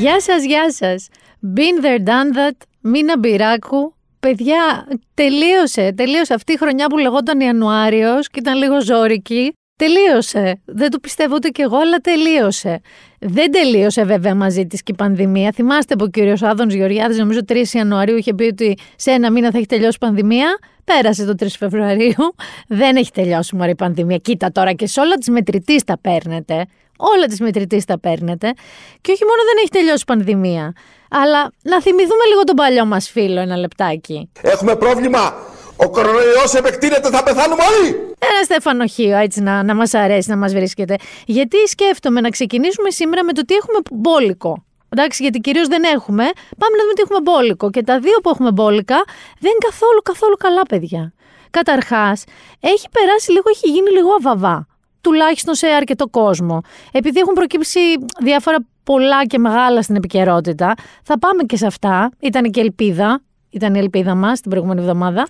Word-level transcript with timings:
Γεια 0.00 0.20
σας, 0.20 0.44
γεια 0.44 0.72
σας. 0.72 1.08
Been 1.56 1.84
there, 1.84 1.98
done 1.98 2.36
that. 2.36 2.56
Μίνα 2.80 3.18
Μπυράκου. 3.18 3.94
Παιδιά, 4.20 4.88
τελείωσε. 5.14 5.92
Τελείωσε 5.96 6.34
αυτή 6.34 6.52
η 6.52 6.56
χρονιά 6.56 6.86
που 6.86 6.98
λεγόταν 6.98 7.40
Ιανουάριος 7.40 8.28
και 8.28 8.38
ήταν 8.38 8.56
λίγο 8.56 8.80
ζώρικη. 8.80 9.52
Τελείωσε. 9.76 10.60
Δεν 10.64 10.90
το 10.90 10.98
πιστεύω 10.98 11.34
ούτε 11.34 11.48
κι 11.48 11.60
εγώ, 11.62 11.76
αλλά 11.76 11.98
τελείωσε. 11.98 12.80
Δεν 13.20 13.50
τελείωσε 13.52 14.04
βέβαια 14.04 14.34
μαζί 14.34 14.66
της 14.66 14.82
και 14.82 14.92
η 14.92 14.96
πανδημία. 14.96 15.52
Θυμάστε 15.52 15.96
που 15.96 16.04
ο 16.04 16.10
κύριος 16.10 16.42
Άδωνς 16.42 16.74
Γεωργιάδης, 16.74 17.18
νομίζω 17.18 17.40
3 17.48 17.72
Ιανουαρίου, 17.72 18.16
είχε 18.16 18.34
πει 18.34 18.44
ότι 18.44 18.78
σε 18.96 19.10
ένα 19.10 19.30
μήνα 19.30 19.50
θα 19.50 19.58
έχει 19.58 19.66
τελειώσει 19.66 19.96
η 20.00 20.04
πανδημία. 20.04 20.58
Πέρασε 20.84 21.24
το 21.24 21.34
3 21.34 21.46
Φεβρουαρίου. 21.58 22.34
Δεν 22.68 22.96
έχει 22.96 23.10
τελειώσει 23.10 23.56
μωρή 23.56 23.70
η 23.70 23.74
πανδημία. 23.74 24.16
Κοίτα 24.16 24.52
τώρα 24.52 24.72
και 24.72 24.86
σε 24.86 25.00
όλα 25.00 25.14
τη 25.14 25.30
μετρητής 25.30 25.84
τα 25.84 25.98
παίρνετε. 25.98 26.66
Όλα 26.96 27.26
της 27.26 27.40
μετρητής 27.40 27.84
τα 27.84 27.98
παίρνετε. 27.98 28.52
Και 29.00 29.12
όχι 29.12 29.24
μόνο 29.24 29.40
δεν 29.48 29.56
έχει 29.58 29.68
τελειώσει 29.68 30.02
η 30.02 30.04
πανδημία, 30.06 30.72
αλλά 31.10 31.52
να 31.62 31.82
θυμηθούμε 31.82 32.24
λίγο 32.28 32.44
τον 32.44 32.56
παλιό 32.56 32.84
μας 32.84 33.08
φίλο 33.10 33.40
ένα 33.40 33.56
λεπτάκι. 33.56 34.30
Έχουμε 34.40 34.76
πρόβλημα. 34.76 35.34
Ο 35.76 35.90
κορονοϊός 35.90 36.54
επεκτείνεται, 36.54 37.10
θα 37.10 37.22
πεθάνουμε 37.22 37.62
όλοι. 37.62 37.88
Ένα 38.18 38.42
στεφανοχείο 38.44 39.16
έτσι 39.16 39.40
να, 39.40 39.62
να 39.62 39.74
μας 39.74 39.94
αρέσει 39.94 40.30
να 40.30 40.36
μας 40.36 40.52
βρίσκεται. 40.52 40.96
Γιατί 41.26 41.56
σκέφτομαι 41.66 42.20
να 42.20 42.28
ξεκινήσουμε 42.28 42.90
σήμερα 42.90 43.24
με 43.24 43.32
το 43.32 43.44
τι 43.44 43.54
έχουμε 43.54 43.78
μπόλικο. 43.92 44.64
Εντάξει, 44.88 45.22
γιατί 45.22 45.38
κυρίως 45.38 45.68
δεν 45.68 45.82
έχουμε. 45.82 46.24
Πάμε 46.58 46.76
να 46.76 46.82
δούμε 46.82 46.94
τι 46.94 47.02
έχουμε 47.02 47.20
μπόλικο. 47.20 47.70
Και 47.70 47.82
τα 47.82 47.98
δύο 47.98 48.18
που 48.22 48.28
έχουμε 48.28 48.50
μπόλικα 48.50 48.96
δεν 49.38 49.50
είναι 49.50 49.64
καθόλου, 49.70 50.02
καθόλου 50.02 50.36
καλά, 50.36 50.62
παιδιά. 50.62 51.12
Καταρχάς, 51.50 52.24
έχει 52.60 52.86
περάσει 52.90 53.30
λίγο, 53.30 53.44
έχει 53.50 53.68
γίνει 53.68 53.90
λίγο 53.90 54.08
αβαβά 54.14 54.66
τουλάχιστον 55.06 55.54
σε 55.54 55.66
αρκετό 55.66 56.08
κόσμο. 56.08 56.60
Επειδή 56.92 57.20
έχουν 57.20 57.34
προκύψει 57.34 57.80
διάφορα 58.22 58.56
πολλά 58.84 59.26
και 59.26 59.38
μεγάλα 59.38 59.82
στην 59.82 59.96
επικαιρότητα, 59.96 60.74
θα 61.02 61.18
πάμε 61.18 61.42
και 61.42 61.56
σε 61.56 61.66
αυτά. 61.66 62.10
Ήταν 62.20 62.50
και 62.50 62.60
ελπίδα. 62.60 63.20
Ήταν 63.50 63.74
η 63.74 63.78
ελπίδα 63.78 64.14
μας 64.14 64.40
την 64.40 64.50
προηγούμενη 64.50 64.80
εβδομάδα. 64.80 65.26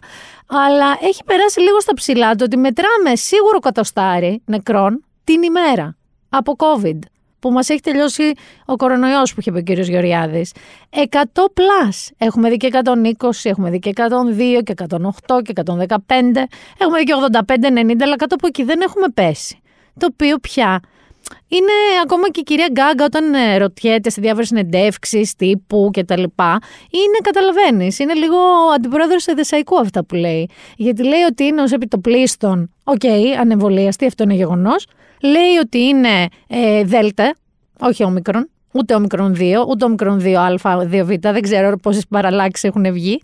Αλλά 0.46 0.98
έχει 1.00 1.24
περάσει 1.24 1.60
λίγο 1.60 1.80
στα 1.80 1.94
ψηλά 1.94 2.34
το 2.34 2.44
ότι 2.44 2.56
μετράμε 2.56 3.16
σίγουρο 3.16 3.58
κατοστάρι 3.58 4.42
νεκρών 4.44 5.04
την 5.24 5.42
ημέρα 5.42 5.96
από 6.28 6.56
COVID. 6.58 6.98
Που 7.38 7.50
μας 7.50 7.68
έχει 7.68 7.80
τελειώσει 7.80 8.32
ο 8.66 8.76
κορονοϊός 8.76 9.34
που 9.34 9.40
είχε 9.40 9.52
πει 9.52 9.58
ο 9.58 9.62
κ. 9.62 9.78
Γεωργιάδης. 9.78 10.52
100 10.90 11.00
plus. 11.40 12.14
Έχουμε 12.18 12.48
δει 12.48 12.56
και 12.56 12.68
120, 12.72 13.30
έχουμε 13.42 13.70
δει 13.70 13.78
και 13.78 13.92
102 13.94 14.62
και 14.62 14.74
108 14.88 15.42
και 15.42 15.52
115. 15.64 16.46
Έχουμε 16.78 16.98
δει 16.98 17.04
και 17.04 17.14
85-90, 17.46 18.02
αλλά 18.02 18.16
κάτω 18.16 18.34
από 18.34 18.46
εκεί 18.46 18.62
δεν 18.64 18.80
έχουμε 18.80 19.06
πέσει 19.14 19.60
το 19.98 20.06
οποίο 20.12 20.38
πια 20.38 20.80
είναι 21.48 21.72
ακόμα 22.02 22.30
και 22.30 22.40
η 22.40 22.42
κυρία 22.42 22.68
Γκάγκα 22.72 23.04
όταν 23.04 23.34
ε, 23.34 23.56
ρωτιέται 23.56 24.10
σε 24.10 24.20
διάφορες 24.20 24.46
συνεντεύξεις 24.48 25.34
τύπου 25.34 25.90
κτλ. 25.92 26.22
Είναι, 26.90 27.18
καταλαβαίνεις, 27.22 27.98
είναι 27.98 28.14
λίγο 28.14 28.36
αντιπρόεδρος 28.74 29.26
Εδεσσαϊκού 29.26 29.78
αυτά 29.78 30.04
που 30.04 30.14
λέει. 30.14 30.48
Γιατί 30.76 31.02
λέει 31.04 31.22
ότι 31.22 31.44
είναι 31.44 31.62
ως 31.62 31.72
επί 31.72 31.93
το 31.93 32.07
πλείστον, 32.07 32.70
OK, 32.84 33.00
okay, 33.02 33.24
ανεμβολίαστη, 33.40 34.06
αυτό 34.06 34.22
είναι 34.22 34.34
γεγονός. 34.34 34.86
Λέει 35.22 35.56
ότι 35.62 35.78
είναι 35.78 36.28
ε, 36.48 36.84
δέλτα, 36.84 37.34
όχι 37.80 38.04
όμικρον 38.04 38.50
ούτε 38.76 38.94
όμικρον 38.94 39.36
2, 39.38 39.66
ούτε 39.68 39.84
όμικρον 39.84 40.22
2α, 40.24 40.88
2β, 40.92 41.18
δεν 41.20 41.42
ξέρω 41.42 41.76
πόσες 41.76 42.06
παραλλάξεις 42.08 42.64
έχουν 42.64 42.92
βγει, 42.92 43.20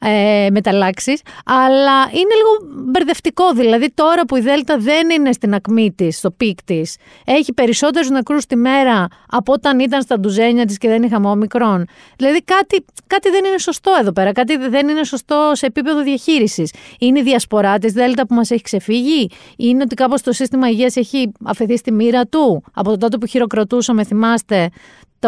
ε, 0.00 0.46
μεταλλάξεις. 0.50 1.20
Αλλά 1.44 2.00
είναι 2.02 2.34
λίγο 2.34 2.82
μπερδευτικό. 2.90 3.52
Δηλαδή, 3.52 3.90
τώρα 3.94 4.24
που 4.24 4.36
η 4.36 4.40
Δέλτα 4.40 4.78
δεν 4.78 5.10
είναι 5.10 5.32
στην 5.32 5.54
ακμή 5.54 5.92
της, 5.92 6.16
στο 6.16 6.30
peak 6.30 6.62
της, 6.62 6.96
έχει 7.24 7.52
περισσότερους 7.52 8.10
νεκρούς 8.10 8.46
τη 8.46 8.56
μέρα 8.56 9.06
από 9.28 9.52
όταν 9.52 9.78
ήταν 9.78 10.02
στα 10.02 10.18
ντουζένια 10.18 10.64
της 10.64 10.78
και 10.78 10.88
δεν 10.88 11.02
είχαμε 11.02 11.28
όμικρον. 11.28 11.84
Δηλαδή, 12.16 12.42
κάτι, 12.42 12.84
κάτι 13.06 13.30
δεν 13.30 13.44
είναι 13.44 13.58
σωστό 13.58 13.92
εδώ 14.00 14.12
πέρα. 14.12 14.32
Κάτι 14.32 14.56
δεν 14.56 14.88
είναι 14.88 15.04
σωστό 15.04 15.50
σε 15.54 15.66
επίπεδο 15.66 16.02
διαχείρισης. 16.02 16.72
Είναι 16.98 17.18
η 17.18 17.22
διασπορά 17.22 17.78
της 17.78 17.92
Δέλτα 17.92 18.26
που 18.26 18.34
μας 18.34 18.50
έχει 18.50 18.62
ξεφύγει, 18.62 19.30
είναι 19.56 19.82
ότι 19.82 19.94
κάπως 19.94 20.22
το 20.22 20.32
σύστημα 20.32 20.68
υγείας 20.68 20.96
έχει 20.96 21.32
αφεθεί 21.44 21.76
στη 21.76 21.92
μοίρα 21.92 22.26
του. 22.26 22.64
Από 22.74 22.90
το 22.90 22.96
τότε 22.96 23.18
που 23.18 23.26
χειροκροτούσαμε, 23.26 24.04
θυμάστε, 24.04 24.68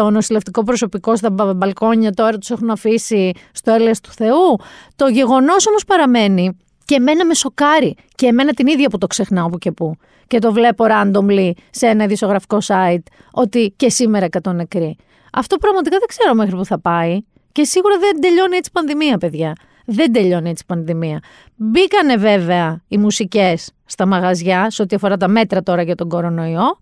το 0.01 0.09
νοσηλευτικό 0.09 0.63
προσωπικό 0.63 1.15
στα 1.15 1.29
μπαλκόνια 1.29 2.11
τώρα 2.11 2.37
τους 2.37 2.49
έχουν 2.49 2.69
αφήσει 2.69 3.31
στο 3.51 3.71
έλεος 3.71 3.99
του 3.99 4.11
Θεού. 4.11 4.57
Το 4.95 5.07
γεγονός 5.07 5.67
όμως 5.67 5.83
παραμένει 5.85 6.57
και 6.85 6.95
εμένα 6.95 7.25
με 7.25 7.33
σοκάρει 7.33 7.95
και 8.15 8.25
εμένα 8.25 8.53
την 8.53 8.67
ίδια 8.67 8.89
που 8.89 8.97
το 8.97 9.07
ξεχνάω 9.07 9.49
που 9.49 9.57
και 9.57 9.71
που 9.71 9.95
και 10.27 10.39
το 10.39 10.53
βλέπω 10.53 10.85
randomly 10.89 11.51
σε 11.69 11.87
ένα 11.87 12.03
ειδησιογραφικό 12.03 12.57
site 12.67 13.03
ότι 13.31 13.73
και 13.75 13.89
σήμερα 13.89 14.27
100 14.43 14.53
νεκροί. 14.53 14.97
Αυτό 15.33 15.57
πραγματικά 15.57 15.97
δεν 15.97 16.07
ξέρω 16.07 16.33
μέχρι 16.33 16.55
που 16.55 16.65
θα 16.65 16.79
πάει 16.79 17.19
και 17.51 17.63
σίγουρα 17.63 17.97
δεν 17.97 18.21
τελειώνει 18.21 18.55
έτσι 18.55 18.69
η 18.69 18.77
πανδημία 18.79 19.17
παιδιά. 19.17 19.55
Δεν 19.89 20.11
τελειώνει 20.11 20.49
έτσι 20.49 20.63
η 20.63 20.73
πανδημία. 20.73 21.19
Μπήκανε 21.55 22.15
βέβαια 22.15 22.81
οι 22.87 22.97
μουσικές 22.97 23.71
στα 23.85 24.05
μαγαζιά 24.05 24.69
σε 24.69 24.81
ό,τι 24.81 24.95
αφορά 24.95 25.17
τα 25.17 25.27
μέτρα 25.27 25.63
τώρα 25.63 25.81
για 25.81 25.95
τον 25.95 26.09
κορονοϊό. 26.09 26.77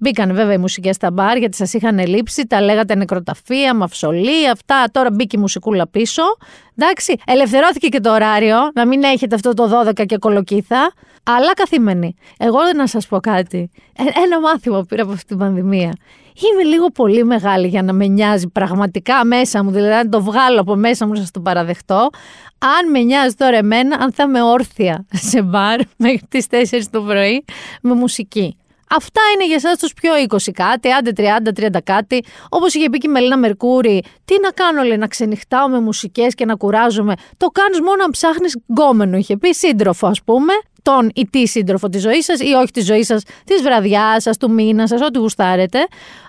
Μπήκαν 0.00 0.34
βέβαια 0.34 0.52
οι 0.52 0.58
μουσικές 0.58 0.96
στα 0.96 1.10
μπαρ 1.10 1.36
γιατί 1.36 1.56
σας 1.56 1.72
είχαν 1.72 2.06
λείψει, 2.06 2.46
τα 2.46 2.60
λέγατε 2.60 2.94
νεκροταφεία, 2.94 3.74
μαυσολή, 3.74 4.48
αυτά. 4.52 4.84
Τώρα 4.92 5.10
μπήκε 5.10 5.36
η 5.36 5.40
μουσικούλα 5.40 5.88
πίσω. 5.88 6.22
Εντάξει, 6.76 7.16
ελευθερώθηκε 7.26 7.88
και 7.88 8.00
το 8.00 8.12
ωράριο, 8.12 8.56
να 8.74 8.86
μην 8.86 9.02
έχετε 9.02 9.34
αυτό 9.34 9.54
το 9.54 9.84
12 9.86 10.06
και 10.06 10.16
κολοκύθα. 10.16 10.92
Αλλά 11.24 11.54
καθήμενοι. 11.54 12.14
Εγώ 12.38 12.58
να 12.76 12.86
σας 12.86 13.06
πω 13.06 13.20
κάτι. 13.20 13.70
Ε, 13.96 14.02
ένα 14.24 14.40
μάθημα 14.40 14.80
που 14.80 14.86
πήρα 14.86 15.02
από 15.02 15.12
αυτή 15.12 15.24
την 15.26 15.38
πανδημία. 15.38 15.92
Είμαι 16.34 16.62
λίγο 16.62 16.86
πολύ 16.86 17.24
μεγάλη 17.24 17.68
για 17.68 17.82
να 17.82 17.92
με 17.92 18.06
νοιάζει 18.06 18.48
πραγματικά 18.48 19.24
μέσα 19.24 19.64
μου, 19.64 19.70
δηλαδή 19.70 19.92
αν 19.92 20.10
το 20.10 20.22
βγάλω 20.22 20.60
από 20.60 20.76
μέσα 20.76 21.06
μου, 21.06 21.14
σας 21.14 21.30
το 21.30 21.40
παραδεχτώ. 21.40 22.10
Αν 22.58 22.90
με 22.90 22.98
νοιάζει 22.98 23.34
τώρα 23.34 23.56
εμένα, 23.56 23.96
αν 24.00 24.12
θα 24.12 24.22
είμαι 24.22 24.42
όρθια 24.42 25.06
σε 25.12 25.42
μπαρ 25.42 25.80
μέχρι 25.96 26.20
τις 26.28 26.46
4 26.50 26.82
το 26.90 27.00
πρωί 27.02 27.44
με 27.82 27.94
μουσική. 27.94 28.56
Αυτά 28.96 29.20
είναι 29.34 29.46
για 29.46 29.54
εσάς 29.54 29.78
τους 29.78 29.92
πιο 29.92 30.12
20 30.28 30.50
κάτι, 30.52 30.90
άντε 30.90 31.12
30, 31.16 31.52
30 31.52 31.80
κάτι. 31.84 32.24
Όπως 32.48 32.74
είχε 32.74 32.90
πει 32.90 32.98
και 32.98 33.08
η 33.08 33.10
Μελίνα 33.10 33.36
Μερκούρη, 33.36 34.02
τι 34.24 34.34
να 34.42 34.50
κάνω, 34.50 34.82
λέει, 34.82 34.96
να 34.96 35.06
ξενυχτάω 35.06 35.68
με 35.68 35.80
μουσικές 35.80 36.34
και 36.34 36.44
να 36.44 36.54
κουράζομαι. 36.54 37.14
Το 37.36 37.46
κάνεις 37.46 37.80
μόνο 37.80 38.04
αν 38.04 38.10
ψάχνεις 38.10 38.56
γκόμενο, 38.72 39.16
είχε 39.16 39.36
πει, 39.36 39.52
σύντροφο, 39.52 40.06
ας 40.06 40.22
πούμε. 40.22 40.52
Τον 40.82 41.10
ή 41.14 41.26
τη 41.26 41.46
σύντροφο 41.46 41.88
της 41.88 42.02
ζωής 42.02 42.24
σας 42.24 42.40
ή 42.40 42.52
όχι 42.52 42.70
της 42.72 42.84
ζωής 42.84 43.06
σας, 43.06 43.22
της 43.44 43.62
βραδιάς 43.62 44.22
σας, 44.22 44.36
του 44.36 44.50
μήνα 44.50 44.86
σας, 44.86 45.00
ό,τι 45.00 45.18
γουστάρετε. 45.18 45.78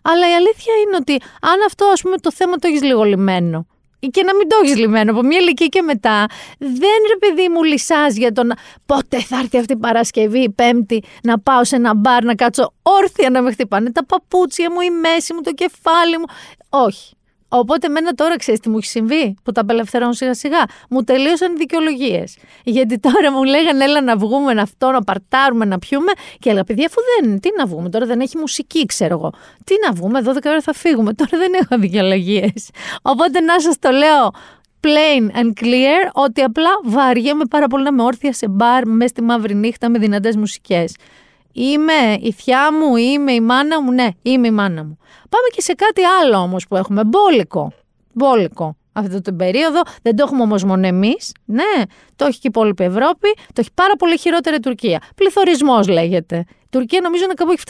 Αλλά 0.04 0.30
η 0.30 0.34
αλήθεια 0.34 0.74
είναι 0.86 0.96
ότι 1.00 1.12
αν 1.42 1.60
αυτό, 1.66 1.86
ας 1.86 2.02
πούμε, 2.02 2.18
το 2.18 2.32
θέμα 2.32 2.56
το 2.56 2.68
έχεις 2.68 2.82
λίγο 2.82 3.04
λιμένο 3.04 3.66
και 4.12 4.24
να 4.24 4.36
μην 4.36 4.48
το 4.48 4.56
έχεις 4.64 4.78
λυμμένο 4.78 5.12
από 5.12 5.24
μια 5.24 5.40
ηλικία 5.40 5.68
και 5.68 5.82
μετά. 5.82 6.26
Δεν 6.58 7.00
ρε 7.08 7.18
παιδί 7.20 7.50
μου 7.50 7.64
λυσάς 7.64 8.16
για 8.18 8.32
τον 8.32 8.52
πότε 8.86 9.20
θα 9.22 9.40
έρθει 9.40 9.58
αυτή 9.58 9.74
η 9.74 9.78
Παρασκευή, 9.78 10.40
η 10.40 10.50
Πέμπτη, 10.50 11.04
να 11.24 11.40
πάω 11.40 11.64
σε 11.64 11.76
ένα 11.76 11.96
μπαρ 11.96 12.24
να 12.24 12.36
κάτσω 12.36 12.74
όρθια 12.82 13.30
να 13.30 13.42
με 13.42 13.52
χτυπάνε 13.52 13.92
τα 13.92 14.06
παπούτσια 14.06 14.72
μου, 14.72 14.80
η 14.80 14.90
μέση 14.90 15.34
μου, 15.34 15.42
το 15.42 15.52
κεφάλι 15.52 16.18
μου. 16.18 16.26
Όχι. 16.70 17.16
Οπότε 17.48 17.90
μένα 17.90 18.12
τώρα 18.12 18.38
ξέρεις 18.38 18.60
τι 18.60 18.70
μου 18.70 18.78
έχει 18.78 18.86
συμβεί, 18.86 19.36
που 19.44 19.52
τα 19.52 19.62
απελευθερώνω 19.62 20.14
σιγά 20.14 20.34
σιγά. 20.34 20.64
Μου 20.90 21.04
τελείωσαν 21.04 21.52
οι 21.52 21.56
δικαιολογίες. 21.58 22.38
Γιατί 22.64 23.00
τώρα 23.00 23.32
μου 23.32 23.44
λέγανε 23.44 23.84
έλα 23.84 24.02
να 24.02 24.18
βγούμε, 24.18 24.54
να 24.54 24.62
αυτό, 24.62 24.92
να 24.92 25.04
παρτάρουμε, 25.04 25.66
να 25.66 25.80
πιούμε. 25.80 26.12
Και 26.40 26.50
έλεγα, 26.50 26.64
παιδιά, 26.64 26.86
αφού 26.86 26.98
δεν. 27.20 27.40
Τι 27.40 27.50
να 27.58 27.66
βγούμε, 27.66 27.90
τώρα 27.90 28.06
δεν 28.06 28.20
έχει 28.20 28.38
μουσική, 28.38 28.86
ξέρω 28.86 29.14
εγώ. 29.14 29.34
Τι 29.64 29.74
να 29.86 29.92
βγούμε, 29.94 30.22
12 30.26 30.38
ώρα 30.46 30.62
θα 30.62 30.74
φύγουμε. 30.74 31.14
Τώρα 31.14 31.38
δεν 31.38 31.54
έχω 31.54 31.82
δικαιολογίες. 31.82 32.70
Οπότε 33.02 33.40
να 33.40 33.60
σας 33.60 33.80
το 33.80 33.90
λέω 33.90 34.32
plain 34.86 35.38
and 35.38 35.64
clear 35.64 36.10
ότι 36.14 36.42
απλά 36.42 36.70
βαριέμαι 36.84 37.46
πάρα 37.50 37.68
πολύ 37.68 37.84
να 37.84 37.92
με 37.92 38.04
όρθια 38.04 38.34
σε 38.34 38.48
μπαρ 38.48 38.88
μέσα 38.88 39.08
στη 39.08 39.22
μαύρη 39.22 39.56
νύχτα 39.56 39.90
με 39.90 40.00
δυνατές 40.00 40.36
μουσικές. 40.36 40.96
Είμαι 41.58 42.18
η 42.22 42.32
θιά 42.32 42.74
μου, 42.74 42.96
είμαι 42.96 43.32
η 43.32 43.42
μάνα 43.42 43.82
μου. 43.82 43.92
Ναι, 43.92 44.08
είμαι 44.22 44.48
η 44.48 44.52
μάνα 44.52 44.84
μου. 44.84 44.98
Πάμε 45.30 45.48
και 45.56 45.62
σε 45.62 45.74
κάτι 45.74 46.02
άλλο 46.04 46.38
όμως 46.38 46.68
που 46.68 46.76
έχουμε. 46.76 47.04
Μπόλικο. 47.04 47.72
Μπόλικο 48.14 48.76
αυτή 48.96 49.22
την 49.22 49.36
περίοδο. 49.36 49.82
Δεν 50.02 50.16
το 50.16 50.24
έχουμε 50.28 50.42
όμως 50.42 50.64
μόνο 50.64 50.88
εμείς. 50.88 51.32
Ναι, 51.46 51.82
το 52.16 52.26
έχει 52.26 52.34
και 52.34 52.48
η 52.48 52.50
υπόλοιπη 52.50 52.84
Ευρώπη. 52.84 53.34
Το 53.36 53.54
έχει 53.56 53.70
πάρα 53.74 53.96
πολύ 53.96 54.18
χειρότερα 54.18 54.56
η 54.56 54.60
Τουρκία. 54.60 55.02
Πληθωρισμός 55.16 55.88
λέγεται. 55.88 56.46
Η 56.50 56.68
Τουρκία 56.70 57.00
νομίζω 57.02 57.24
είναι 57.24 57.34
κάπου 57.34 57.52
έχει 57.52 57.64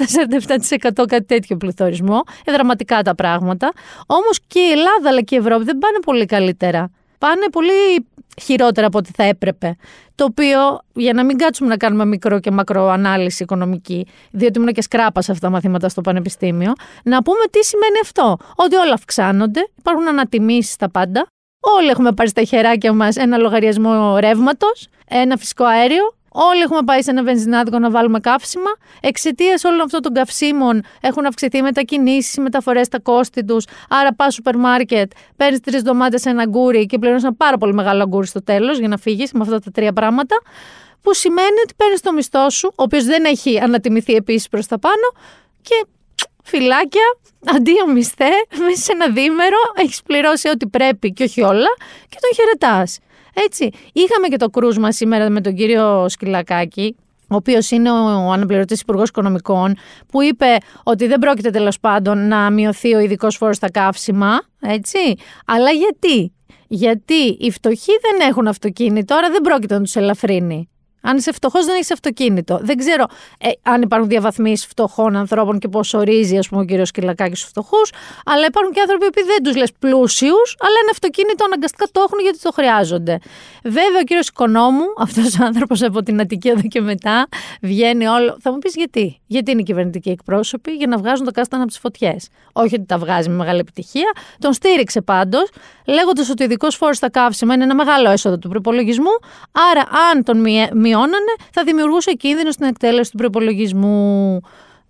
47% 1.02 1.06
κάτι 1.08 1.26
τέτοιο 1.26 1.58
πληθωρισμό. 1.58 2.22
Ε, 2.46 2.52
δραματικά 2.52 3.02
τα 3.02 3.16
πράγματα. 3.16 3.72
Όμως 4.06 4.40
και 4.48 4.60
η 4.60 4.72
Ελλάδα 4.72 5.10
αλλά 5.10 5.22
και 5.22 5.36
η 5.36 5.38
Ευρώπη 5.38 5.64
δεν 5.64 5.78
πάνε 5.78 6.00
πολύ 6.06 6.26
καλύτερα. 6.26 6.92
Πάνε 7.18 7.50
πολύ 7.52 8.08
χειρότερα 8.42 8.88
από 8.88 8.98
ό,τι 8.98 9.12
θα 9.16 9.24
έπρεπε. 9.24 9.76
Το 10.16 10.24
οποίο, 10.24 10.80
για 10.94 11.14
να 11.14 11.26
μην 11.26 11.38
κάτσουμε 11.38 11.70
να 11.70 11.78
κάνουμε 11.78 12.06
μικρό 12.06 12.40
και 12.40 12.52
μακρό 12.52 12.90
ανάλυση 12.90 13.44
οικονομική, 13.44 14.08
διότι 14.32 14.60
ήμουν 14.60 14.74
και 14.74 14.82
σκράπα 14.82 15.22
σε 15.22 15.32
αυτά 15.32 15.48
τα 15.48 15.54
μαθήματα 15.54 15.90
στο 15.90 16.02
Πανεπιστήμιο, 16.02 16.74
να 17.04 17.22
πούμε 17.24 17.46
τι 17.52 17.64
σημαίνει 17.64 18.00
αυτό. 18.02 18.38
Ότι 18.56 18.76
όλα 18.76 18.94
αυξάνονται, 18.94 19.70
υπάρχουν 19.78 20.08
ανατιμήσεις 20.08 20.74
στα 20.74 20.90
πάντα. 20.90 21.28
Όλοι 21.60 21.90
έχουμε 21.90 22.12
πάρει 22.12 22.30
στα 22.30 22.44
χεράκια 22.44 22.94
μας 22.94 23.16
ένα 23.16 23.38
λογαριασμό 23.38 24.18
ρεύματος, 24.18 24.88
ένα 25.08 25.38
φυσικό 25.38 25.64
αέριο. 25.64 26.14
Όλοι 26.38 26.62
έχουμε 26.62 26.82
πάει 26.86 27.02
σε 27.02 27.12
ένα 27.12 27.24
βενζινάδικο 27.24 27.80
να 27.80 27.90
βάλουμε 27.90 28.20
καύσιμα. 28.20 28.70
Εξαιτίας 29.02 29.64
όλων 29.64 29.82
αυτών 29.82 30.02
των 30.02 30.14
καυσίμων 30.14 30.84
έχουν 31.02 31.26
αυξηθεί 31.26 31.58
οι 31.58 31.62
μετακινήσεις, 31.62 32.36
οι 32.36 32.42
μεταφορές, 32.42 32.88
τα 32.88 33.00
κόστη 33.00 33.46
τους. 33.46 33.66
Άρα 33.90 34.14
πας 34.14 34.34
σούπερ 34.34 34.58
μάρκετ, 34.58 35.12
παίρνεις 35.36 35.60
τρεις 35.60 35.76
εβδομάδε 35.76 36.20
ένα 36.24 36.42
αγκούρι 36.42 36.86
και 36.86 36.98
πληρώνεις 36.98 37.24
ένα 37.24 37.34
πάρα 37.34 37.58
πολύ 37.58 37.74
μεγάλο 37.74 38.02
αγκούρι 38.02 38.28
στο 38.28 38.44
τέλος 38.44 38.80
για 38.80 38.88
να 38.88 38.98
φύγεις 38.98 39.32
με 39.32 39.40
αυτά 39.42 39.60
τα 39.60 39.72
τρία 39.72 39.94
πράγματα. 39.94 40.36
Που 41.02 41.14
σημαίνει 41.14 41.60
ότι 41.64 41.74
παίρνεις 41.78 42.02
το 42.02 42.14
μισθό 42.14 42.50
σου, 42.50 42.68
ο 42.68 42.84
οποίος 42.84 43.04
δεν 43.04 43.26
έχει 43.26 43.60
ανατιμηθεί 43.60 44.14
επίσης 44.14 44.50
προς 44.50 44.68
τα 44.68 44.80
πάνω, 44.80 45.12
και 45.62 45.86
φυλάκια, 46.44 47.18
αντίο 47.46 47.88
μισθέ, 47.88 48.32
μέσα 48.66 48.82
σε 48.82 48.92
ένα 48.92 49.10
δίμερο 49.10 49.58
έχεις 49.76 50.02
πληρώσει 50.02 50.50
ό,τι 50.50 50.68
πρέπει 50.68 51.14
και 51.14 51.24
όχι 51.24 51.42
όλα 51.42 51.74
και 52.10 52.18
τον 52.22 52.36
χαιρετάς. 52.36 53.00
Έτσι. 53.36 53.70
Είχαμε 53.94 54.28
και 54.28 54.38
το 54.38 54.50
κρούσμα 54.50 54.92
σήμερα 54.92 55.30
με 55.30 55.42
τον 55.42 55.56
κύριο 55.56 56.10
Σκυλακάκη, 56.10 56.96
ο 57.28 57.36
οποίος 57.36 57.72
είναι 57.72 57.92
ο 57.92 58.32
αναπληρωτής 58.32 58.82
Υπουργός 58.82 59.10
Οικονομικών, 59.10 59.76
που 60.08 60.22
είπε 60.22 60.58
ότι 60.84 61.08
δεν 61.08 61.20
πρόκειται 61.20 61.50
τέλος 61.50 61.80
πάντων 61.80 62.28
να 62.28 62.50
μειωθεί 62.52 62.94
ο 62.94 63.00
ειδικός 63.00 63.36
φόρος 63.36 63.56
στα 63.56 63.72
καύσιμα. 63.72 64.42
Έτσι. 64.60 65.16
Αλλά 65.46 65.70
γιατί; 65.70 66.34
Γιατί 66.68 67.38
οι 67.40 67.52
φτωχοί 67.52 67.92
δεν 68.02 68.30
έχουν 68.30 68.48
αυτοκίνητο, 68.48 69.16
άρα 69.16 69.30
δεν 69.30 69.42
πρόκειται 69.42 69.74
να 69.74 69.82
τους 69.82 69.96
ελαφρύνει. 69.96 70.70
Αν 71.06 71.18
είσαι 71.18 71.32
φτωχός, 71.32 71.66
δεν 71.66 71.76
έχεις 71.76 71.92
αυτοκίνητο. 71.92 72.60
Δεν 72.62 72.78
ξέρω 72.78 73.06
ε, 73.40 73.50
αν 73.62 73.82
υπάρχουν 73.82 74.10
διαβαθμίσεις 74.10 74.66
φτωχών 74.66 75.16
ανθρώπων 75.16 75.60
και 75.60 75.68
πώς 75.68 75.94
ορίζει, 75.94 76.38
ας 76.38 76.48
πούμε, 76.48 76.62
ο 76.62 76.66
κύριος 76.66 76.92
Κυλακάκης 76.92 77.40
τους 77.40 77.50
φτωχούς. 77.50 77.92
Αλλά 78.26 78.46
υπάρχουν 78.46 78.74
και 78.74 78.80
άνθρωποι 78.82 79.06
που 79.06 79.26
δεν 79.26 79.44
τους 79.44 79.56
λες 79.56 79.72
πλούσιους, 79.80 80.56
αλλά 80.60 80.76
ένα 80.82 80.90
αυτοκίνητο 80.92 81.46
αναγκαστικά 81.46 81.86
το 81.92 82.02
έχουν 82.06 82.20
γιατί 82.20 82.40
το 82.40 82.52
χρειάζονται. 82.52 83.20
Βέβαια, 83.64 84.00
ο 84.02 84.04
κύριος 84.04 84.28
Οικονόμου, 84.28 84.86
αυτός 85.06 85.40
ο 85.40 85.44
άνθρωπος 85.46 85.82
από 85.82 86.04
την 86.04 86.20
Αττική 86.20 86.50
εδώ 86.50 86.62
και 86.62 86.82
μετά, 86.82 87.28
βγαίνει 87.62 88.08
όλο. 88.08 88.38
Θα 88.42 88.52
μου 88.52 88.58
πεις 88.58 88.76
γιατί. 88.76 89.20
Γιατί 89.28 89.52
είναι 89.52 89.62
οι 89.62 89.64
κυβερνητικοί 89.64 90.10
εκπρόσωποι, 90.10 90.72
για 90.72 90.88
να 90.88 90.98
βγάζουν 90.98 91.26
το 91.26 91.32
κάστανα 91.32 91.62
από 91.62 91.72
τις 91.72 91.82
φωτιές. 91.82 92.28
Όχι 92.54 92.76
ότι 92.76 92.86
τα 92.86 92.98
βγάζει 92.98 93.30
με 93.30 93.36
μεγάλη 93.36 93.60
επιτυχία. 93.60 94.12
Τον 94.40 94.54
στήριξε 94.54 95.02
πάντως, 95.02 95.50
λέγοντας 95.86 96.30
ότι 96.30 96.42
ο 96.44 96.46
ειδικός 96.46 96.76
φόρος 96.76 96.98
στα 96.98 97.10
καύσιμα 97.10 97.54
είναι 97.54 97.64
ένα 97.64 97.76
μεγάλο 97.76 98.10
έσοδο 98.10 98.38
του 98.38 98.50
προπολογισμού. 98.50 99.12
Άρα, 99.72 99.82
αν 100.12 100.24
τον 100.24 100.38
μειώνανε, 100.96 101.34
θα 101.52 101.64
δημιουργούσε 101.64 102.12
κίνδυνο 102.12 102.52
στην 102.52 102.66
εκτέλεση 102.66 103.12
του 103.12 103.18
προπολογισμού. 103.18 104.40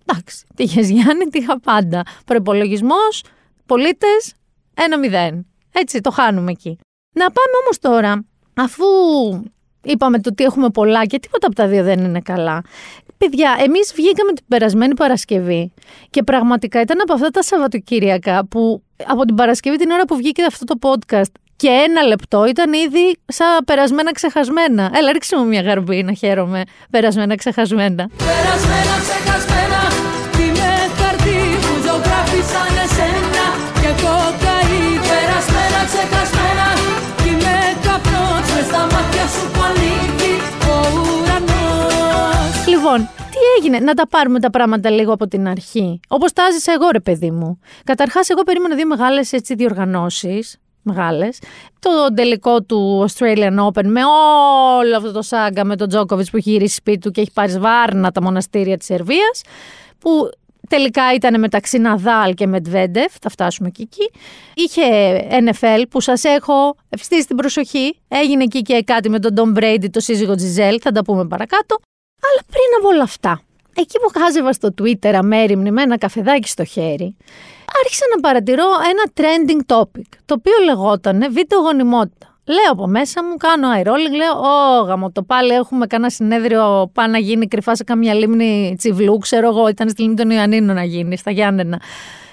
Εντάξει, 0.06 0.46
τύχε 0.54 0.80
Γιάννη, 0.80 1.24
τύχα 1.24 1.60
πάντα. 1.60 2.02
Προπολογισμός, 2.26 3.22
πολίτες, 3.66 4.34
ένα 4.74 4.98
μηδέν. 4.98 5.46
Έτσι, 5.72 6.00
το 6.00 6.10
χάνουμε 6.10 6.50
εκεί. 6.50 6.78
Να 7.12 7.24
πάμε 7.24 7.56
όμως 7.62 7.78
τώρα, 7.78 8.24
αφού 8.54 8.84
είπαμε 9.82 10.20
το 10.20 10.28
ότι 10.32 10.44
έχουμε 10.44 10.70
πολλά 10.70 11.06
και 11.06 11.18
τίποτα 11.18 11.46
από 11.46 11.56
τα 11.56 11.66
δύο 11.66 11.82
δεν 11.82 12.04
είναι 12.04 12.20
καλά. 12.20 12.62
Παιδιά, 13.18 13.56
εμείς 13.58 13.92
βγήκαμε 13.94 14.32
την 14.32 14.44
περασμένη 14.48 14.94
Παρασκευή 14.94 15.72
και 16.10 16.22
πραγματικά 16.22 16.80
ήταν 16.80 17.00
από 17.00 17.12
αυτά 17.12 17.30
τα 17.30 17.42
Σαββατοκύριακα 17.42 18.46
που 18.46 18.82
από 19.06 19.24
την 19.24 19.34
Παρασκευή 19.34 19.76
την 19.76 19.90
ώρα 19.90 20.04
που 20.04 20.16
βγήκε 20.16 20.42
αυτό 20.42 20.64
το 20.64 20.78
podcast 20.80 21.32
και 21.56 21.68
ένα 21.68 22.02
λεπτό 22.02 22.46
ήταν 22.46 22.72
ήδη 22.72 23.18
σαν 23.26 23.64
περασμένα 23.64 24.12
ξεχασμένα. 24.12 24.90
Έλα, 24.94 25.12
ρίξε 25.12 25.36
μου 25.36 25.46
μια 25.46 25.62
γαρμπή 25.62 26.02
να 26.02 26.12
χαίρομαι. 26.12 26.62
Περασμένα 26.90 27.34
ξεχασμένα. 27.36 28.10
Περασμένα 28.16 28.94
ξεχασμένα, 29.04 29.80
τι 30.36 30.44
με 30.58 30.72
χαρτί 30.98 31.40
που 31.62 31.72
ζωγράφησαν 31.86 32.74
εσένα 32.84 33.46
και 33.80 33.88
εγώ 33.94 34.16
καεί. 34.44 34.80
Περασμένα 35.10 35.80
ξεχασμένα, 35.90 36.66
τι 37.20 37.30
με 37.42 37.56
καπνός 37.86 38.46
μες 38.54 38.66
στα 38.70 38.82
μάτια 38.92 39.26
σου 39.34 39.44
που 39.52 39.60
ανήκει 39.68 40.32
ο 40.72 40.76
ουρανός. 40.98 42.66
Λοιπόν, 42.72 42.98
τι 43.32 43.40
έγινε, 43.56 43.78
να 43.78 43.94
τα 43.94 44.08
πάρουμε 44.08 44.40
τα 44.40 44.50
πράγματα 44.50 44.90
λίγο 44.90 45.12
από 45.12 45.28
την 45.28 45.48
αρχή. 45.48 46.00
Όπως 46.08 46.32
τα 46.32 46.42
έζησα 46.48 46.72
εγώ, 46.72 46.88
ρε 46.90 47.00
παιδί 47.00 47.30
μου. 47.30 47.60
Καταρχάς, 47.84 48.28
εγώ 48.28 48.42
περίμενα 48.42 48.74
δύο 48.74 48.86
μεγάλες 48.86 49.30
διοργανώσεις 49.56 50.58
μεγάλες. 50.86 51.38
Το 51.78 52.14
τελικό 52.14 52.62
του 52.62 53.06
Australian 53.08 53.66
Open 53.66 53.84
με 53.84 54.00
όλο 54.04 54.96
αυτό 54.96 55.12
το 55.12 55.22
σάγκα 55.22 55.64
με 55.64 55.76
τον 55.76 55.88
Τζόκοβιτ 55.88 56.26
που 56.30 56.36
έχει 56.36 56.50
γυρίσει 56.50 56.74
σπίτι 56.74 56.98
του 56.98 57.10
και 57.10 57.20
έχει 57.20 57.32
πάρει 57.32 57.50
σβάρνα 57.50 58.10
τα 58.10 58.22
μοναστήρια 58.22 58.76
της 58.76 58.86
Σερβίας. 58.86 59.40
Που 59.98 60.30
τελικά 60.68 61.14
ήταν 61.14 61.40
μεταξύ 61.40 61.78
Ναδάλ 61.78 62.34
και 62.34 62.46
Μετβέντεφ, 62.46 63.12
θα 63.20 63.30
φτάσουμε 63.30 63.70
και 63.70 63.82
εκεί. 63.82 64.10
Είχε 64.54 64.82
NFL 65.30 65.82
που 65.90 66.00
σας 66.00 66.24
έχω 66.24 66.76
ευστήσει 66.88 67.26
την 67.26 67.36
προσοχή. 67.36 67.98
Έγινε 68.08 68.42
εκεί 68.42 68.62
και 68.62 68.82
κάτι 68.82 69.08
με 69.08 69.18
τον 69.18 69.34
Tom 69.36 69.58
Brady, 69.58 69.86
το 69.90 70.00
σύζυγο 70.00 70.34
Τζιζέλ, 70.34 70.78
θα 70.82 70.90
τα 70.92 71.04
πούμε 71.04 71.26
παρακάτω. 71.26 71.76
Αλλά 72.32 72.42
πριν 72.46 72.78
από 72.78 72.88
όλα 72.88 73.02
αυτά, 73.02 73.40
εκεί 73.74 73.98
που 73.98 74.20
χάζευα 74.20 74.52
στο 74.52 74.74
Twitter 74.80 75.12
αμέριμνη 75.14 75.70
με 75.70 75.82
ένα 75.82 75.98
καφεδάκι 75.98 76.48
στο 76.48 76.64
χέρι, 76.64 77.16
άρχισα 77.82 78.04
να 78.14 78.20
παρατηρώ 78.20 78.64
ένα 78.64 79.04
trending 79.16 79.74
topic, 79.74 80.08
το 80.24 80.34
οποίο 80.38 80.52
λεγόταν 80.64 81.18
βίντεο 81.32 81.60
γονιμότητα. 81.60 82.38
Λέω 82.48 82.72
από 82.72 82.86
μέσα 82.86 83.24
μου, 83.24 83.36
κάνω 83.36 83.68
aerolling, 83.76 84.16
λέω, 84.16 84.32
Ω 84.32 84.82
γαμο, 84.82 85.10
το 85.10 85.22
πάλι 85.22 85.52
έχουμε 85.52 85.86
κανένα 85.86 86.10
συνέδριο 86.10 86.90
πάνω 86.94 87.10
να 87.10 87.18
γίνει 87.18 87.46
κρυφά 87.46 87.76
σε 87.76 87.84
καμιά 87.84 88.14
λίμνη 88.14 88.74
τσιβλού, 88.78 89.18
ξέρω 89.18 89.48
εγώ, 89.48 89.68
ήταν 89.68 89.88
στη 89.88 90.02
λίμνη 90.02 90.16
των 90.16 90.30
Ιωαννίνων 90.30 90.74
να 90.74 90.84
γίνει, 90.84 91.16
στα 91.16 91.30
Γιάννενα. 91.30 91.80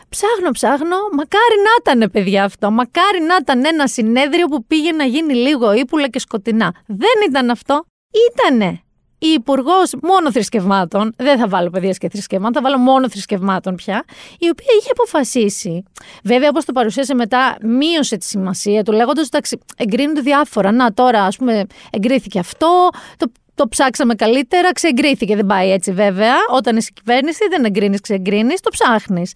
Ψάχνω, 0.10 0.52
ψάχνω, 0.52 0.98
μακάρι 1.12 1.56
να 1.64 1.92
ήταν 1.92 2.12
παιδιά 2.12 2.44
αυτό, 2.44 2.72
μακάρι 2.72 3.22
να 3.28 3.36
ήταν 3.42 3.66
ένα 3.66 3.88
συνέδριο 3.88 4.46
που 4.46 4.66
πήγε 4.66 4.92
να 4.92 5.04
γίνει 5.04 5.34
λίγο 5.34 5.74
ύπουλα 5.74 6.08
και 6.08 6.20
σκοτεινά. 6.20 6.76
Δεν 6.86 7.30
ήταν 7.30 7.50
αυτό, 7.50 7.86
ήτανε 8.32 8.83
η 9.28 9.28
Υπουργός 9.28 9.96
μόνο 10.02 10.32
θρησκευμάτων, 10.32 11.14
δεν 11.18 11.40
θα 11.40 11.48
βάλω 11.48 11.70
παιδεία 11.70 11.92
και 11.92 12.10
θρησκευμάτων, 12.10 12.54
θα 12.54 12.70
βάλω 12.70 12.78
μόνο 12.78 13.10
θρησκευμάτων 13.10 13.76
πια, 13.76 14.04
η 14.40 14.50
οποία 14.50 14.74
είχε 14.80 14.90
αποφασίσει. 14.92 15.84
Βέβαια, 16.24 16.50
όπως 16.50 16.66
το 16.66 16.72
παρουσίασε 16.72 17.14
μετά, 17.14 17.58
μείωσε 17.62 18.18
τη 18.18 18.26
σημασία 18.26 18.84
του, 18.84 18.92
λέγοντας 18.92 19.30
ότι 19.34 19.60
εγκρίνονται 19.78 20.22
διάφορα. 20.22 20.72
Να, 20.72 20.94
τώρα, 20.94 21.24
ας 21.24 21.38
πούμε, 21.38 21.66
εγκρίθηκε 21.92 22.40
αυτό, 22.40 22.90
το 23.18 23.32
το 23.56 23.68
ψάξαμε 23.68 24.16
καλύτερα, 24.16 24.72
ξεγκρίθηκε. 24.72 25.36
Δεν 25.36 25.46
πάει 25.46 25.72
έτσι 25.72 25.92
βέβαια. 25.92 26.34
Όταν 26.56 26.78
είσαι 26.78 26.90
κυβέρνηση, 26.94 27.48
δεν 27.50 27.66
εγκρίνεις, 27.66 28.02
ξεγκρίνεις, 28.02 28.60
το 28.60 28.70
ψάχνεις. 28.70 29.34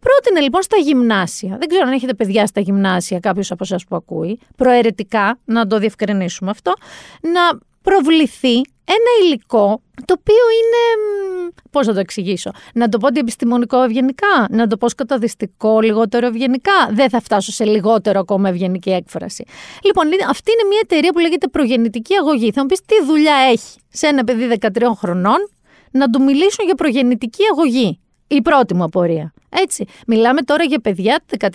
Πρότεινε 0.00 0.40
λοιπόν 0.40 0.62
στα 0.62 0.76
γυμνάσια. 0.76 1.56
Δεν 1.58 1.68
ξέρω 1.68 1.86
αν 1.86 1.92
έχετε 1.92 2.14
παιδιά 2.14 2.46
στα 2.46 2.60
γυμνάσια, 2.60 3.18
κάποιος 3.18 3.50
από 3.50 3.64
εσάς 3.64 3.84
που 3.84 3.96
ακούει, 3.96 4.38
προαιρετικά, 4.56 5.38
να 5.44 5.66
το 5.66 5.78
διευκρινίσουμε 5.78 6.50
αυτό, 6.50 6.72
να 7.20 7.58
προβληθεί 7.82 8.60
ένα 8.96 9.10
υλικό 9.26 9.82
το 10.04 10.14
οποίο 10.18 10.44
είναι. 10.58 11.50
Πώς 11.70 11.86
να 11.86 11.92
το 11.94 12.00
εξηγήσω. 12.00 12.50
Να 12.74 12.88
το 12.88 12.98
πω 12.98 13.06
αντιεπιστημονικό 13.06 13.82
ευγενικά, 13.82 14.46
να 14.50 14.66
το 14.66 14.76
πω 14.76 14.88
σκοταδιστικό, 14.88 15.80
λιγότερο 15.80 16.26
ευγενικά. 16.26 16.88
Δεν 16.90 17.10
θα 17.10 17.20
φτάσω 17.20 17.52
σε 17.52 17.64
λιγότερο 17.64 18.20
ακόμα 18.20 18.48
ευγενική 18.48 18.90
έκφραση. 18.90 19.44
Λοιπόν, 19.84 20.06
αυτή 20.28 20.50
είναι 20.52 20.68
μια 20.68 20.78
εταιρεία 20.82 21.12
που 21.12 21.18
λέγεται 21.18 21.48
προγεννητική 21.48 22.14
αγωγή. 22.14 22.52
Θα 22.52 22.60
μου 22.60 22.66
πεις 22.66 22.80
τι 22.86 23.04
δουλειά 23.04 23.34
έχει 23.50 23.78
σε 23.88 24.06
ένα 24.06 24.24
παιδί 24.24 24.58
13 24.60 24.68
χρονών 24.96 25.50
να 25.90 26.10
του 26.10 26.22
μιλήσουν 26.22 26.64
για 26.64 26.74
προγεννητική 26.74 27.42
αγωγή. 27.52 28.00
Η 28.28 28.42
πρώτη 28.42 28.74
μου 28.74 28.82
απορία. 28.82 29.32
Έτσι. 29.48 29.84
Μιλάμε 30.06 30.42
τώρα 30.42 30.64
για 30.64 30.80
παιδιά 30.80 31.22
13-14, 31.38 31.48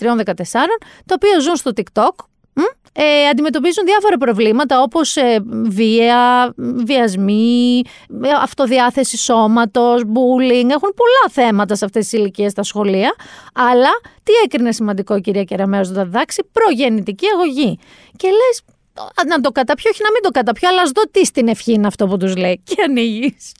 τα 1.06 1.14
οποία 1.14 1.38
ζουν 1.40 1.56
στο 1.56 1.70
TikTok, 1.76 2.10
ε, 2.98 3.28
αντιμετωπίζουν 3.28 3.84
διάφορα 3.84 4.16
προβλήματα 4.16 4.82
όπως 4.82 5.16
ε, 5.16 5.38
βία, 5.68 6.52
βιασμοί, 6.56 7.82
ε, 8.24 8.28
αυτοδιάθεση 8.42 9.16
σώματος, 9.16 10.02
bullying. 10.02 10.68
Έχουν 10.70 10.92
πολλά 10.96 11.26
θέματα 11.30 11.74
σε 11.74 11.84
αυτές 11.84 12.08
τις 12.08 12.18
ηλικίες 12.18 12.52
στα 12.52 12.62
σχολεία. 12.62 13.14
Αλλά 13.54 13.90
τι 14.22 14.32
έκρινε 14.44 14.72
σημαντικό 14.72 15.20
κυρία 15.20 15.44
Κεραμέως 15.44 15.90
να 15.90 16.04
διδάξει, 16.04 16.44
προγεννητική 16.52 17.26
αγωγή. 17.34 17.78
Και 18.16 18.28
λες, 18.28 18.62
να 19.26 19.40
το 19.40 19.50
καταπιώ, 19.50 19.90
όχι 19.92 20.02
να 20.02 20.10
μην 20.10 20.22
το 20.22 20.30
καταπιώ, 20.30 20.68
αλλά 20.68 20.80
ας 20.80 20.90
δω 20.90 21.02
τι 21.10 21.24
στην 21.24 21.48
ευχή 21.48 21.72
είναι 21.72 21.86
αυτό 21.86 22.06
που 22.06 22.16
τους 22.16 22.36
λέει. 22.36 22.60
Και 22.64 22.82
ανοίγεις. 22.82 23.52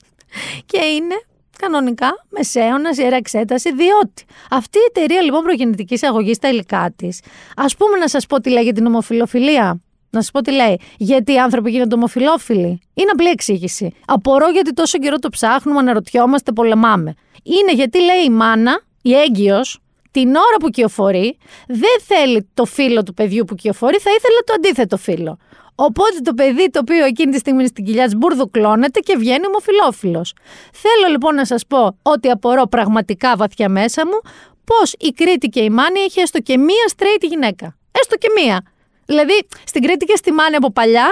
Και 0.67 0.85
είναι 0.85 1.15
κανονικά 1.59 2.27
μεσαίωνας 2.29 2.99
ιερά 2.99 3.17
εξέταση, 3.17 3.75
διότι 3.75 4.25
αυτή 4.51 4.79
η 4.79 4.85
εταιρεία 4.89 5.23
λοιπόν 5.23 5.43
προγεννητική 5.43 6.07
αγωγής 6.07 6.37
στα 6.37 6.49
υλικά 6.49 6.93
της, 6.97 7.21
ας 7.57 7.77
πούμε 7.77 7.97
να 7.97 8.09
σας 8.09 8.27
πω 8.27 8.41
τι 8.41 8.51
λέει 8.51 8.63
για 8.63 8.73
την 8.73 8.87
ομοφιλοφιλία. 8.87 9.81
Να 10.11 10.21
σας 10.23 10.31
πω 10.31 10.41
τι 10.41 10.53
λέει. 10.53 10.81
Γιατί 10.97 11.33
οι 11.33 11.39
άνθρωποι 11.39 11.71
γίνονται 11.71 11.95
ομοφιλόφιλοι. 11.95 12.81
Είναι 12.95 13.11
απλή 13.13 13.29
εξήγηση. 13.29 13.95
Απορώ 14.07 14.49
γιατί 14.49 14.73
τόσο 14.73 14.99
καιρό 14.99 15.19
το 15.19 15.29
ψάχνουμε, 15.29 15.79
αναρωτιόμαστε, 15.79 16.53
πολεμάμε. 16.53 17.15
Είναι 17.43 17.73
γιατί 17.73 17.99
λέει 18.03 18.25
η 18.25 18.31
μάνα, 18.31 18.81
η 19.03 19.15
έγκυος, 19.15 19.81
την 20.11 20.29
ώρα 20.29 20.57
που 20.61 20.69
κυοφορεί, 20.69 21.39
δεν 21.67 22.01
θέλει 22.07 22.49
το 22.55 22.65
φίλο 22.65 23.03
του 23.03 23.15
παιδιού 23.15 23.45
που 23.45 23.55
κυοφορεί, 23.55 23.97
θα 23.99 24.11
ήθελε 24.11 24.39
το 24.45 24.53
αντίθετο 24.57 24.97
φίλο. 24.97 25.39
Οπότε 25.77 26.19
το 26.23 26.35
παιδί 26.35 26.71
το 26.71 26.79
οποίο 26.79 27.05
εκείνη 27.05 27.33
τη 27.33 27.39
στιγμή 27.39 27.59
είναι 27.59 27.69
στην 27.69 27.85
κοιλιά 27.85 28.05
της 28.05 28.17
μπουρδουκλώνεται 28.17 29.01
και 29.01 29.17
βγαίνει 29.17 29.47
ομοφυλόφιλος. 29.47 30.35
Θέλω 30.73 31.11
λοιπόν 31.11 31.35
να 31.35 31.45
σας 31.45 31.67
πω 31.67 31.99
ότι 32.03 32.31
απορώ 32.31 32.67
πραγματικά 32.67 33.37
βαθιά 33.37 33.69
μέσα 33.69 34.07
μου 34.07 34.21
πώς 34.65 34.93
η 34.99 35.11
Κρήτη 35.11 35.49
και 35.49 35.61
η 35.61 35.71
Μάνη 35.71 36.01
έχει 36.01 36.21
έστω 36.21 36.39
και 36.41 36.59
μία 36.59 36.85
straight 36.97 37.23
γυναίκα. 37.23 37.77
Έστω 37.93 38.17
και 38.17 38.29
μία. 38.37 38.65
Δηλαδή 39.07 39.47
στην 39.67 39.83
Κρήτη 39.83 40.05
και 40.07 40.17
στη 40.17 40.33
Μάνη 40.33 40.57
από 40.57 40.71
παλιά 40.73 41.09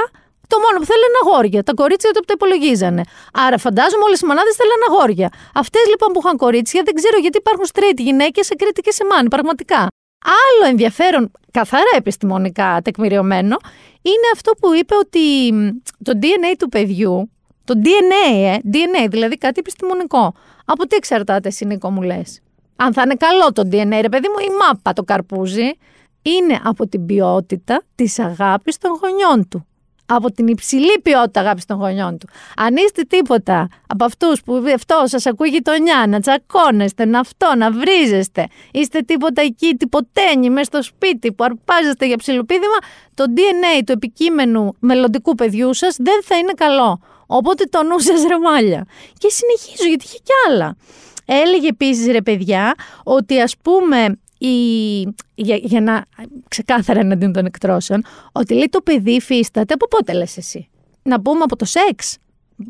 Το 0.49 0.57
μόνο 0.65 0.79
που 0.81 0.87
θέλουν 0.91 1.09
είναι 1.09 1.21
αγόρια. 1.25 1.63
Τα 1.63 1.75
κορίτσια 1.75 2.11
το 2.11 2.21
που 2.21 2.25
τα 2.25 2.35
υπολογίζανε. 2.37 3.03
Άρα 3.33 3.59
φαντάζομαι 3.59 4.05
όλες 4.05 4.21
οι 4.21 4.27
μανάδες 4.27 4.55
θέλουν 4.61 4.81
αγόρια. 4.89 5.29
Αυτές 5.55 5.85
λοιπόν 5.93 6.09
που 6.13 6.21
είχαν 6.23 6.37
κορίτσια 6.37 6.83
δεν 6.85 6.95
ξέρω 6.95 7.17
γιατί 7.19 7.37
υπάρχουν 7.39 7.67
straight 7.73 7.99
γυναίκες 8.09 8.47
σε 8.47 8.55
Κρήτη 8.55 8.81
και 8.81 8.93
σε 8.93 9.05
Μάνη, 9.11 9.29
πραγματικά. 9.29 9.87
Άλλο 10.25 10.71
ενδιαφέρον, 10.71 11.31
καθαρά 11.51 11.91
επιστημονικά 11.97 12.81
τεκμηριωμένο, 12.85 13.57
είναι 14.03 14.29
αυτό 14.35 14.53
που 14.61 14.75
είπε 14.75 14.95
ότι 14.95 15.53
το 16.03 16.13
DNA 16.23 16.55
του 16.59 16.69
παιδιού, 16.69 17.31
το 17.65 17.75
DNA, 17.85 18.35
ε, 18.35 18.57
DNA, 18.73 19.07
δηλαδή 19.11 19.39
κάτι 19.39 19.59
επιστημονικό. 19.59 20.35
Από 20.65 20.87
τι 20.87 20.97
εξαρτάται, 20.97 21.51
Σινίκο 21.51 21.91
μου 21.91 22.03
λες; 22.03 22.41
Αν 22.77 22.93
θα 22.93 23.03
είναι 23.03 23.15
καλό 23.15 23.53
το 23.53 23.63
DNA, 23.63 23.99
ρε 24.01 24.09
παιδί 24.09 24.29
μου, 24.29 24.39
η 24.39 24.51
μάπα 24.61 24.93
το 24.93 25.03
καρπούζι, 25.03 25.71
είναι 26.23 26.61
από 26.65 26.89
την 26.89 27.07
ποιότητα 27.07 27.83
της 27.95 28.19
αγάπης 28.19 28.79
των 28.79 28.99
γονιών 29.03 29.49
του 29.49 29.67
από 30.07 30.33
την 30.33 30.47
υψηλή 30.47 31.01
ποιότητα 31.03 31.41
αγάπης 31.41 31.65
των 31.65 31.77
γονιών 31.77 32.19
του. 32.19 32.29
Αν 32.57 32.77
είστε 32.77 33.03
τίποτα 33.03 33.69
από 33.87 34.05
αυτούς 34.05 34.43
που 34.43 34.63
αυτό 34.75 35.03
σας 35.05 35.27
ακούει 35.27 35.49
γειτονιά, 35.49 36.05
να 36.09 36.21
τσακώνεστε, 36.21 37.05
να 37.05 37.19
αυτό, 37.19 37.53
να 37.57 37.71
βρίζεστε, 37.71 38.47
είστε 38.73 39.01
τίποτα 39.01 39.43
εκεί, 39.43 39.75
τυποτένιοι 39.75 40.49
μέσα 40.53 40.65
στο 40.65 40.83
σπίτι 40.83 41.33
που 41.33 41.45
αρπάζεστε 41.45 42.07
για 42.07 42.17
ψιλοπίδημα, 42.17 42.77
το 43.15 43.25
DNA 43.37 43.83
του 43.87 43.93
επικείμενου 43.93 44.75
μελλοντικού 44.79 45.35
παιδιού 45.35 45.75
σας 45.75 45.97
δεν 45.99 46.23
θα 46.25 46.37
είναι 46.37 46.53
καλό. 46.57 47.01
Οπότε 47.27 47.65
το 47.65 47.83
νου 47.83 47.99
σας 47.99 48.23
ρεμάλια. 48.23 48.87
Και 49.19 49.29
συνεχίζω 49.31 49.89
γιατί 49.89 50.05
είχε 50.05 50.19
κι 50.23 50.33
άλλα. 50.49 50.77
Έλεγε 51.27 51.69
επίσης 51.69 52.07
ρε 52.07 52.23
παιδιά 52.23 52.75
ότι 53.05 53.41
ας 53.41 53.55
πούμε 53.63 54.19
η, 54.47 55.15
για, 55.35 55.57
για 55.57 55.81
να 55.81 56.05
ξεκάθαρα 56.49 57.01
εναντίον 57.01 57.33
των 57.33 57.47
εκτρώσεων, 57.47 58.05
ότι 58.33 58.55
λέει 58.55 58.69
το 58.71 58.81
παιδί 58.81 59.11
υφίσταται 59.11 59.75
από 59.75 59.89
πότε 59.89 60.13
λες 60.13 60.37
εσύ; 60.37 60.69
Να 61.03 61.21
πούμε 61.21 61.43
από 61.43 61.57
το 61.57 61.65
σεξ. 61.65 62.17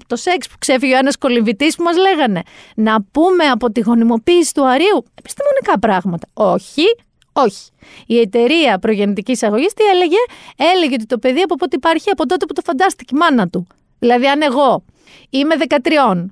Το 0.06 0.16
σεξ 0.16 0.48
που 0.48 0.54
ξέφυγε 0.58 0.94
ο 0.94 0.98
ένας 0.98 1.16
κολυμβητή 1.16 1.66
που 1.76 1.82
μας 1.82 1.96
λέγανε. 1.96 2.42
Να 2.74 3.02
πούμε 3.02 3.44
από 3.44 3.70
τη 3.72 3.80
γονιμοποίηση 3.80 4.54
του 4.54 4.66
αρίου. 4.66 5.04
Επιστημονικά 5.14 5.78
πράγματα. 5.78 6.28
Όχι, 6.34 6.84
όχι. 7.32 7.70
Η 8.06 8.18
εταιρεία 8.18 8.78
προγεννητικής 8.78 9.42
αγωγής 9.42 9.72
τι 9.72 9.84
έλεγε, 9.84 10.16
έλεγε 10.56 10.94
ότι 10.94 11.06
το 11.06 11.18
παιδί 11.18 11.40
από 11.40 11.54
πότε 11.54 11.76
υπάρχει 11.76 12.10
από 12.10 12.26
τότε 12.26 12.46
που 12.46 12.52
το 12.52 12.60
φαντάστηκε 12.64 13.14
η 13.14 13.18
μάνα 13.18 13.48
του. 13.48 13.66
Δηλαδή, 13.98 14.26
αν 14.26 14.42
εγώ 14.42 14.84
είμαι 15.30 15.54
13, 15.58 16.26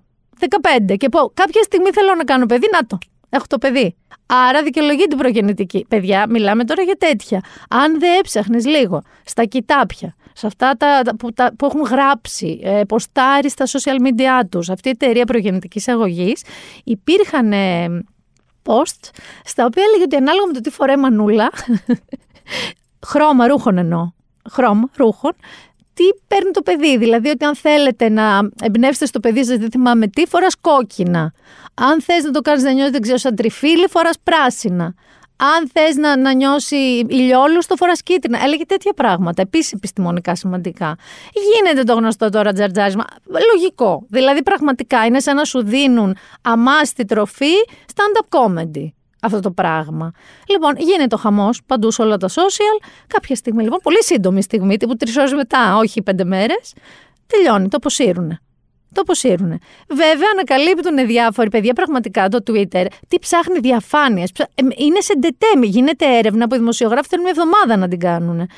15 0.89 0.97
και 0.97 1.09
πω 1.09 1.31
κάποια 1.35 1.63
στιγμή 1.63 1.91
θέλω 1.91 2.15
να 2.15 2.25
κάνω 2.25 2.47
παιδί, 2.47 2.67
να 2.73 2.87
το. 2.87 2.99
Έχω 3.35 3.45
το 3.47 3.59
παιδί. 3.59 3.97
Άρα 4.27 4.63
δικαιολογεί 4.63 5.07
την 5.07 5.19
προγεννητική. 5.19 5.85
Παιδιά, 5.89 6.27
μιλάμε 6.29 6.65
τώρα 6.65 6.83
για 6.83 6.97
τέτοια. 6.97 7.41
Αν 7.69 7.99
δεν 7.99 8.19
έψαχνες 8.19 8.67
λίγο 8.67 9.03
στα 9.25 9.45
κοιτάπια, 9.45 10.15
σε 10.33 10.47
αυτά 10.47 10.77
τα, 10.77 11.03
που, 11.19 11.33
τα, 11.33 11.53
που 11.59 11.67
έχουν 11.67 11.81
γράψει, 11.81 12.61
ε, 12.63 12.81
ποστάρει 12.89 13.51
στα 13.51 13.65
social 13.67 14.07
media 14.07 14.47
τους, 14.49 14.71
αυτή 14.71 14.89
η 14.89 14.91
εταιρεία 14.91 15.25
προγεννητικής 15.25 15.89
αγωγής, 15.89 16.45
υπήρχαν 16.85 17.53
ε, 17.53 17.87
post 18.63 19.11
στα 19.45 19.65
οποία 19.65 19.83
έλεγε 19.87 20.03
ότι 20.03 20.17
ανάλογα 20.17 20.47
με 20.47 20.53
το 20.53 20.61
τι 20.61 20.71
φοράει 20.71 20.97
μανούλα, 20.97 21.51
χρώμα 23.09 23.47
ρούχων 23.47 23.79
εννοώ, 23.79 24.11
χρώμα 24.51 24.89
ρούχων, 24.97 25.33
τι 25.95 26.03
παίρνει 26.29 26.51
το 26.51 26.63
παιδί. 26.63 26.97
Δηλαδή 26.97 27.29
ότι 27.29 27.45
αν 27.45 27.57
θέλετε 27.57 28.09
να 28.09 28.51
εμπνεύσετε 28.63 29.07
στο 29.07 29.21
παιδί 29.21 29.45
σας, 29.45 29.57
δεν 29.57 29.71
θυμάμαι 29.71 30.07
τι, 30.09 30.27
φοράς 30.27 30.57
κόκκινα. 30.61 31.33
Αν 31.75 32.03
θες 32.03 32.25
να 32.25 32.31
το 32.31 32.41
κάνεις 32.41 32.63
να 32.63 32.73
νιώσει, 32.73 32.91
δεν 32.91 33.01
ξέρω, 33.01 33.17
σαν 33.17 33.35
τριφύλι, 33.37 33.89
φοράς 33.89 34.17
πράσινα. 34.25 34.95
Αν 35.37 35.71
θες 35.73 35.97
να, 35.97 36.17
να 36.17 36.33
νιώσει 36.33 36.77
ηλιόλους, 37.09 37.67
το 37.67 37.77
φοράς 37.77 38.03
κίτρινα. 38.03 38.43
Έλεγε 38.43 38.65
τέτοια 38.65 38.93
πράγματα. 38.93 39.43
Επίσης 39.43 39.73
επιστημονικά 39.73 40.35
σημαντικά. 40.35 40.97
Γίνεται 41.33 41.83
το 41.83 41.95
γνωστό 41.95 42.29
τώρα 42.29 42.53
τζαρτζάρισμα. 42.53 43.05
Λογικό. 43.53 44.07
Δηλαδή 44.09 44.43
πραγματικά 44.43 45.05
είναι 45.05 45.21
σαν 45.21 45.37
να 45.37 45.45
σου 45.45 45.65
δίνουν 45.65 46.17
αμάστη 46.43 47.05
τροφή 47.05 47.53
stand-up 47.95 48.39
comedy 48.39 48.89
αυτό 49.23 49.41
το 49.41 49.51
πράγμα. 49.51 50.13
Λοιπόν, 50.49 50.75
γίνεται 50.79 51.15
ο 51.15 51.19
χαμός 51.19 51.61
παντού 51.67 51.91
σε 51.91 52.03
όλα 52.03 52.17
τα 52.17 52.29
social. 52.29 52.87
Κάποια 53.07 53.37
στιγμή, 53.37 53.63
λοιπόν, 53.63 53.79
πολύ 53.83 54.05
σύντομη 54.05 54.43
στιγμή, 54.43 54.77
τύπου 54.77 54.97
τρεις 54.97 55.17
ώρες 55.17 55.33
μετά, 55.33 55.77
όχι 55.77 56.03
πέντε 56.03 56.25
μέρες, 56.25 56.75
τελειώνει, 57.27 57.69
το 57.69 57.77
αποσύρουνε. 57.77 58.41
Το 58.95 59.01
αποσύρουνε. 59.01 59.59
Βέβαια, 59.89 60.29
ανακαλύπτουν 60.33 61.07
διάφοροι 61.07 61.49
παιδιά 61.49 61.73
πραγματικά 61.73 62.29
το 62.29 62.39
Twitter 62.47 62.87
τι 63.09 63.19
ψάχνει 63.19 63.59
διαφάνειες. 63.59 64.33
Είναι 64.77 65.01
σε 65.01 65.15
ντετέμι. 65.19 65.67
Γίνεται 65.67 66.19
έρευνα 66.19 66.47
που 66.47 66.55
οι 66.55 66.59
δημοσιογράφοι 66.59 67.09
θέλουν 67.09 67.25
μια 67.25 67.35
εβδομάδα 67.37 67.77
να 67.77 67.89
την 67.89 67.99
κάνουν. 67.99 68.49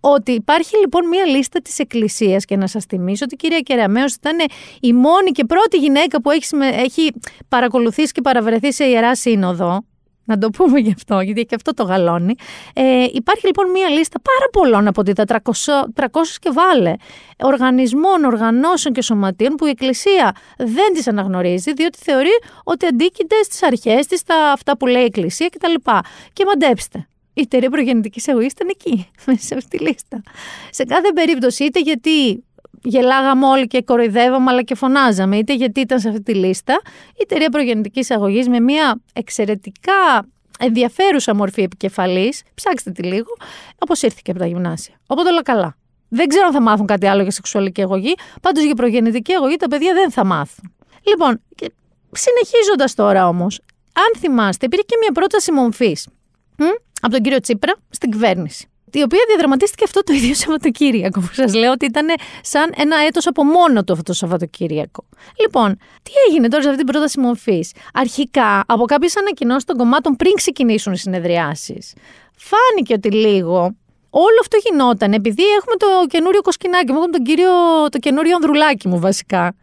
Ότι 0.00 0.32
υπάρχει 0.32 0.78
λοιπόν 0.78 1.08
μια 1.08 1.24
λίστα 1.24 1.60
της 1.60 1.78
Εκκλησίας 1.78 2.44
και 2.44 2.56
να 2.56 2.66
σας 2.66 2.84
θυμίσω 2.84 3.24
ότι 3.24 3.34
η 3.34 3.36
κυρία 3.36 3.60
Κεραμέο 3.60 4.04
ήταν 4.04 4.36
η 4.80 4.92
μόνη 4.92 5.30
και 5.30 5.44
πρώτη 5.44 5.76
γυναίκα 5.76 6.20
που 6.20 6.30
έχει, 6.30 6.46
έχει 6.72 7.12
παρακολουθήσει 7.48 8.12
και 8.12 8.20
παραβρεθεί 8.20 8.72
σε 8.72 8.84
ιερά 8.84 9.16
σύνοδο 9.16 9.84
να 10.24 10.38
το 10.38 10.50
πούμε 10.50 10.78
γι' 10.78 10.92
αυτό, 10.96 11.20
γιατί 11.20 11.44
και 11.44 11.54
αυτό 11.54 11.74
το 11.74 11.82
γαλώνει. 11.82 12.34
Ε, 12.74 13.06
υπάρχει 13.12 13.46
λοιπόν 13.46 13.70
μία 13.70 13.88
λίστα 13.88 14.18
πάρα 14.20 14.50
πολλών 14.52 14.86
από 14.86 15.02
τα 15.14 15.24
300, 15.26 16.02
300 16.02 16.06
και 16.40 16.50
βάλε 16.52 16.94
οργανισμών, 17.38 18.24
οργανώσεων 18.24 18.94
και 18.94 19.02
σωματείων 19.02 19.54
που 19.54 19.66
η 19.66 19.70
Εκκλησία 19.70 20.36
δεν 20.56 20.92
τις 20.92 21.08
αναγνωρίζει, 21.08 21.72
διότι 21.72 21.98
θεωρεί 22.02 22.38
ότι 22.64 22.86
αντίκειται 22.86 23.42
στις 23.42 23.62
αρχές 23.62 24.06
της, 24.06 24.18
στα 24.18 24.52
αυτά 24.52 24.76
που 24.76 24.86
λέει 24.86 25.02
η 25.02 25.04
Εκκλησία 25.04 25.48
κτλ. 25.48 25.74
Και 26.32 26.44
μαντέψτε, 26.44 27.08
η 27.34 27.40
εταιρεία 27.40 27.70
προγεννητικής 27.70 28.26
εγωή 28.26 28.44
ήταν 28.44 28.68
εκεί, 28.70 29.10
μέσα 29.26 29.46
σε 29.46 29.54
αυτή 29.54 29.78
τη 29.78 29.84
λίστα. 29.84 30.22
Σε 30.70 30.84
κάθε 30.84 31.12
περίπτωση, 31.14 31.64
είτε 31.64 31.80
γιατί 31.80 32.44
γελάγαμε 32.84 33.46
όλοι 33.46 33.66
και 33.66 33.82
κοροϊδεύαμε, 33.82 34.50
αλλά 34.50 34.62
και 34.62 34.74
φωνάζαμε, 34.74 35.36
είτε 35.36 35.54
γιατί 35.54 35.80
ήταν 35.80 36.00
σε 36.00 36.08
αυτή 36.08 36.22
τη 36.22 36.34
λίστα, 36.34 36.80
η 37.12 37.18
εταιρεία 37.22 37.48
προγεννητικής 37.48 38.10
αγωγής 38.10 38.48
με 38.48 38.60
μια 38.60 39.00
εξαιρετικά 39.12 40.26
ενδιαφέρουσα 40.58 41.34
μορφή 41.34 41.62
επικεφαλής, 41.62 42.42
ψάξτε 42.54 42.90
τη 42.90 43.02
λίγο, 43.02 43.36
αποσύρθηκε 43.78 44.30
από 44.30 44.40
τα 44.40 44.46
γυμνάσια. 44.46 44.94
Οπότε 45.06 45.28
όλα 45.28 45.42
καλά. 45.42 45.76
Δεν 46.08 46.28
ξέρω 46.28 46.46
αν 46.46 46.52
θα 46.52 46.62
μάθουν 46.62 46.86
κάτι 46.86 47.06
άλλο 47.06 47.22
για 47.22 47.30
σεξουαλική 47.30 47.82
αγωγή, 47.82 48.14
πάντως 48.40 48.64
για 48.64 48.74
προγεννητική 48.74 49.32
αγωγή 49.32 49.56
τα 49.56 49.68
παιδιά 49.68 49.92
δεν 49.92 50.10
θα 50.10 50.24
μάθουν. 50.24 50.74
Λοιπόν, 51.08 51.40
συνεχίζοντας 52.12 52.94
τώρα 52.94 53.28
όμως, 53.28 53.60
αν 53.92 54.20
θυμάστε, 54.20 54.66
υπήρχε 54.66 54.84
και 54.86 54.96
μια 55.00 55.12
πρόταση 55.12 55.52
μομφής 55.52 56.08
από 57.00 57.12
τον 57.12 57.22
κύριο 57.22 57.40
Τσίπρα 57.40 57.74
στην 57.90 58.10
κυβέρνηση 58.10 58.68
η 58.98 59.02
οποία 59.02 59.24
διαδραματίστηκε 59.28 59.84
αυτό 59.84 60.02
το 60.02 60.12
ίδιο 60.12 60.34
Σαββατοκύριακο, 60.34 61.20
που 61.20 61.30
σας 61.32 61.54
λέω 61.54 61.72
ότι 61.72 61.84
ήταν 61.84 62.06
σαν 62.42 62.72
ένα 62.76 62.96
έτος 62.96 63.26
από 63.26 63.44
μόνο 63.44 63.84
του 63.84 63.92
αυτό 63.92 64.04
το 64.04 64.12
Σαββατοκύριακο. 64.12 65.04
Λοιπόν, 65.40 65.76
τι 66.02 66.10
έγινε 66.28 66.48
τώρα 66.48 66.62
σε 66.62 66.68
αυτή 66.68 66.82
την 66.82 66.92
πρόταση 66.92 67.20
μορφής; 67.20 67.72
Αρχικά, 67.94 68.64
από 68.66 68.84
κάποιες 68.84 69.16
ανακοινώσεις 69.16 69.64
των 69.64 69.76
κομμάτων 69.76 70.16
πριν 70.16 70.34
ξεκινήσουν 70.34 70.92
οι 70.92 70.98
συνεδριάσεις, 70.98 71.92
φάνηκε 72.36 72.92
ότι 72.94 73.10
λίγο 73.10 73.76
όλο 74.10 74.38
αυτό 74.40 74.56
γινόταν 74.64 75.12
επειδή 75.12 75.42
έχουμε 75.42 75.76
το 75.76 75.86
καινούριο 76.08 76.42
κοσκινάκι 76.42 76.92
μου, 76.92 76.98
έχουμε 76.98 77.12
τον 77.12 77.24
κύριο, 77.24 77.50
το 77.90 77.98
καινούριο 77.98 78.34
Ανδρουλάκι 78.34 78.88
μου 78.88 78.98
βασικά. 78.98 79.54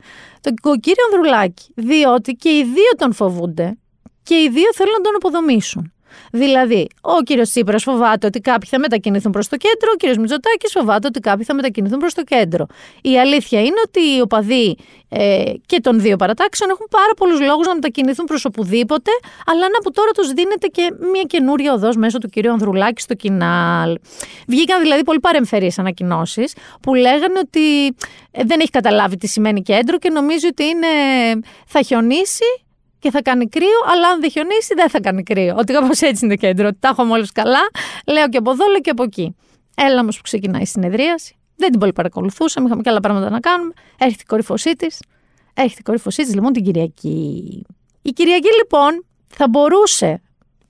Το 0.41 0.75
κύριο 0.79 1.03
Ανδρουλάκι, 1.11 1.71
διότι 1.75 2.33
και 2.33 2.50
οι 2.50 2.63
δύο 2.63 2.91
τον 2.97 3.13
φοβούνται 3.13 3.77
και 4.23 4.35
οι 4.35 4.50
δύο 4.50 4.69
θέλουν 4.73 4.93
να 4.97 5.01
τον 5.01 5.15
αποδομήσουν. 5.15 5.93
Δηλαδή, 6.31 6.87
ο 7.01 7.21
κύριος 7.23 7.49
Τσίπρας 7.49 7.83
φοβάται 7.83 8.27
ότι 8.27 8.39
κάποιοι 8.39 8.69
θα 8.69 8.79
μετακινηθούν 8.79 9.31
προς 9.31 9.47
το 9.47 9.57
κέντρο, 9.57 9.89
ο 9.93 9.95
κύριος 9.95 10.17
Μητσοτάκης 10.17 10.71
φοβάται 10.71 11.07
ότι 11.07 11.19
κάποιοι 11.19 11.45
θα 11.45 11.53
μετακινηθούν 11.53 11.99
προς 11.99 12.13
το 12.13 12.23
κέντρο. 12.23 12.65
Η 13.01 13.19
αλήθεια 13.19 13.59
είναι 13.59 13.79
ότι 13.85 13.99
οι 13.99 14.21
οπαδοί 14.21 14.77
ε, 15.09 15.43
και 15.65 15.79
των 15.81 15.99
δύο 15.99 16.15
παρατάξεων 16.15 16.69
έχουν 16.69 16.87
πάρα 16.89 17.13
πολλούς 17.17 17.39
λόγους 17.41 17.67
να 17.67 17.73
μετακινηθούν 17.73 18.25
προς 18.25 18.45
οπουδήποτε, 18.45 19.11
αλλά 19.45 19.59
να 19.59 19.79
που 19.83 19.91
τώρα 19.91 20.11
τους 20.11 20.31
δίνεται 20.31 20.67
και 20.67 20.93
μια 21.11 21.23
καινούρια 21.27 21.73
οδός 21.73 21.95
μέσω 21.95 22.17
του 22.17 22.27
κυρίου 22.27 22.51
Ανδρουλάκη 22.51 23.01
στο 23.01 23.13
κοινάλ. 23.13 23.97
Βγήκαν 24.47 24.81
δηλαδή 24.81 25.03
πολύ 25.03 25.19
παρεμφερείς 25.19 25.79
ανακοινώσεις 25.79 26.55
που 26.81 26.93
λέγανε 26.93 27.39
ότι 27.39 27.85
ε, 28.31 28.43
δεν 28.43 28.59
έχει 28.59 28.69
καταλάβει 28.69 29.17
τι 29.17 29.27
σημαίνει 29.27 29.61
κέντρο 29.61 29.97
και 29.97 30.09
νομίζει 30.09 30.47
ότι 30.47 30.63
είναι, 30.63 30.87
θα 31.65 31.81
χιονίσει 31.81 32.45
και 33.01 33.12
θα 33.12 33.22
κάνει 33.22 33.50
κρύο, 33.50 33.79
αλλά 33.91 34.08
αν 34.08 34.20
δεν 34.22 34.31
χιονίσει 34.31 34.74
δεν 34.75 34.89
θα 34.89 35.00
κάνει 35.00 35.24
κρύο. 35.24 35.55
Ότι 35.58 35.74
κάπως 35.74 36.00
έτσι 36.01 36.25
είναι 36.25 36.36
το 36.36 36.46
κέντρο. 36.46 36.67
Ότι 36.67 36.77
τα 36.79 36.88
έχουμε 36.88 37.12
όλου 37.12 37.25
καλά, 37.34 37.60
λέω 38.08 38.29
και 38.29 38.38
από 38.38 38.51
εδώ, 38.51 38.65
λέω 38.67 38.79
και 38.79 38.89
από 38.89 39.03
εκεί. 39.03 39.36
Έλα 39.75 40.00
όμω 40.00 40.10
που 40.10 40.22
ξεκινάει 40.22 40.62
η 40.62 40.65
συνεδρίαση. 40.65 41.36
Δεν 41.55 41.72
την 41.72 41.79
πολύ 41.79 41.93
παρακολουθούσαμε, 41.93 42.65
είχαμε 42.65 42.81
και 42.81 42.89
άλλα 42.89 43.00
πράγματα 43.00 43.29
να 43.29 43.39
κάνουμε. 43.39 43.74
Έρχεται 43.98 44.22
η 44.22 44.25
κορυφωσή 44.27 44.75
της. 44.75 45.00
Έρχεται 45.53 45.79
η 45.79 45.84
κορυφωσή 45.84 46.24
της 46.24 46.34
λοιπόν 46.34 46.53
την 46.53 46.63
Κυριακή. 46.63 47.65
Η 48.01 48.10
Κυριακή 48.10 48.50
λοιπόν 48.62 49.05
θα 49.27 49.48
μπορούσε 49.50 50.22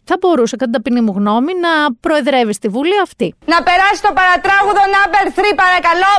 θα 0.03 0.17
μπορούσε, 0.19 0.55
κατά 0.55 0.71
ταπεινή 0.71 1.01
μου 1.01 1.13
γνώμη, 1.15 1.53
να 1.53 1.93
προεδρεύει 1.99 2.53
στη 2.53 2.67
Βουλή 2.67 2.99
αυτή. 3.03 3.35
Να 3.45 3.63
περάσει 3.63 4.01
το 4.01 4.11
παρατράγουδο 4.13 4.81
number 4.95 5.39
3, 5.39 5.43
παρακαλώ. 5.55 6.13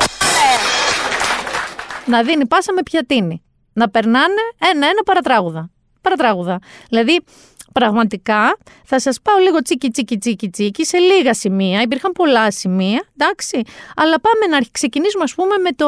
Να 2.05 2.23
δίνει 2.23 2.47
πάσα 2.47 2.73
με 2.73 2.83
πιατίνη. 2.83 3.43
Να 3.73 3.89
περνάνε 3.89 4.41
ένα-ένα 4.71 5.03
παρατράγουδα 5.05 5.72
παρατράγουδα. 6.03 6.59
Δηλαδή, 6.89 7.19
πραγματικά 7.73 8.57
θα 8.85 8.99
σας 8.99 9.21
πάω 9.21 9.37
λίγο 9.37 9.61
τσίκι 9.61 9.89
τσίκι 9.89 10.17
τσίκι 10.17 10.49
τσίκι 10.49 10.85
σε 10.85 10.97
λίγα 10.97 11.33
σημεία, 11.33 11.81
υπήρχαν 11.81 12.11
πολλά 12.11 12.51
σημεία, 12.51 13.03
εντάξει, 13.17 13.61
αλλά 13.95 14.15
πάμε 14.19 14.57
να 14.57 14.65
ξεκινήσουμε 14.71 15.23
ας 15.23 15.33
πούμε 15.33 15.57
με 15.57 15.71
το, 15.71 15.87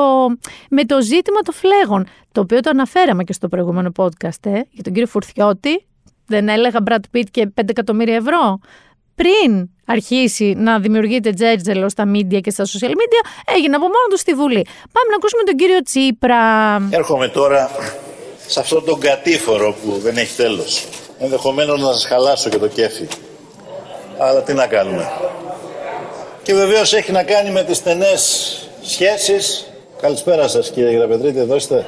με 0.70 0.84
το 0.86 1.02
ζήτημα 1.02 1.40
των 1.40 1.54
φλέγων, 1.54 2.08
το 2.32 2.42
οποίο 2.42 2.60
το 2.60 2.70
αναφέραμε 2.70 3.24
και 3.24 3.34
στο 3.34 3.48
προηγούμενο 3.48 3.92
podcast, 3.96 4.46
ε, 4.46 4.52
για 4.72 4.84
τον 4.84 4.94
κύριο 4.94 5.08
Φουρθιώτη, 5.08 5.86
δεν 6.26 6.50
έλεγα 6.50 6.80
Brad 6.90 7.18
Pitt 7.18 7.24
και 7.32 7.52
5 7.62 7.70
εκατομμύρια 7.70 8.16
ευρώ. 8.16 8.60
Πριν 9.16 9.70
αρχίσει 9.86 10.54
να 10.58 10.80
δημιουργείται 10.80 11.32
τζέρτζελο 11.32 11.90
στα 11.90 12.04
media 12.08 12.42
και 12.42 12.50
στα 12.50 12.64
social 12.64 12.90
media, 12.90 13.54
έγινε 13.56 13.76
από 13.76 13.86
μόνο 13.86 14.06
του 14.10 14.18
στη 14.18 14.34
Βουλή. 14.34 14.66
Πάμε 14.92 15.10
να 15.10 15.16
ακούσουμε 15.16 15.44
τον 15.44 15.56
κύριο 15.56 15.82
Τσίπρα. 15.82 16.76
Έρχομαι 16.90 17.28
τώρα 17.28 17.70
σε 18.48 18.60
αυτόν 18.60 18.86
τον 18.86 19.00
κατήφορο 19.00 19.76
που 19.84 20.00
δεν 20.04 20.18
έχει 20.18 20.36
τέλος. 20.36 20.86
Ενδεχομένως 21.20 21.82
να 21.82 21.92
σας 21.94 22.06
χαλάσω 22.06 22.50
και 22.50 22.58
το 22.58 22.68
κέφι. 22.68 23.08
Αλλά 24.18 24.42
τι 24.42 24.54
να 24.54 24.68
κάνουμε. 24.68 25.12
Και 26.44 26.54
βεβαίως 26.54 26.94
έχει 26.94 27.12
να 27.12 27.24
κάνει 27.24 27.50
με 27.50 27.64
τις 27.64 27.78
στενές 27.78 28.58
σχέσεις. 28.82 29.68
Καλησπέρα 30.02 30.48
σας 30.48 30.70
κύριε 30.70 30.90
Γεραπετρίτη, 30.90 31.40
εδώ 31.40 31.56
είστε. 31.56 31.86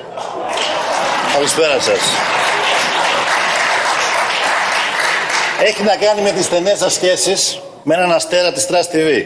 Καλησπέρα 1.34 1.80
σας. 1.82 2.00
Έχει 5.64 5.84
να 5.84 5.96
κάνει 5.96 6.22
με 6.22 6.32
τις 6.32 6.46
στενές 6.46 6.78
σας 6.78 6.94
σχέσεις 6.94 7.60
με 7.84 7.96
έναν 7.96 8.12
αστέρα 8.12 8.52
της 8.52 8.68
Trust 8.70 8.96
TV 8.96 9.26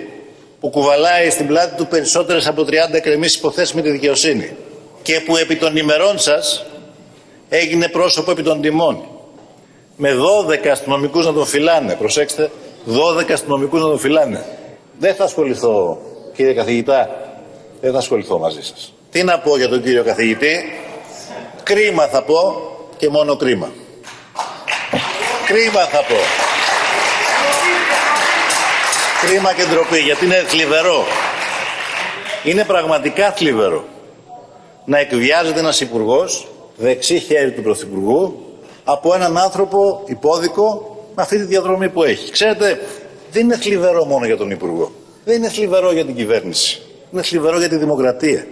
που 0.59 0.69
κουβαλάει 0.69 1.29
στην 1.29 1.47
πλάτη 1.47 1.75
του 1.75 1.88
περισσότερες 1.88 2.47
από 2.47 2.63
30 2.63 2.69
εκκρεμείς 2.91 3.35
υποθέσεις 3.35 3.73
με 3.73 3.81
τη 3.81 3.89
δικαιοσύνη 3.89 4.55
και 5.01 5.19
που 5.19 5.38
επί 5.38 5.55
των 5.55 5.75
ημερών 5.75 6.19
σας 6.19 6.65
έγινε 7.53 7.88
πρόσωπο 7.88 8.31
επί 8.31 8.43
των 8.43 8.62
τιμών. 8.62 9.03
Με 9.96 10.15
12 10.63 10.67
αστυνομικούς 10.67 11.25
να 11.25 11.34
τον 11.34 11.46
φυλάνε. 11.46 11.96
Προσέξτε, 11.96 12.51
12 12.86 13.31
αστυνομικούς 13.31 13.81
να 13.81 13.88
τον 13.88 14.00
φυλάνε. 14.00 14.46
Δεν 15.00 15.15
θα 15.15 15.24
ασχοληθώ, 15.24 16.01
κύριε 16.36 16.53
καθηγητά, 16.53 17.10
δεν 17.81 17.91
θα 17.91 17.98
ασχοληθώ 17.98 18.39
μαζί 18.39 18.62
σας. 18.62 18.93
Τι 19.12 19.24
να 19.24 19.39
πω 19.39 19.58
για 19.58 19.70
τον 19.70 19.84
κύριο 19.84 20.03
καθηγητή; 20.03 20.79
Κρίμα 21.63 22.08
θα 22.08 22.24
πω 22.24 22.62
και 22.98 23.10
μόνο 23.10 23.36
κρίμα. 23.36 23.72
Κρίμα 25.46 25.81
θα 25.81 25.98
πω. 25.98 26.15
Κρίμα 29.27 29.53
και 29.53 29.63
ντροπή, 29.63 30.00
γιατί 30.00 30.25
είναι 30.25 30.43
θλιβερό. 30.48 31.05
Είναι 32.43 32.63
πραγματικά 32.63 33.31
θλιβερό 33.31 33.86
να 34.86 35.00
εκβιάζεται 35.00 35.60
ένας 35.60 35.81
υπουργός 35.81 36.50
δεξί 36.81 37.19
χέρι 37.19 37.51
του 37.51 37.61
Πρωθυπουργού 37.61 38.45
από 38.83 39.13
έναν 39.13 39.38
άνθρωπο 39.38 40.01
υπόδικο 40.05 40.97
με 41.15 41.21
αυτή 41.21 41.38
τη 41.38 41.43
διαδρομή 41.43 41.89
που 41.89 42.03
έχει. 42.03 42.31
Ξέρετε, 42.31 42.79
δεν 43.31 43.43
είναι 43.43 43.57
θλιβερό 43.57 44.05
μόνο 44.05 44.25
για 44.25 44.38
τον 44.38 44.51
Υπουργό. 44.51 44.91
Δεν 45.25 45.35
είναι 45.35 45.50
θλιβερό 45.50 45.91
για 45.91 46.05
την 46.05 46.15
κυβέρνηση. 46.15 46.81
Είναι 47.11 47.21
θλιβερό 47.21 47.57
για 47.57 47.69
τη 47.69 47.75
δημοκρατία. 47.75 48.47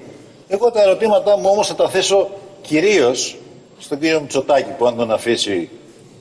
Εγώ 0.48 0.72
τα 0.72 0.82
ερωτήματά 0.82 1.38
μου 1.38 1.50
όμως 1.50 1.68
θα 1.68 1.76
τα 1.76 1.90
θέσω 1.90 2.30
κυρίως 2.62 3.38
στον 3.80 4.00
κύριο 4.00 4.22
Μητσοτάκη 4.22 4.70
που 4.78 4.86
αν 4.86 4.98
τον 4.98 5.12
αφήσει 5.12 5.70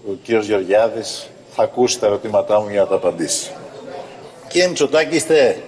ο 0.09 0.13
κύριος 0.23 0.47
Γεωργιάδης 0.47 1.31
θα 1.51 1.63
ακούσει 1.63 1.99
τα 2.01 2.07
ερωτήματά 2.07 2.61
μου 2.61 2.69
για 2.69 2.81
να 2.81 2.87
τα 2.87 2.95
απαντήσει. 2.95 3.51
Κύριε 4.49 4.67
Μητσοτάκη, 4.67 5.17
είστε 5.17 5.63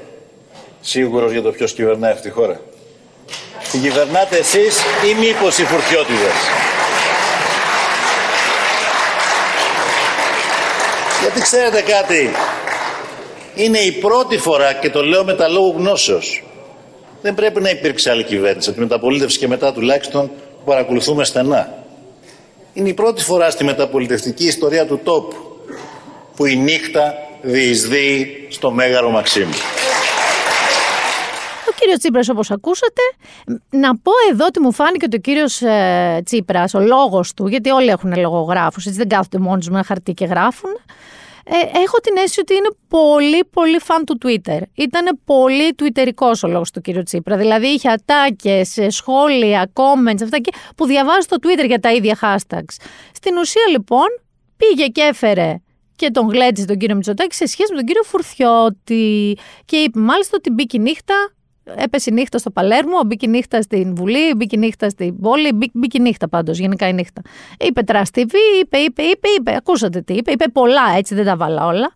σίγουρος 0.81 1.33
για 1.33 1.43
το 1.43 1.51
ποιος 1.51 1.73
κυβερνάει 1.73 2.13
αυτή 2.13 2.29
τη 2.29 2.35
χώρα; 2.35 2.61
Την 3.71 3.83
κυβερνάτε 3.83 4.37
εσείς 4.37 4.79
ή 5.11 5.15
μήπως 5.19 5.59
οι 5.59 5.65
φουρτιώτιδες; 5.65 6.35
Γιατί 11.21 11.41
ξέρετε 11.41 11.81
κάτι, 11.81 12.31
είναι 13.55 13.79
η 13.79 13.93
πρώτη 13.93 14.39
φορά 14.39 14.73
και 14.73 14.91
το 14.91 15.05
λέω 15.05 15.25
με 15.25 15.35
τα 15.35 15.49
λόγου 15.49 15.75
γνώσεως. 15.77 16.45
Δεν 17.23 17.35
πρέπει 17.35 17.61
να 17.61 17.71
υπήρξε 17.71 18.11
άλλη 18.11 18.25
κυβέρνηση, 18.25 18.69
από 18.69 18.79
τη 18.79 18.85
μεταπολίτευση 18.85 19.39
και 19.39 19.49
μετά 19.49 19.73
τουλάχιστον 19.73 20.27
που 20.29 20.65
παρακολουθούμε 20.65 21.25
στενά. 21.25 21.85
Είναι 22.73 22.89
η 22.89 22.95
πρώτη 22.95 23.23
φορά 23.23 23.51
στη 23.51 23.65
μεταπολιτευτική 23.65 24.47
ιστορία 24.47 24.87
του 24.87 25.01
τόπου 25.05 25.37
που 26.37 26.47
η 26.47 26.57
νύχτα 26.57 27.15
διεισδύει 27.43 28.47
στο 28.51 28.71
Μέγαρο 28.71 29.11
Μαξίμου 29.11 29.55
κύριος 31.81 31.99
Τσίπρας 31.99 32.29
όπως 32.29 32.51
ακούσατε. 32.51 33.03
Να 33.71 33.97
πω 33.97 34.13
εδώ 34.31 34.45
ότι 34.47 34.61
μου 34.61 34.73
φάνηκε 34.73 35.05
ότι 35.05 35.17
ο 35.17 35.21
κύριος 35.21 35.63
ε, 35.63 36.21
Τσίπρας, 36.25 36.75
ο 36.75 36.81
λόγος 36.81 37.35
του, 37.35 37.47
γιατί 37.47 37.71
όλοι 37.71 37.89
έχουν 37.89 38.17
λογογράφους, 38.17 38.87
έτσι 38.87 38.99
δεν 38.99 39.09
κάθονται 39.09 39.39
μόνοι 39.39 39.65
με 39.69 39.75
ένα 39.75 39.85
χαρτί 39.85 40.13
και 40.13 40.25
γράφουν, 40.25 40.71
ε, 41.45 41.79
έχω 41.79 41.99
την 41.99 42.17
αίσθηση 42.17 42.41
ότι 42.41 42.55
είναι 42.55 42.71
πολύ 42.89 43.45
πολύ 43.45 43.79
φαν 43.79 44.05
του 44.05 44.19
Twitter. 44.25 44.61
Ήταν 44.75 45.21
πολύ 45.25 45.75
twitterικός 45.79 46.43
ο 46.45 46.49
λόγος 46.49 46.71
του 46.71 46.81
κύριου 46.81 47.03
Τσίπρα. 47.03 47.37
Δηλαδή 47.37 47.67
είχε 47.67 47.89
ατάκες, 47.89 48.77
ε, 48.77 48.91
σχόλια, 48.91 49.71
comments, 49.73 50.23
αυτά 50.23 50.39
και, 50.39 50.53
που 50.77 50.87
διαβάζει 50.87 51.21
στο 51.21 51.37
Twitter 51.43 51.67
για 51.67 51.81
τα 51.81 51.93
ίδια 51.93 52.19
hashtags. 52.23 52.75
Στην 53.13 53.37
ουσία 53.37 53.63
λοιπόν 53.71 54.07
πήγε 54.57 54.87
και 54.87 55.01
έφερε 55.01 55.55
και 55.97 56.11
τον 56.11 56.29
γλέτσε 56.29 56.65
τον 56.65 56.77
κύριο 56.77 56.95
Μητσοτάκη 56.95 57.35
σε 57.35 57.47
σχέση 57.47 57.71
με 57.71 57.77
τον 57.77 57.87
κύριο 57.87 58.03
Φουρθιώτη. 58.03 59.39
Και 59.65 59.77
είπε 59.77 59.99
μάλιστα 59.99 60.37
ότι 60.37 60.51
μπήκε 60.51 60.79
νύχτα 60.79 61.33
έπεσε 61.77 62.11
νύχτα 62.11 62.39
στο 62.39 62.51
Παλέρμο, 62.51 63.01
μπήκε 63.07 63.27
νύχτα 63.27 63.63
στην 63.63 63.95
Βουλή, 63.95 64.35
μπήκε 64.37 64.57
νύχτα 64.57 64.89
στην 64.89 65.21
πόλη, 65.21 65.71
μπήκε 65.73 65.99
νύχτα 65.99 66.29
πάντως, 66.29 66.59
γενικά 66.59 66.89
η 66.89 66.93
νύχτα. 66.93 67.23
Είπε 67.59 67.83
TV, 67.87 68.33
είπε, 68.61 68.79
είπε, 68.79 69.03
είπε, 69.03 69.29
είπε, 69.39 69.55
ακούσατε 69.57 70.01
τι 70.01 70.15
είπε, 70.15 70.31
είπε 70.31 70.49
πολλά 70.49 70.95
έτσι, 70.97 71.15
δεν 71.15 71.25
τα 71.25 71.37
βάλα 71.37 71.67
όλα. 71.67 71.93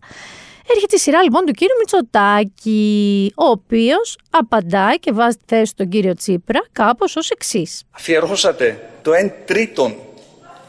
Έρχεται 0.69 0.95
η 0.95 0.99
σειρά 0.99 1.23
λοιπόν 1.23 1.45
του 1.45 1.51
κύριου 1.51 1.75
Μητσοτάκη, 1.79 3.31
ο 3.35 3.45
οποίος 3.45 4.17
απαντάει 4.29 4.99
και 4.99 5.11
βάζει 5.11 5.35
τη 5.35 5.43
θέση 5.55 5.75
τον 5.75 5.89
κύριο 5.89 6.13
Τσίπρα 6.13 6.65
κάπως 6.71 7.15
ως 7.15 7.29
εξής. 7.29 7.83
Αφιερώσατε 7.91 8.89
το 9.01 9.11
1 9.11 9.31
τρίτον 9.45 9.95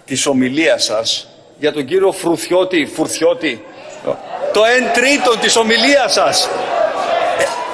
της 0.05 0.27
ομιλίας 0.27 0.85
σας 0.85 1.29
για 1.59 1.73
τον 1.73 1.85
κύριο 1.85 2.13
Φρουθιώτη, 2.13 2.87
Φουρθιώτη. 2.87 3.63
Το 4.53 4.61
1 4.63 4.93
τρίτον 4.95 5.41
της 5.41 5.57
ομιλίας 5.57 6.13
σας 6.13 6.49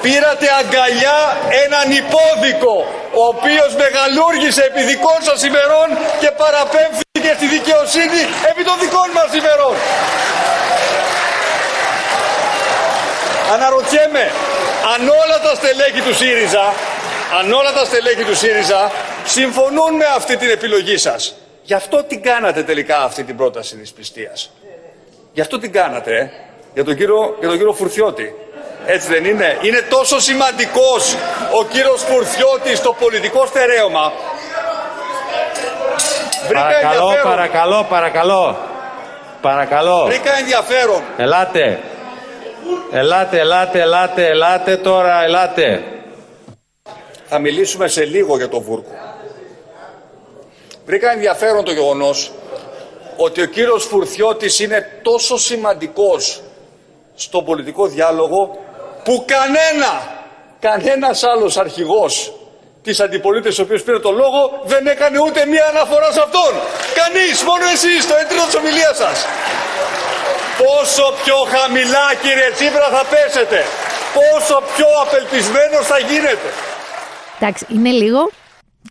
πήρατε 0.03 0.47
αγκαλιά 0.59 1.19
έναν 1.65 1.87
υπόδικο 2.01 2.75
ο 3.21 3.23
οποίος 3.33 3.71
μεγαλούργησε 3.83 4.61
επί 4.69 4.81
δικών 4.91 5.19
σας 5.27 5.39
ημερών 5.49 5.89
και 6.21 6.29
παραπέμφθηκε 6.41 7.31
στη 7.37 7.47
δικαιοσύνη 7.55 8.21
επί 8.51 8.63
των 8.67 8.75
δικών 8.83 9.07
μας 9.17 9.29
ημερών. 9.41 9.75
Αναρωτιέμαι, 13.53 14.25
αν 14.93 15.01
όλα 15.21 15.37
τα 15.45 15.53
στελέχη 15.59 16.01
του 16.07 16.13
ΣΥΡΙΖΑ, 16.15 16.65
αν 17.39 17.53
όλα 17.53 17.71
τα 17.73 17.85
στελέχη 17.85 18.23
του 18.23 18.35
ΣΥΡΙΖΑ 18.35 18.91
συμφωνούν 19.25 19.93
με 19.95 20.05
αυτή 20.17 20.37
την 20.37 20.49
επιλογή 20.49 20.97
σας, 20.97 21.35
γι' 21.63 21.73
αυτό 21.73 22.03
τι 22.03 22.17
κάνατε 22.17 22.63
τελικά 22.63 23.03
αυτή 23.03 23.23
την 23.23 23.37
πρόταση 23.37 23.75
της 23.75 23.91
πιστείας. 23.91 24.51
Γι' 25.33 25.41
αυτό 25.41 25.59
τι 25.59 25.69
κάνατε, 25.69 26.17
ε; 26.17 26.29
για, 26.73 26.83
τον 26.83 26.95
κύριο, 26.95 27.35
για 27.39 27.47
τον 27.47 27.57
κύριο 27.57 27.73
Φουρθιώτη. 27.73 28.35
Έτσι 28.85 29.07
δεν 29.07 29.25
είναι; 29.25 29.57
Είναι 29.61 29.81
τόσο 29.81 30.19
σημαντικός 30.19 31.15
ο 31.59 31.65
κύριος 31.65 32.01
Φουρθιώτης 32.01 32.77
στο 32.77 32.95
πολιτικό 32.99 33.45
στερέωμα. 33.45 34.11
παρακαλώ, 36.53 37.15
παρακαλώ, 37.23 37.85
παρακαλώ. 37.89 38.57
Παρακαλώ. 39.41 40.05
Βρήκα 40.05 40.37
ενδιαφέρον. 40.37 41.01
Ελάτε. 41.17 41.79
Ελάτε, 42.91 43.39
ελάτε, 43.39 43.81
ελάτε, 43.81 44.27
ελάτε 44.27 44.77
τώρα, 44.77 45.23
ελάτε. 45.23 45.83
Θα 47.25 47.39
μιλήσουμε 47.39 47.87
σε 47.87 48.05
λίγο 48.05 48.37
για 48.37 48.49
το 48.49 48.61
Βούρκο. 48.61 48.91
Βρήκα 50.85 51.11
ενδιαφέρον 51.11 51.63
το 51.63 51.71
γεγονός 51.71 52.31
ότι 53.17 53.41
ο 53.41 53.45
κύριος 53.45 53.85
Φουρθιώτης 53.85 54.59
είναι 54.59 54.99
τόσο 55.01 55.37
σημαντικός 55.37 56.41
στο 57.15 57.41
πολιτικό 57.41 57.87
διάλογο 57.87 58.57
που 59.03 59.25
κανένα, 59.33 59.91
κανένας 60.59 61.23
άλλος 61.23 61.57
αρχηγός 61.57 62.33
της 62.81 62.99
αντιπολίτευσης 62.99 63.59
ο 63.59 63.63
οποίος 63.63 63.83
πήρε 63.83 63.99
το 63.99 64.11
λόγο 64.11 64.61
δεν 64.63 64.87
έκανε 64.87 65.17
ούτε 65.19 65.45
μία 65.45 65.65
αναφορά 65.73 66.11
σε 66.11 66.21
αυτόν. 66.25 66.53
Κανείς, 67.01 67.43
μόνο 67.49 67.65
εσείς, 67.75 68.07
το 68.07 68.15
έντρινο 68.21 68.45
της 68.45 68.55
ομιλίας 68.55 68.97
σας. 68.97 69.17
Πόσο 70.61 71.05
πιο 71.23 71.37
χαμηλά 71.53 72.05
κύριε 72.21 72.49
Τσίπρα 72.55 72.87
θα 72.95 73.03
πέσετε. 73.13 73.59
Πόσο 74.17 74.55
πιο 74.75 74.87
απελπισμένος 75.03 75.85
θα 75.91 75.99
γίνετε. 76.09 76.47
Εντάξει, 77.37 77.65
είναι 77.69 77.89
λίγο 77.89 78.21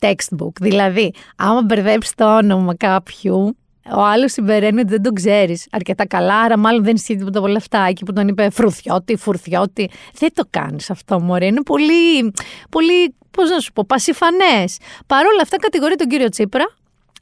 textbook. 0.01 0.55
Δηλαδή, 0.61 1.15
άμα 1.37 1.63
μπερδέψει 1.63 2.13
το 2.17 2.37
όνομα 2.37 2.77
κάποιου, 2.77 3.57
ο 3.91 4.01
άλλος 4.01 4.33
συμπεραίνει 4.33 4.81
ότι 4.81 4.89
δεν 4.89 5.03
τον 5.03 5.15
ξέρεις 5.15 5.67
αρκετά 5.71 6.07
καλά, 6.07 6.35
άρα 6.41 6.59
μάλλον 6.59 6.85
δεν 6.85 6.95
ισχύει 6.95 7.17
τίποτα 7.17 7.39
από 7.39 7.49
όλα 7.49 7.57
αυτά. 7.57 7.87
Εκεί 7.89 8.05
που 8.05 8.13
τον 8.13 8.29
είπε 8.29 8.51
φρουθιώτη, 8.51 9.17
φουρθιώτη. 9.17 9.91
Δεν 10.19 10.35
το 10.35 10.45
κάνεις 10.51 10.91
αυτό, 10.91 11.21
Μωρέ. 11.21 11.47
Είναι 11.47 11.63
πολύ, 11.63 12.33
πολύ 12.71 13.15
πώς 13.31 13.51
να 13.51 13.59
σου 13.59 13.73
πω, 13.73 13.85
πασιφανές. 13.89 14.79
Παρ' 15.07 15.27
όλα 15.27 15.41
αυτά, 15.43 15.57
κατηγορεί 15.57 15.95
τον 15.95 16.09
κύριο 16.09 16.29
Τσίπρα 16.29 16.65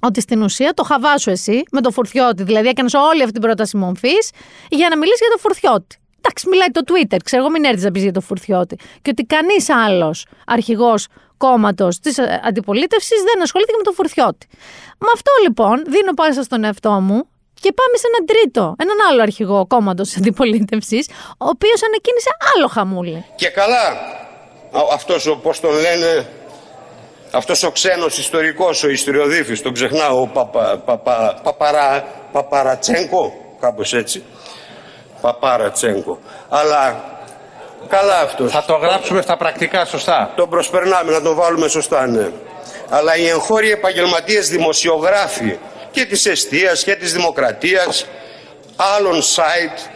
ότι 0.00 0.20
στην 0.20 0.42
ουσία 0.42 0.74
το 0.74 0.82
χαβάσου 0.82 1.30
εσύ 1.30 1.62
με 1.70 1.80
το 1.80 1.90
φουρτιώτη. 1.90 2.42
Δηλαδή 2.42 2.68
έκανες 2.68 2.94
όλη 2.94 3.20
αυτή 3.20 3.32
την 3.32 3.42
πρόταση 3.42 3.76
μορφή 3.76 4.14
για 4.68 4.88
να 4.88 4.98
μιλήσεις 4.98 5.20
για 5.20 5.30
το 5.32 5.38
φουρτιώτη. 5.38 5.99
Εντάξει, 6.30 6.48
μιλάει 6.48 6.70
το 6.78 6.82
Twitter. 6.90 7.18
Ξέρω 7.24 7.42
εγώ, 7.42 7.50
μην 7.50 7.64
έρθεις 7.64 7.84
να 7.84 7.90
πεις 7.90 8.02
για 8.02 8.12
το 8.12 8.20
φουρτιώτη. 8.20 8.76
Και 9.02 9.10
ότι 9.10 9.22
κανείς 9.24 9.70
άλλος 9.70 10.26
αρχηγός 10.46 11.06
κόμματος 11.36 11.98
της 11.98 12.16
αντιπολίτευσης 12.48 13.22
δεν 13.22 13.42
ασχολείται 13.42 13.70
και 13.70 13.76
με 13.76 13.82
το 13.82 13.92
φουρτιώτη. 13.92 14.46
Με 14.98 15.10
αυτό 15.14 15.30
λοιπόν 15.42 15.84
δίνω 15.86 16.12
πάσα 16.14 16.42
στον 16.42 16.64
εαυτό 16.64 16.90
μου 16.90 17.18
και 17.62 17.72
πάμε 17.72 17.96
σε 17.96 18.06
έναν 18.10 18.26
τρίτο, 18.26 18.74
έναν 18.78 18.96
άλλο 19.10 19.22
αρχηγό 19.22 19.66
κόμματος 19.66 20.08
της 20.08 20.16
αντιπολίτευσης, 20.16 21.08
ο 21.38 21.46
οποίος 21.54 21.82
ανακοίνησε 21.82 22.30
άλλο 22.54 22.66
χαμούλη. 22.66 23.24
Και 23.34 23.48
καλά, 23.48 23.84
αυτός 24.92 25.26
ο, 25.26 25.36
πώς 25.36 25.60
τον 25.60 25.70
λένε, 25.70 26.28
αυτός 27.30 27.62
ο 27.62 27.70
ξένος 27.70 28.18
ιστορικός, 28.18 28.82
ο 28.82 28.88
ιστοριοδίφης, 28.88 29.62
τον 29.62 29.72
ξεχνάω, 29.72 30.20
ο 30.20 30.26
Παπα, 30.26 30.82
Παπα, 30.84 31.40
Παπαρά, 31.42 32.04
Παπαρατσέγκο, 32.32 33.32
κάπως 33.60 33.92
έτσι. 33.92 34.22
Παπαρατσέγκο. 35.20 36.18
Αλλά 36.48 37.04
καλά 37.88 38.20
αυτός. 38.20 38.52
Θα 38.52 38.64
το 38.66 38.74
γράψουμε 38.74 39.22
στα 39.22 39.36
πρακτικά 39.36 39.84
σωστά. 39.84 40.32
Τον 40.36 40.48
προσπερνάμε, 40.48 41.12
να 41.12 41.22
τον 41.22 41.34
βάλουμε 41.34 41.68
σωστά, 41.68 42.06
ναι. 42.06 42.28
Αλλά 42.88 43.16
οι 43.16 43.28
εγχώροι 43.28 43.70
επαγγελματίες 43.70 44.48
δημοσιογράφοι 44.48 45.58
και 45.90 46.04
της 46.04 46.26
εστίας 46.26 46.84
και 46.84 46.94
της 46.94 47.12
δημοκρατίας, 47.12 48.06
άλλων 48.96 49.22
site 49.22 49.90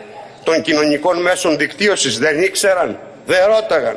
των 0.45 0.63
κοινωνικών 0.63 1.23
μέσων 1.23 1.57
δικτύωσης 1.57 2.19
δεν 2.19 2.43
ήξεραν, 2.43 2.99
δεν 3.27 3.47
ρώταγαν. 3.47 3.97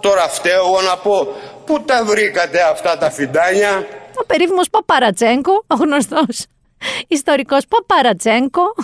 Τώρα 0.00 0.28
φταίω 0.28 0.66
εγώ 0.66 0.80
να 0.80 0.96
πω, 0.96 1.28
πού 1.66 1.82
τα 1.82 2.04
βρήκατε 2.04 2.62
αυτά 2.62 2.98
τα 2.98 3.10
φιντάνια; 3.10 3.86
Ο 4.14 4.24
περίφημος 4.26 4.70
Παπαρατσέγκο, 4.70 5.64
ο 5.66 5.74
γνωστός 5.74 6.46
ιστορικός 7.08 7.64
Παπαρατσέγκο 7.66 8.74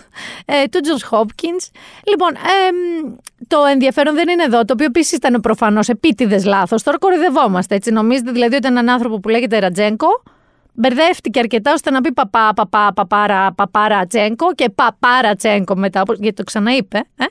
ε, 0.45 0.65
του 0.71 0.81
Τζον 0.81 1.01
Χόπκινς. 1.05 1.71
Λοιπόν, 2.09 2.35
εμ, 2.35 3.15
το 3.47 3.65
ενδιαφέρον 3.71 4.15
δεν 4.15 4.29
είναι 4.29 4.43
εδώ, 4.43 4.65
το 4.65 4.73
οποίο 4.73 4.87
επίσης 4.87 5.13
ήταν 5.13 5.41
προφανώς 5.41 5.89
επίτηδες 5.89 6.45
λάθος. 6.45 6.83
Τώρα 6.83 6.99
κοροϊδευόμαστε, 6.99 7.75
έτσι. 7.75 7.91
Νομίζετε 7.91 8.31
δηλαδή 8.31 8.55
ότι 8.55 8.67
έναν 8.67 8.89
άνθρωπο 8.89 9.21
που 9.21 9.29
λέγεται 9.29 9.59
Ρατζέγκο 9.59 10.23
μπερδεύτηκε 10.77 11.39
αρκετά 11.39 11.73
ώστε 11.73 11.91
να 11.91 12.01
πει 12.01 12.13
παπά, 12.13 12.53
παπά, 12.55 12.93
παπάρα, 12.95 13.53
παπάρα 13.53 14.07
Τσέγκο 14.07 14.53
και 14.55 14.71
παπάρα 14.75 15.35
Τσέγκο 15.35 15.77
μετά, 15.77 16.01
όπως- 16.01 16.19
γιατί 16.19 16.37
το 16.37 16.43
ξαναείπε. 16.43 16.99
Ε; 16.99 17.25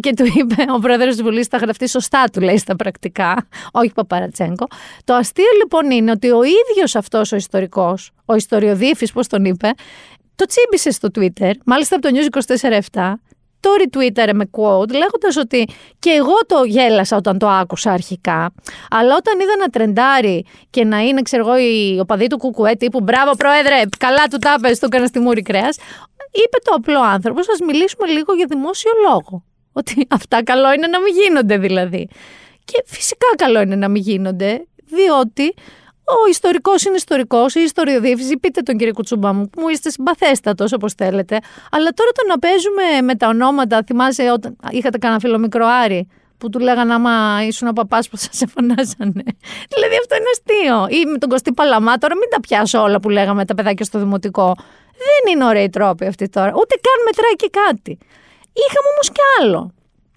Και 0.00 0.14
του 0.14 0.24
είπε 0.34 0.64
ο 0.74 0.78
πρόεδρος 0.78 1.12
της 1.14 1.22
Βουλής, 1.22 1.46
θα 1.46 1.56
γραφτεί 1.56 1.88
σωστά, 1.88 2.24
του 2.32 2.40
λέει 2.40 2.58
στα 2.58 2.76
πρακτικά, 2.76 3.46
όχι 3.72 3.92
παπάρα 3.92 4.28
Τσέγκο. 4.28 4.66
Το 5.04 5.14
αστείο 5.14 5.44
λοιπόν 5.62 5.90
είναι 5.90 6.10
ότι 6.10 6.30
ο 6.30 6.40
ίδιος 6.42 6.94
αυτός 6.96 7.32
ο 7.32 7.36
ιστορικός, 7.36 8.10
ο 8.24 8.34
ιστοριοδίφης, 8.34 9.12
πώς 9.12 9.26
τον 9.26 9.44
είπε, 9.44 9.70
το 10.34 10.46
τσίμπησε 10.46 10.90
στο 10.90 11.08
Twitter, 11.18 11.50
μάλιστα 11.64 11.96
από 11.96 12.08
το 12.08 12.14
News 12.18 12.28
24-7, 12.92 13.20
το 13.60 13.70
retweetere 13.80 14.30
με 14.34 14.50
quote 14.50 14.90
λέγοντας 14.90 15.36
ότι 15.36 15.68
και 15.98 16.10
εγώ 16.10 16.34
το 16.46 16.64
γέλασα 16.64 17.16
όταν 17.16 17.38
το 17.38 17.48
άκουσα 17.48 17.90
αρχικά. 17.92 18.54
Αλλά 18.90 19.16
όταν 19.16 19.40
είδα 19.40 19.56
να 19.56 19.68
τρεντάρει 19.68 20.44
και 20.70 20.84
να 20.84 20.98
είναι, 20.98 21.22
ξέρω 21.22 21.48
εγώ, 21.48 21.58
οι 21.58 21.98
οπαδοί 22.00 22.26
του 22.26 22.36
Κουκουέ 22.36 22.74
τύπου 22.74 23.00
Μπράβο, 23.00 23.32
Πρόεδρε, 23.32 23.82
καλά 23.98 24.26
του 24.30 24.38
τάπε, 24.38 24.68
το 24.68 24.86
έκανα 24.86 25.06
στη 25.06 25.18
μούρη 25.18 25.42
κρέας. 25.42 25.76
Είπε 26.30 26.58
το 26.64 26.72
απλό 26.74 27.00
άνθρωπο, 27.00 27.40
ας 27.40 27.60
μιλήσουμε 27.66 28.06
λίγο 28.06 28.34
για 28.34 28.46
δημόσιο 28.48 28.90
λόγο. 29.08 29.44
Ότι 29.72 30.06
αυτά 30.10 30.42
καλό 30.42 30.72
είναι 30.72 30.86
να 30.86 31.00
μην 31.00 31.14
γίνονται 31.14 31.58
δηλαδή. 31.58 32.08
Και 32.64 32.82
φυσικά 32.86 33.26
καλό 33.36 33.60
είναι 33.60 33.76
να 33.76 33.88
μην 33.88 34.02
γίνονται, 34.02 34.66
διότι 34.84 35.54
ο 36.08 36.28
ιστορικός 36.28 36.84
είναι 36.84 36.96
ιστορικός, 36.96 37.54
η 37.54 37.60
ιστοριοδίφυση, 37.60 38.36
πείτε 38.36 38.60
τον 38.60 38.76
κύριε 38.76 38.92
Κουτσούμπα 38.92 39.32
μου, 39.32 39.48
που 39.48 39.60
μου 39.60 39.68
είστε 39.68 39.90
συμπαθέστατος 39.90 40.72
όπως 40.72 40.92
θέλετε. 40.92 41.38
Αλλά 41.70 41.90
τώρα 41.90 42.10
το 42.10 42.22
να 42.28 42.38
παίζουμε 42.38 42.82
με 43.02 43.14
τα 43.14 43.28
ονόματα, 43.28 43.82
θυμάσαι 43.86 44.30
όταν 44.30 44.56
είχατε 44.70 44.98
κανένα 44.98 45.20
φίλο 45.20 45.38
μικρό 45.38 45.66
Άρη, 45.66 46.08
που 46.38 46.48
του 46.48 46.58
λέγανε 46.58 46.94
άμα 46.94 47.44
ήσουν 47.46 47.68
ο 47.68 47.72
παπάς 47.72 48.08
που 48.08 48.16
σας 48.16 48.42
εφωνάζανε. 48.42 49.24
δηλαδή 49.74 49.96
αυτό 50.00 50.14
είναι 50.16 50.30
αστείο. 50.32 50.98
Ή 51.00 51.06
με 51.06 51.18
τον 51.18 51.28
Κωστή 51.28 51.52
Παλαμά, 51.52 51.98
τώρα 51.98 52.14
μην 52.14 52.28
τα 52.30 52.40
πιάσω 52.40 52.82
όλα 52.82 53.00
που 53.00 53.08
λέγαμε 53.08 53.44
τα 53.44 53.54
παιδάκια 53.54 53.84
στο 53.84 53.98
δημοτικό. 53.98 54.54
Δεν 54.98 55.32
είναι 55.32 55.44
ωραίοι 55.44 55.68
τρόποι 55.68 56.06
αυτοί 56.06 56.28
τώρα. 56.28 56.52
Ούτε 56.54 56.74
καν 56.80 57.04
μετράει 57.04 57.36
και 57.36 57.50
κάτι. 57.50 57.98
Είχαμε 58.52 58.88
όμως 58.94 59.08
κι 59.12 59.20
άλλο. 59.40 59.74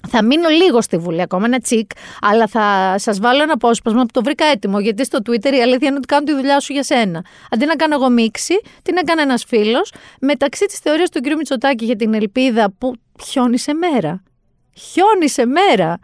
Θα 0.08 0.24
μείνω 0.24 0.50
λίγο 0.50 0.82
στη 0.82 0.98
Βουλή, 0.98 1.22
ακόμα 1.22 1.46
ένα 1.46 1.60
τσικ, 1.60 1.92
αλλά 2.22 2.48
θα 2.48 2.96
σας 2.98 3.20
βάλω 3.20 3.42
ένα 3.42 3.54
απόσπασμα 3.54 4.02
που 4.02 4.12
το 4.12 4.24
βρήκα 4.24 4.46
έτοιμο. 4.46 4.80
Γιατί 4.80 5.06
στο 5.06 5.20
Twitter 5.26 5.54
η 5.54 5.62
αλήθεια 5.62 5.88
είναι 5.88 5.96
ότι 5.96 6.06
κάνω 6.08 6.24
τη 6.24 6.34
δουλειά 6.34 6.60
σου 6.60 6.74
για 6.74 6.84
σένα. 6.84 7.26
Αντί 7.52 7.66
να 7.66 7.76
κάνω 7.76 7.96
εγώ 7.96 8.10
μίξη, 8.10 8.62
την 8.82 8.98
έκανε 8.98 9.22
ένας 9.22 9.44
φίλος 9.48 9.94
μεταξύ 10.20 10.66
της 10.66 10.80
θεωρίας 10.80 11.10
του 11.10 11.22
κ. 11.22 11.26
Μητσοτάκη 11.36 11.86
για 11.86 11.96
την 11.96 12.14
ελπίδα 12.14 12.74
που 12.78 12.94
χιόνισε 13.24 13.74
μέρα. 13.74 14.24
Χιόνισε 14.74 15.46
μέρα. 15.46 16.00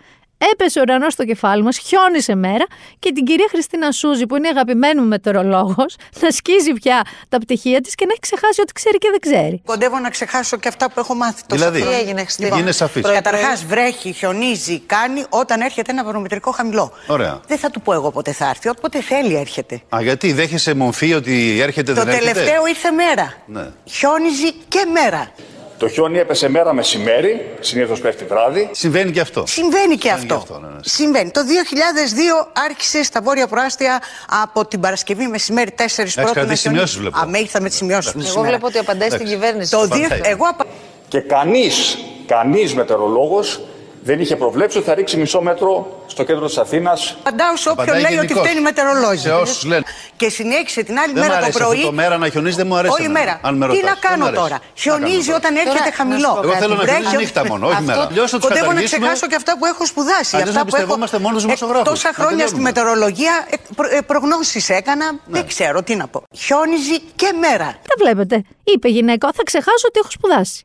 Έπεσε 0.51 0.79
ο 0.79 0.81
ουρανός 0.81 1.13
στο 1.13 1.25
κεφάλι 1.25 1.63
μας, 1.63 1.77
χιόνισε 1.77 2.35
μέρα 2.35 2.65
και 2.99 3.11
την 3.11 3.25
κυρία 3.25 3.45
Χριστίνα 3.49 3.91
Σούζη, 3.91 4.25
που 4.25 4.35
είναι 4.35 4.47
η 4.47 4.49
αγαπημένη 4.49 5.01
μου 5.01 5.07
μετεωρολόγο, 5.07 5.85
να 6.21 6.31
σκίζει 6.37 6.71
πια 6.73 7.01
τα 7.29 7.37
πτυχία 7.37 7.81
της 7.81 7.95
και 7.95 8.05
να 8.05 8.11
έχει 8.11 8.19
ξεχάσει 8.21 8.61
ό,τι 8.61 8.73
ξέρει 8.73 8.97
και 8.97 9.07
δεν 9.11 9.19
ξέρει. 9.19 9.61
Κοντεύω 9.65 9.99
να 9.99 10.09
ξεχάσω 10.09 10.57
και 10.57 10.67
αυτά 10.67 10.85
που 10.91 10.99
έχω 10.99 11.13
μάθει 11.15 11.41
τόσο 11.47 11.61
Δηλαδή, 11.61 11.79
χρόνια. 11.81 11.97
τι 11.97 12.03
έγινε, 12.03 12.21
Χριστίνα; 12.21 12.57
είναι 12.57 12.71
σαφής. 12.71 13.01
Καταρχάς, 13.03 13.65
βρέχει, 13.65 14.11
χιονίζει, 14.11 14.79
κάνει 14.79 15.23
όταν 15.29 15.61
έρχεται 15.61 15.91
ένα 15.91 16.03
βαρομετρικό 16.03 16.51
χαμηλό. 16.51 16.91
Ωραία. 17.07 17.39
Δεν 17.47 17.57
θα 17.57 17.69
του 17.69 17.81
πω 17.81 17.93
εγώ 17.93 18.11
πότε 18.11 18.31
θα 18.31 18.49
έρθει. 18.49 18.69
Όποτε 18.69 19.01
θέλει 19.01 19.35
έρχεται. 19.35 19.81
Α, 19.95 20.01
γιατί 20.01 20.33
δέχεσαι 20.33 20.73
μορφή 20.73 21.13
ότι 21.13 21.59
έρχεται 21.61 21.93
Το 21.93 22.03
δεν 22.03 22.13
έρχεται; 22.13 22.31
τελευταίο 22.33 22.67
ήρθε 22.67 22.91
μέρα. 22.91 23.33
Ναι. 23.45 23.67
Χιόνιζει 23.85 24.51
και 24.67 24.85
μέρα. 24.93 25.29
Το 25.77 25.87
χιόνι 25.89 26.17
έπεσε 26.19 26.49
μέρα 26.49 26.73
μεσημέρι, 26.73 27.55
συνήθως 27.59 27.99
πέφτει 27.99 28.25
βράδυ. 28.25 28.69
Συμβαίνει 28.71 29.11
και 29.11 29.19
αυτό. 29.19 29.43
Συμβαίνει 29.47 29.97
και 29.97 30.09
αυτό. 30.11 30.25
και 30.25 30.33
αυτό, 30.33 30.59
ναι, 30.59 30.67
ναι. 30.67 30.79
Συμβαίνει. 30.81 31.31
Το 31.31 31.41
2002 31.41 32.47
άρχισε 32.69 33.03
στα 33.03 33.21
βόρεια 33.21 33.47
προάστια 33.47 34.01
από 34.43 34.65
την 34.65 34.79
Παρασκευή 34.79 35.27
μεσημέρι 35.27 35.71
4 35.71 35.73
πρώτου 35.75 35.93
κρατήσει 36.13 36.27
να 36.27 36.33
χιονίζει. 36.35 36.61
σημειώσεις, 36.61 36.97
βλέπω. 36.97 37.17
Αμέ 37.19 37.37
ήρθα 37.39 37.61
με 37.61 37.67
τις 37.67 37.77
σημειώσεις 37.77 38.13
μου. 38.13 38.21
Εγώ 38.21 38.29
σήμερα. 38.31 38.49
βλέπω 38.49 38.67
ότι 38.67 38.77
απαντάει 38.77 39.09
στην 39.09 39.21
Εντάξει. 39.21 39.35
κυβέρνηση. 39.39 39.71
Το 39.71 39.85
δύο- 39.87 40.05
Απαντάει. 40.05 40.31
εγώ 40.31 40.45
απα- 40.45 40.65
Και 41.07 41.19
κανείς, 41.19 41.97
κανείς 42.25 42.75
μετεωρολόγος 42.75 43.61
δεν 44.07 44.19
είχε 44.19 44.35
προβλέψει 44.35 44.77
ότι 44.77 44.87
θα 44.87 44.93
ρίξει 44.93 45.17
μισό 45.17 45.41
μέτρο 45.41 46.01
στο 46.07 46.23
κέντρο 46.23 46.45
της 46.45 46.57
Αθήνας 46.57 47.15
απαντάω 47.19 47.55
σε 47.57 47.69
όποιον 47.69 47.87
Απαντάει 47.87 48.01
λέει 48.01 48.17
ότι 48.17 48.25
γενικώς. 48.25 48.43
φταίνει 48.45 48.59
η 48.59 48.63
μετεωρολόγοι. 48.63 49.17
Σε 49.19 49.31
όσους 49.31 49.63
λένε. 49.63 49.83
Και 50.17 50.29
συνέχισε 50.29 50.83
την 50.83 50.97
άλλη 50.99 51.13
Δεν 51.13 51.23
μ' 51.23 51.25
μέρα 51.27 51.37
το 51.39 51.43
αρέσει 51.43 51.57
πρωί. 51.57 51.75
αυτό 51.77 51.85
το 51.85 51.91
μέρα 51.93 52.17
να 52.17 52.29
χιονίζει, 52.29 52.55
δεν 52.55 52.67
μου 52.67 52.75
αρέσει 52.75 52.93
Όλη 52.97 53.05
εμένα, 53.05 53.19
μέρα. 53.25 53.39
αν 53.47 53.53
με 53.57 53.65
Τι 53.67 53.71
ρωτάς. 53.71 53.83
να 53.89 53.93
Δεν 53.93 53.99
μου 54.03 54.09
κάνω 54.09 54.23
αρέσει. 54.25 54.41
τώρα; 54.41 54.57
Τι 54.59 54.65
να 54.65 54.81
Χιονίζει 54.83 55.25
κάνω 55.29 55.37
όταν 55.41 55.51
τώρα. 55.53 55.61
έρχεται 55.63 55.77
Τώρα, 55.79 55.89
να 55.89 55.95
χαμηλό. 55.99 56.29
σου 56.35 56.39
πω 56.41 56.47
Εγώ 56.47 56.53
θέλω 56.61 56.75
να 56.75 56.81
Βρέχει- 56.85 56.99
χιονίζει 57.01 57.21
νύχτα 57.23 57.41
μόνο, 57.51 57.63
όχι 57.71 57.75
Αυτό. 57.81 57.87
μέρα. 57.91 58.01
Αλλιώς 58.11 58.29
θα 58.31 58.37
τους 58.39 58.45
Κοντεύω 58.47 58.65
να 58.65 58.71
καταργήσουμε. 58.71 58.99
ξεχάσω 59.05 59.25
και 59.31 59.37
αυτά 59.41 59.51
που 59.57 59.65
έχω 59.71 59.83
σπουδάσει. 59.91 60.31
Αλλιώς 60.35 60.49
Αυτά 60.49 60.59
να 60.59 60.65
που 60.65 60.71
έχω- 60.71 60.75
εμπιστευόμαστε 60.75 61.17
μόνο 61.25 61.33
τους 61.37 61.43
Ε, 61.43 61.45
δημοσιογράφους. 61.47 61.87
Τόσα 61.91 62.09
Να 62.11 62.13
χρόνια 62.19 62.45
στη 62.49 62.55
τελειώνουμε. 62.55 62.67
μετεωρολογία 62.69 63.33
ε, 63.53 63.55
προ- 63.77 63.91
ε, 63.97 63.99
προγνώσεις 64.11 64.65
έκανα. 64.79 65.07
Δεν 65.35 65.43
ξέρω 65.51 65.77
τι 65.87 65.93
να 66.01 66.05
πω. 66.11 66.17
Χιόνιζει 66.45 66.97
και 67.21 67.29
μέρα. 67.45 67.67
Τα 67.91 67.95
βλέπετε. 68.01 68.35
Είπε 68.73 68.85
η 68.91 68.93
γυναίκα, 68.97 69.23
θα 69.37 69.43
ξεχάσω 69.49 69.85
ότι 69.91 69.97
έχω 70.03 70.11
σπουδάσει. 70.17 70.57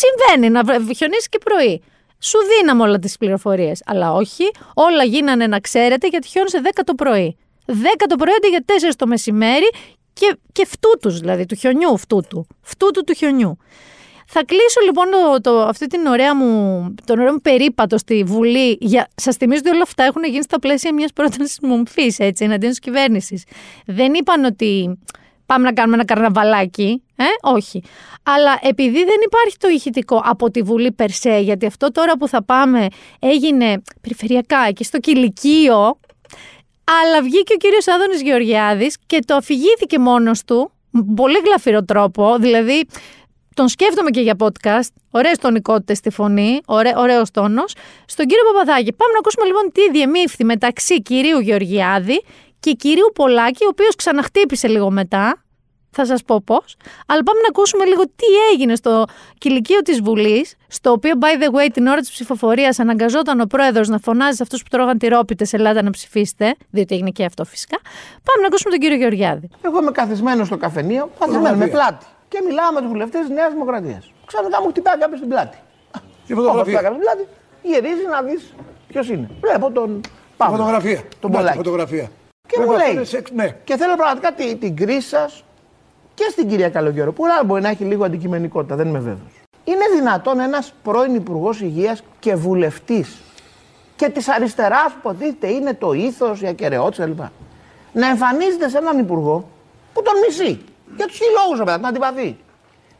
Συμβαίνει 0.00 0.46
να 0.56 0.60
βρε- 0.66 0.92
χιονίσει 1.00 1.28
και 1.34 1.40
πρωί. 1.48 1.74
Σου 2.20 2.38
δίναμε 2.48 2.82
όλα 2.82 2.98
τις 2.98 3.16
πληροφορίες. 3.16 3.82
Αλλά 3.86 4.12
όχι, 4.12 4.44
όλα 4.74 5.04
γίνανε 5.04 5.46
να 5.46 5.60
ξέρετε 5.60 6.08
γιατί 6.08 6.28
χιόνισε 6.28 6.60
10 6.64 6.68
το 6.84 6.94
πρωί. 6.94 7.36
10 7.66 7.72
το 8.08 8.16
πρωί 8.16 8.34
αντί 8.36 8.48
για 8.48 8.64
4 8.66 8.92
το 8.96 9.06
μεσημέρι 9.06 9.68
και, 10.12 10.38
και 10.52 10.66
φτούτους 10.66 11.18
δηλαδή, 11.18 11.46
του 11.46 11.54
χιονιού 11.54 11.98
φτούτου. 11.98 12.46
Φτούτου 12.62 13.04
του 13.04 13.14
χιονιού. 13.14 13.58
Θα 14.30 14.44
κλείσω 14.44 14.80
λοιπόν 14.84 15.06
το, 15.10 15.40
το, 15.40 15.60
αυτή 15.60 15.86
την 15.86 16.06
ωραία 16.06 16.34
μου, 16.34 16.94
τον 17.04 17.18
ωραίο 17.18 17.32
μου 17.32 17.40
περίπατο 17.40 17.98
στη 17.98 18.22
Βουλή. 18.26 18.76
Για, 18.80 19.08
σας 19.14 19.36
θυμίζω 19.36 19.60
ότι 19.64 19.70
όλα 19.74 19.82
αυτά 19.82 20.04
έχουν 20.04 20.24
γίνει 20.24 20.42
στα 20.42 20.58
πλαίσια 20.58 20.94
μιας 20.94 21.12
πρότασης 21.12 21.58
μομφής, 21.62 22.18
έτσι, 22.18 22.44
εναντίον 22.44 22.70
της 22.70 22.80
κυβέρνησης. 22.80 23.44
Δεν 23.86 24.14
είπαν 24.14 24.44
ότι 24.44 24.98
πάμε 25.46 25.64
να 25.64 25.72
κάνουμε 25.72 25.94
ένα 25.94 26.04
καρναβαλάκι, 26.04 27.02
ε, 27.20 27.24
όχι. 27.40 27.82
Αλλά 28.22 28.58
επειδή 28.62 29.04
δεν 29.04 29.16
υπάρχει 29.24 29.56
το 29.58 29.68
ηχητικό 29.68 30.22
από 30.24 30.50
τη 30.50 30.62
Βουλή 30.62 30.92
Περσέ, 30.92 31.38
γιατί 31.38 31.66
αυτό 31.66 31.92
τώρα 31.92 32.16
που 32.16 32.28
θα 32.28 32.44
πάμε 32.44 32.86
έγινε 33.18 33.82
περιφερειακά 34.00 34.58
εκεί 34.68 34.84
στο 34.84 34.98
Κηλικείο, 34.98 35.98
αλλά 37.02 37.22
βγήκε 37.22 37.52
ο 37.52 37.56
κύριος 37.56 37.88
Άδωνης 37.88 38.22
Γεωργιάδης 38.22 38.96
και 39.06 39.18
το 39.26 39.34
αφηγήθηκε 39.34 39.98
μόνος 39.98 40.44
του, 40.44 40.70
με 40.90 41.04
πολύ 41.16 41.38
γλαφυρό 41.44 41.84
τρόπο, 41.84 42.36
δηλαδή 42.38 42.86
τον 43.54 43.68
σκέφτομαι 43.68 44.10
και 44.10 44.20
για 44.20 44.36
podcast, 44.38 44.88
ωραίες 45.10 45.38
τονικότητες 45.38 45.98
στη 45.98 46.10
φωνή, 46.10 46.60
ωραί, 46.66 46.92
ωραίος 46.96 47.30
τόνος, 47.30 47.74
στον 48.06 48.26
κύριο 48.26 48.42
Παπαδάκη. 48.52 48.92
Πάμε 48.92 49.12
να 49.12 49.18
ακούσουμε 49.18 49.46
λοιπόν 49.46 49.72
τι 49.72 49.90
διεμήφθη 49.90 50.44
μεταξύ 50.44 51.02
κυρίου 51.02 51.38
Γεωργιάδη 51.38 52.22
και 52.60 52.72
κυρίου 52.72 53.10
Πολάκη, 53.14 53.64
ο 53.64 53.68
οποίος 53.70 53.94
ξαναχτύπησε 53.94 54.68
λίγο 54.68 54.90
μετά 54.90 55.42
Θα 55.90 56.06
σας 56.06 56.22
πω 56.22 56.42
πώς. 56.44 56.76
Αλλά 57.06 57.22
πάμε 57.22 57.40
να 57.40 57.48
ακούσουμε 57.48 57.84
λίγο 57.84 58.02
τι 58.02 58.26
έγινε 58.52 58.76
στο 58.76 59.04
κηλικείο 59.38 59.80
της 59.82 60.00
Βουλής, 60.00 60.54
στο 60.68 60.90
οποίο, 60.90 61.12
by 61.20 61.42
the 61.42 61.56
way, 61.56 61.68
την 61.72 61.86
ώρα 61.86 62.00
της 62.00 62.10
ψηφοφορίας 62.10 62.78
αναγκαζόταν 62.78 63.40
ο 63.40 63.44
πρόεδρος 63.46 63.88
να 63.88 63.98
φωνάζει 63.98 64.36
σε 64.36 64.42
αυτούς 64.42 64.62
που 64.62 64.68
τρώγαν 64.70 64.98
τυρόπιτες, 64.98 65.52
Ελλάδα 65.52 65.82
να 65.82 65.90
ψηφίσετε, 65.90 66.54
διότι 66.70 66.94
έγινε 66.94 67.10
και 67.10 67.24
αυτό 67.24 67.44
φυσικά. 67.44 67.76
Πάμε 68.24 68.40
να 68.40 68.46
ακούσουμε 68.46 68.70
τον 68.70 68.80
κύριο 68.80 68.96
Γεωργιάδη. 68.96 69.48
Εγώ 69.62 69.80
είμαι 69.80 69.90
καθισμένος 69.90 70.46
στο 70.46 70.56
καφενείο, 70.56 71.10
καθισμένο 71.18 71.56
με 71.56 71.66
πλάτη. 71.66 72.06
Και 72.28 72.42
μιλάω 72.46 72.72
με 72.72 72.80
τους 72.80 72.88
βουλευτές 72.88 73.20
της 73.20 73.30
Νέας 73.30 73.52
Δημοκρατίας. 73.52 74.12
Ξαφνικά 74.26 74.62
μου 74.62 74.68
χτυπάει 74.68 74.98
κάποιος 74.98 75.18
στην 75.18 75.30
πλάτη. 75.30 75.56
Τη 76.26 76.34
φωτογραφία. 76.34 76.78
Όπως 76.80 76.98
πλάτη, 76.98 77.26
γυρίζει 77.62 78.06
να 78.10 78.22
δεις 78.22 78.54
ποιος 78.88 79.08
είναι. 79.08 79.30
Βλέπω 79.40 79.70
τον 79.70 80.00
Παύλο. 80.36 80.56
Φωτογραφία. 80.56 81.02
Τον 81.20 81.30
Ναι, 81.30 81.36
Πολάκη. 81.36 81.56
Φωτογραφία. 81.56 82.10
Και 82.48 82.60
μου 82.60 82.66
Βέβαια, 82.66 82.76
λέει. 82.76 82.86
αυτός 82.86 82.94
είναι 83.12 83.18
σεξ- 83.18 83.30
Ναι. 83.32 83.56
Και 83.64 83.76
θέλω 83.76 83.94
πραγματικά 83.96 84.32
την, 84.32 84.58
την 84.58 84.76
κρίση 84.76 85.08
σας 85.08 85.44
και 86.18 86.28
στην 86.30 86.48
κυρία 86.48 86.70
Καλογέρο, 86.70 87.12
που 87.12 87.24
άλλο 87.24 87.44
μπορεί 87.44 87.62
να 87.62 87.68
έχει 87.68 87.84
λίγο 87.84 88.04
αντικειμενικότητα, 88.04 88.76
δεν 88.76 88.88
είμαι 88.88 88.98
βέβαιος. 88.98 89.32
Είναι 89.64 89.84
δυνατόν 89.94 90.40
ένας 90.40 90.72
πρώην 90.82 91.14
Υπουργός 91.14 91.60
Υγείας 91.60 92.02
και 92.18 92.34
βουλευτής 92.34 93.22
και 93.96 94.08
της 94.08 94.28
αριστεράς 94.28 94.92
που 94.92 94.98
υποτίθεται 94.98 95.48
είναι 95.50 95.74
το 95.74 95.92
ήθος, 95.92 96.40
η 96.40 96.46
ακαιρεότητα 96.46 97.04
κλπ. 97.04 97.20
Να 97.92 98.08
εμφανίζεται 98.08 98.68
σε 98.68 98.78
έναν 98.78 98.98
Υπουργό 98.98 99.48
που 99.92 100.02
τον 100.02 100.14
μισεί. 100.26 100.64
Για 100.96 101.06
τους 101.06 101.16
χιλιόγου, 101.16 101.56
βέβαια, 101.56 101.78
να 101.78 101.88
αντιπαθεί. 101.88 102.36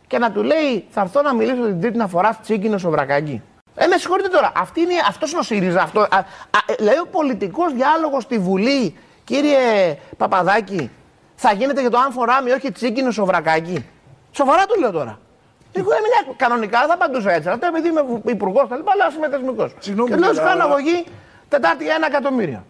Και 0.07 0.19
να 0.19 0.33
του 0.33 0.43
λέει, 0.43 0.85
θα 0.91 1.01
έρθω 1.01 1.23
να 1.23 1.35
μιλήσω 1.35 1.63
την 1.63 1.81
τρίτη 1.81 1.97
να 1.97 2.07
φορά 2.07 2.39
τσίκινο 2.43 2.79
στο 2.79 2.91
βρακάκι. 2.91 3.43
Ε, 3.75 3.87
με 3.87 3.97
συγχωρείτε 3.97 4.29
τώρα, 4.29 4.53
αυτή 4.57 4.81
είναι, 4.81 4.95
αυτός 5.09 5.31
είναι 5.31 5.41
ο 5.41 5.43
ΣΥΡΙΖΑ. 5.43 5.83
Αυτό, 5.83 6.01
α, 6.01 6.07
α, 6.11 6.25
ε, 6.67 6.83
λέει 6.83 6.99
ο 7.03 7.09
πολιτικός 7.11 7.73
διάλογος 7.73 8.23
στη 8.23 8.39
Βουλή, 8.39 8.97
κύριε 9.25 9.97
Παπαδάκη, 10.17 10.91
θα 11.41 11.53
γίνεται 11.53 11.81
για 11.81 11.91
το 11.91 11.99
αν 11.99 12.13
φοράμε 12.13 12.51
ή 12.51 12.53
όχι 12.53 12.73
τσίκινο 12.73 13.11
στο 13.11 13.25
βρακάκι. 13.25 13.85
Σοβαρά 14.33 14.67
το 14.67 14.75
λέω 14.79 14.91
τώρα. 14.91 15.19
Εγώ 15.73 15.91
έμεινα 15.93 16.37
κανονικά, 16.37 16.79
δεν 16.79 16.89
θα 16.89 16.95
απαντούσα 16.95 17.33
έτσι. 17.33 17.49
Αλλά 17.49 17.59
τώρα 17.59 17.77
επειδή 17.77 17.89
είμαι 17.89 18.21
υπουργός, 18.25 18.69
τα 18.69 18.77
λοιπά, 18.77 18.93
αλλά 18.93 19.13
είμαι 19.17 19.29
θεσμικός. 19.29 19.75
Συγγνώμη, 19.79 20.11
Και 20.11 20.17
λέω 20.17 20.31
αλλά- 20.31 20.41
σχάνα 20.43 20.65
αγωγή 20.65 21.05
Τετάρτη 21.49 21.89
ένα 21.89 22.07
εκατομμύριο. 22.07 22.65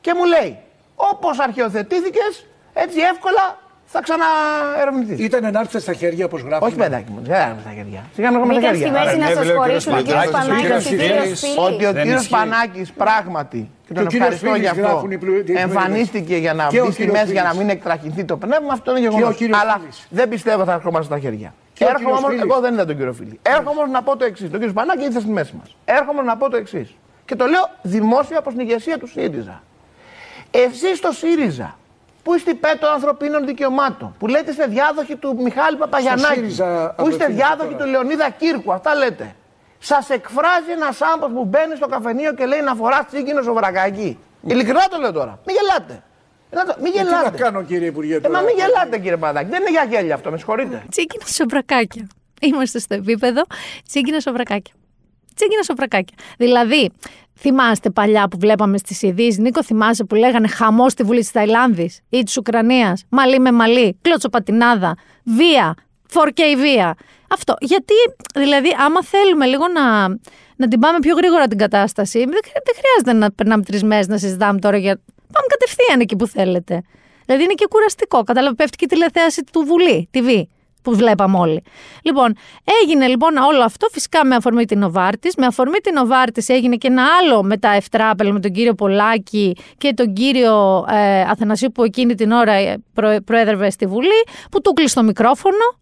Και 0.00 0.14
μου 0.14 0.24
λέει, 0.24 0.58
όπως 0.96 1.38
αρχαιοθετήθηκες, 1.38 2.46
έτσι 2.72 3.00
εύκολα 3.00 3.58
θα 3.92 4.00
ξαναερευνηθεί. 4.02 5.24
Ήταν 5.24 5.42
να 5.52 5.60
έρθετε 5.60 5.78
στα 5.78 5.92
χέρια, 5.92 6.24
όπως 6.24 6.40
γράφει. 6.42 6.64
Όχι, 6.64 6.74
παιδάκι 6.74 7.10
μου, 7.12 7.20
δεν 7.24 7.34
έρχομαι 7.34 7.60
στα 7.60 7.70
χέρια. 7.76 8.02
Σιγά 8.14 8.30
να 8.30 8.36
έρχομαι 8.36 8.52
στα 8.52 8.60
Μπήκαν 8.62 8.76
στη 8.76 8.84
χέρια. 8.84 9.04
μέση 9.04 9.16
να 9.18 9.28
ναι, 9.28 9.34
σας 9.34 9.44
λέει 9.46 9.56
ο 9.56 9.62
κύριος 9.62 9.84
χωρίσουν 9.84 9.92
ο 9.92 10.02
κύριο 10.02 10.30
Πανάκης, 10.30 10.34
ο 10.34 10.38
Πανάκη 10.38 10.60
κύριος 10.62 10.84
και 10.84 10.94
ο 10.94 10.96
κύριο 10.98 11.12
Σιδήρης, 11.14 11.40
Φίλη. 11.40 11.54
Ότι 11.66 11.84
ο 11.86 11.92
Δεν 11.92 12.02
κύριος 12.02 12.20
ισχύει. 12.20 12.34
Πανάκη 12.36 12.82
πράγματι, 13.02 13.60
και 13.86 13.92
τον 13.94 14.04
ο 14.04 14.06
κύριος 14.12 14.28
ευχαριστώ 14.28 14.46
Φίλης 14.48 14.62
γι' 14.62 14.72
αυτό, 14.74 14.86
γράφουν 14.86 15.10
οι 15.10 15.18
πλου- 15.18 15.48
οι 15.48 15.52
εμφανίστηκε 15.66 16.36
για 16.44 16.54
να 16.54 16.64
Και 16.72 16.80
ο 16.80 16.84
μπει 16.84 16.92
στη 16.92 17.00
κύριος 17.02 17.16
μέση 17.20 17.32
για 17.32 17.42
να 17.42 17.50
Φίλης. 17.50 17.62
μην 17.66 17.70
εκτραχυνθεί 17.76 18.22
το 18.30 18.36
πνεύμα, 18.44 18.72
αυτό 18.78 18.88
είναι 18.90 19.00
γεγονό. 19.06 19.26
ο 19.26 19.32
κύριος 19.40 19.58
Αλλά 19.62 19.76
Φίλης. 19.80 20.06
δεν 20.18 20.26
πιστεύω 20.28 20.62
θα 20.64 20.72
ερχόμαστε 20.78 21.06
στα 21.12 21.18
χέρια. 21.24 21.50
Και 21.76 21.84
ο 21.84 21.88
Έρχομαι 21.88 22.04
κύριος 22.04 22.18
όμως, 22.18 22.30
Φίλης. 22.30 22.44
εγώ 22.50 22.60
δεν 22.64 22.72
είδα 22.74 22.84
τον 22.90 22.96
κύριο 22.96 23.12
Φίλη. 23.20 23.36
Έρχομαι 23.56 23.70
όμως 23.80 23.90
να 23.96 24.02
πω 24.06 24.16
το 24.16 24.24
εξής. 24.24 24.50
Τον 24.50 24.58
κύριο 24.58 24.74
Πανάκη 24.74 25.02
ήρθε 25.04 25.20
στη 25.20 25.30
μέση 25.38 25.54
μας. 25.60 25.76
Έρχομαι 25.84 26.22
να 26.22 26.36
πω 26.36 26.50
το 26.50 26.56
εξής. 26.56 26.88
Και 27.24 27.36
το 27.36 27.44
λέω 27.46 27.64
δημόσια 27.82 28.38
από 28.38 28.48
την 28.50 28.60
ηγεσία 28.60 28.98
του 28.98 29.06
ΣΥΡΙΖΑ. 29.14 29.62
Εσείς 30.50 30.98
στο 30.98 31.12
ΣΥΡΙΖΑ 31.12 31.78
που 32.22 32.34
είστε 32.34 32.50
υπέρ 32.50 32.78
των 32.78 32.90
ανθρωπίνων 32.90 33.46
δικαιωμάτων, 33.46 34.14
που 34.18 34.26
λέτε 34.26 34.50
είστε 34.50 34.66
διάδοχοι 34.66 35.16
του 35.16 35.36
Μιχάλη 35.42 35.76
Παπαγιανάκη, 35.76 36.34
ΣΥΡΙΖΑ 36.34 36.64
που 36.96 37.08
είστε 37.08 37.24
απευθύνεστε 37.24 37.32
διάδοχοι 37.32 37.72
τώρα. 37.72 37.84
του 37.84 37.90
Λεωνίδα 37.90 38.30
Κύρκου, 38.30 38.72
αυτά 38.72 38.94
λέτε. 38.94 39.34
Σας 39.78 40.10
εκφράζει 40.10 40.70
ένας 40.70 41.00
άνθρωπος 41.02 41.36
που 41.36 41.44
μπαίνει 41.44 41.76
στο 41.76 41.86
καφενείο 41.86 42.34
και 42.34 42.46
λέει 42.46 42.60
να 42.60 42.74
φοράς 42.74 43.06
τσίκινο 43.06 43.42
στο 43.42 43.52
βρακάκι. 43.54 44.18
Ειλικρινά 44.46 44.80
το 44.90 44.98
λέω 45.00 45.12
τώρα. 45.12 45.38
Μην 45.46 45.56
γελάτε. 45.60 46.02
Να 46.50 46.64
το- 46.64 46.74
Μην 46.82 46.92
Τι 46.92 46.98
να 46.98 47.04
γελάτε. 47.04 47.36
κάνω, 47.38 47.62
κύριε 47.62 47.88
Υπουργέ. 47.88 48.14
Ε, 48.14 48.20
μα 48.20 48.28
τώρα. 48.28 48.40
μην 48.42 48.54
γελάτε 48.56 48.98
κύριε 48.98 49.16
Παδάκη. 49.16 49.50
Δεν 49.50 49.60
είναι 49.60 49.70
για 49.70 49.84
γέλια 49.84 50.14
αυτό, 50.14 50.30
με 50.30 50.36
συγχωρείτε. 50.36 50.82
Τσίκινα 50.90 51.24
σοβρακάκια. 51.26 52.08
Είμαστε 52.40 52.78
στο 52.78 52.94
επίπεδο 52.94 53.42
τσίκινα 53.88 54.20
σοβρακάκια. 54.20 54.74
Τσίκινα 55.34 55.62
σοβρακάκια. 55.62 56.16
Δηλαδή, 56.38 56.90
θυμάστε 57.40 57.90
παλιά 57.90 58.28
που 58.28 58.38
βλέπαμε 58.40 58.78
στις 58.78 59.02
ειδήσει, 59.02 59.40
Νίκο, 59.40 59.64
θυμάσαι 59.64 60.04
που 60.04 60.14
λέγανε 60.14 60.48
χαμό 60.48 60.88
στη 60.88 61.02
Βουλή 61.02 61.20
της 61.20 61.30
Ταϊλάνδης 61.30 62.00
ή 62.08 62.22
της 62.22 62.36
Ουκρανίας, 62.36 63.04
μαλλί 63.08 63.38
με 63.38 63.52
μαλλί, 63.52 63.98
κλωτσοπατινάδα, 64.02 64.96
βία, 65.24 65.74
4K 66.12 66.40
βία. 66.56 66.94
Αυτό. 67.28 67.54
Γιατί, 67.60 67.94
δηλαδή, 68.34 68.68
άμα 68.86 69.02
θέλουμε 69.02 69.46
λίγο 69.46 69.64
να, 69.68 70.08
να 70.56 70.68
την 70.68 70.80
πάμε 70.80 70.98
πιο 70.98 71.14
γρήγορα 71.14 71.46
την 71.46 71.58
κατάσταση, 71.58 72.18
δεν, 72.18 72.38
δεν 72.42 72.74
χρειάζεται 72.78 73.12
να 73.24 73.32
περνάμε 73.32 73.62
τρεις 73.62 73.82
μέρες 73.82 74.06
να 74.06 74.18
συζητάμε 74.18 74.58
τώρα 74.58 74.76
για. 74.76 75.00
Πάμε 75.32 75.46
κατευθείαν 75.48 76.00
εκεί 76.00 76.16
που 76.16 76.26
θέλετε. 76.26 76.82
Δηλαδή 77.24 77.44
είναι 77.44 77.54
και 77.54 77.66
κουραστικό. 77.70 78.22
Κατάλαβε, 78.22 78.54
πέφτει 78.54 78.76
και 78.76 78.84
η 78.84 78.88
τηλεθέαση 78.88 79.44
του 79.52 79.64
Βουλή, 79.66 80.08
TV, 80.14 80.42
που 80.82 80.96
βλέπαμε 80.96 81.38
όλοι. 81.38 81.62
Λοιπόν, 82.02 82.36
έγινε 82.82 83.06
λοιπόν 83.06 83.36
όλο 83.36 83.62
αυτό 83.62 83.88
φυσικά 83.92 84.26
με 84.26 84.34
αφορμή 84.34 84.64
την 84.64 84.82
Οβάρτης. 84.82 85.34
Με 85.36 85.46
αφορμή 85.46 85.78
την 85.78 85.96
Οβάρτης 85.96 86.48
έγινε 86.48 86.76
και 86.76 86.86
ένα 86.86 87.04
άλλο 87.20 87.42
μετά 87.42 87.68
ευτράπελ 87.68 88.32
με 88.32 88.40
τον 88.40 88.52
κύριο 88.52 88.74
Πολάκη 88.74 89.56
και 89.78 89.92
τον 89.94 90.12
κύριο 90.12 90.84
ε, 90.90 91.20
Αθανασίου 91.20 91.72
που 91.72 91.84
εκείνη 91.84 92.14
την 92.14 92.30
ώρα 92.30 92.52
ε, 92.52 92.82
προ, 92.94 93.16
προέδρευε 93.24 93.70
στη 93.70 93.86
Βουλή, 93.86 94.24
που 94.50 94.60
του 94.60 94.72
κλείσει 94.72 94.94
το 94.94 95.02
μικρόφωνο. 95.02 95.78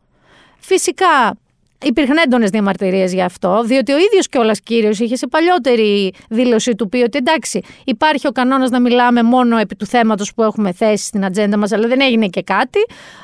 Φυσικά 0.59 1.37
υπήρχαν 1.85 2.17
έντονες 2.17 2.51
διαμαρτυρίες 2.51 3.13
γι' 3.13 3.23
αυτό, 3.23 3.63
διότι 3.65 3.93
ο 3.93 3.99
ίδιος 3.99 4.29
κιόλας 4.29 4.61
κύριος 4.61 4.99
είχε 4.99 5.17
σε 5.17 5.27
παλιότερη 5.27 6.13
δήλωση 6.29 6.75
του 6.75 6.89
πει 6.89 6.97
ότι 6.99 7.19
εντάξει, 7.19 7.63
υπάρχει 7.85 8.27
ο 8.27 8.33
κανόνας 8.33 8.71
να 8.71 8.81
μιλάμε 8.81 9.23
μόνο 9.23 9.57
επί 9.57 9.77
του 9.77 9.87
θέματος 9.87 10.35
που 10.35 10.43
έχουμε 10.43 10.73
θέσει 10.73 11.05
στην 11.05 11.25
ατζέντα 11.25 11.57
μας, 11.57 11.73
αλλά 11.73 11.89
δεν 11.89 12.01
έγινε 12.01 12.27
και 12.27 12.43
κάτι. 12.43 12.79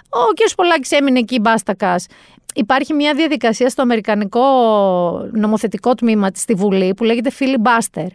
Ο 0.08 0.32
κ. 0.34 0.54
Πολάκης 0.54 0.90
έμεινε 0.90 1.18
εκεί 1.18 1.40
μπάστακας. 1.40 2.06
Υπάρχει 2.54 2.94
μια 2.94 3.14
διαδικασία 3.14 3.68
στο 3.68 3.82
Αμερικανικό 3.82 4.44
νομοθετικό 5.32 5.94
τμήμα 5.94 6.30
της 6.30 6.42
στη 6.42 6.54
Βουλή 6.54 6.94
που 6.94 7.04
λέγεται 7.04 7.30
filibuster. 7.38 8.06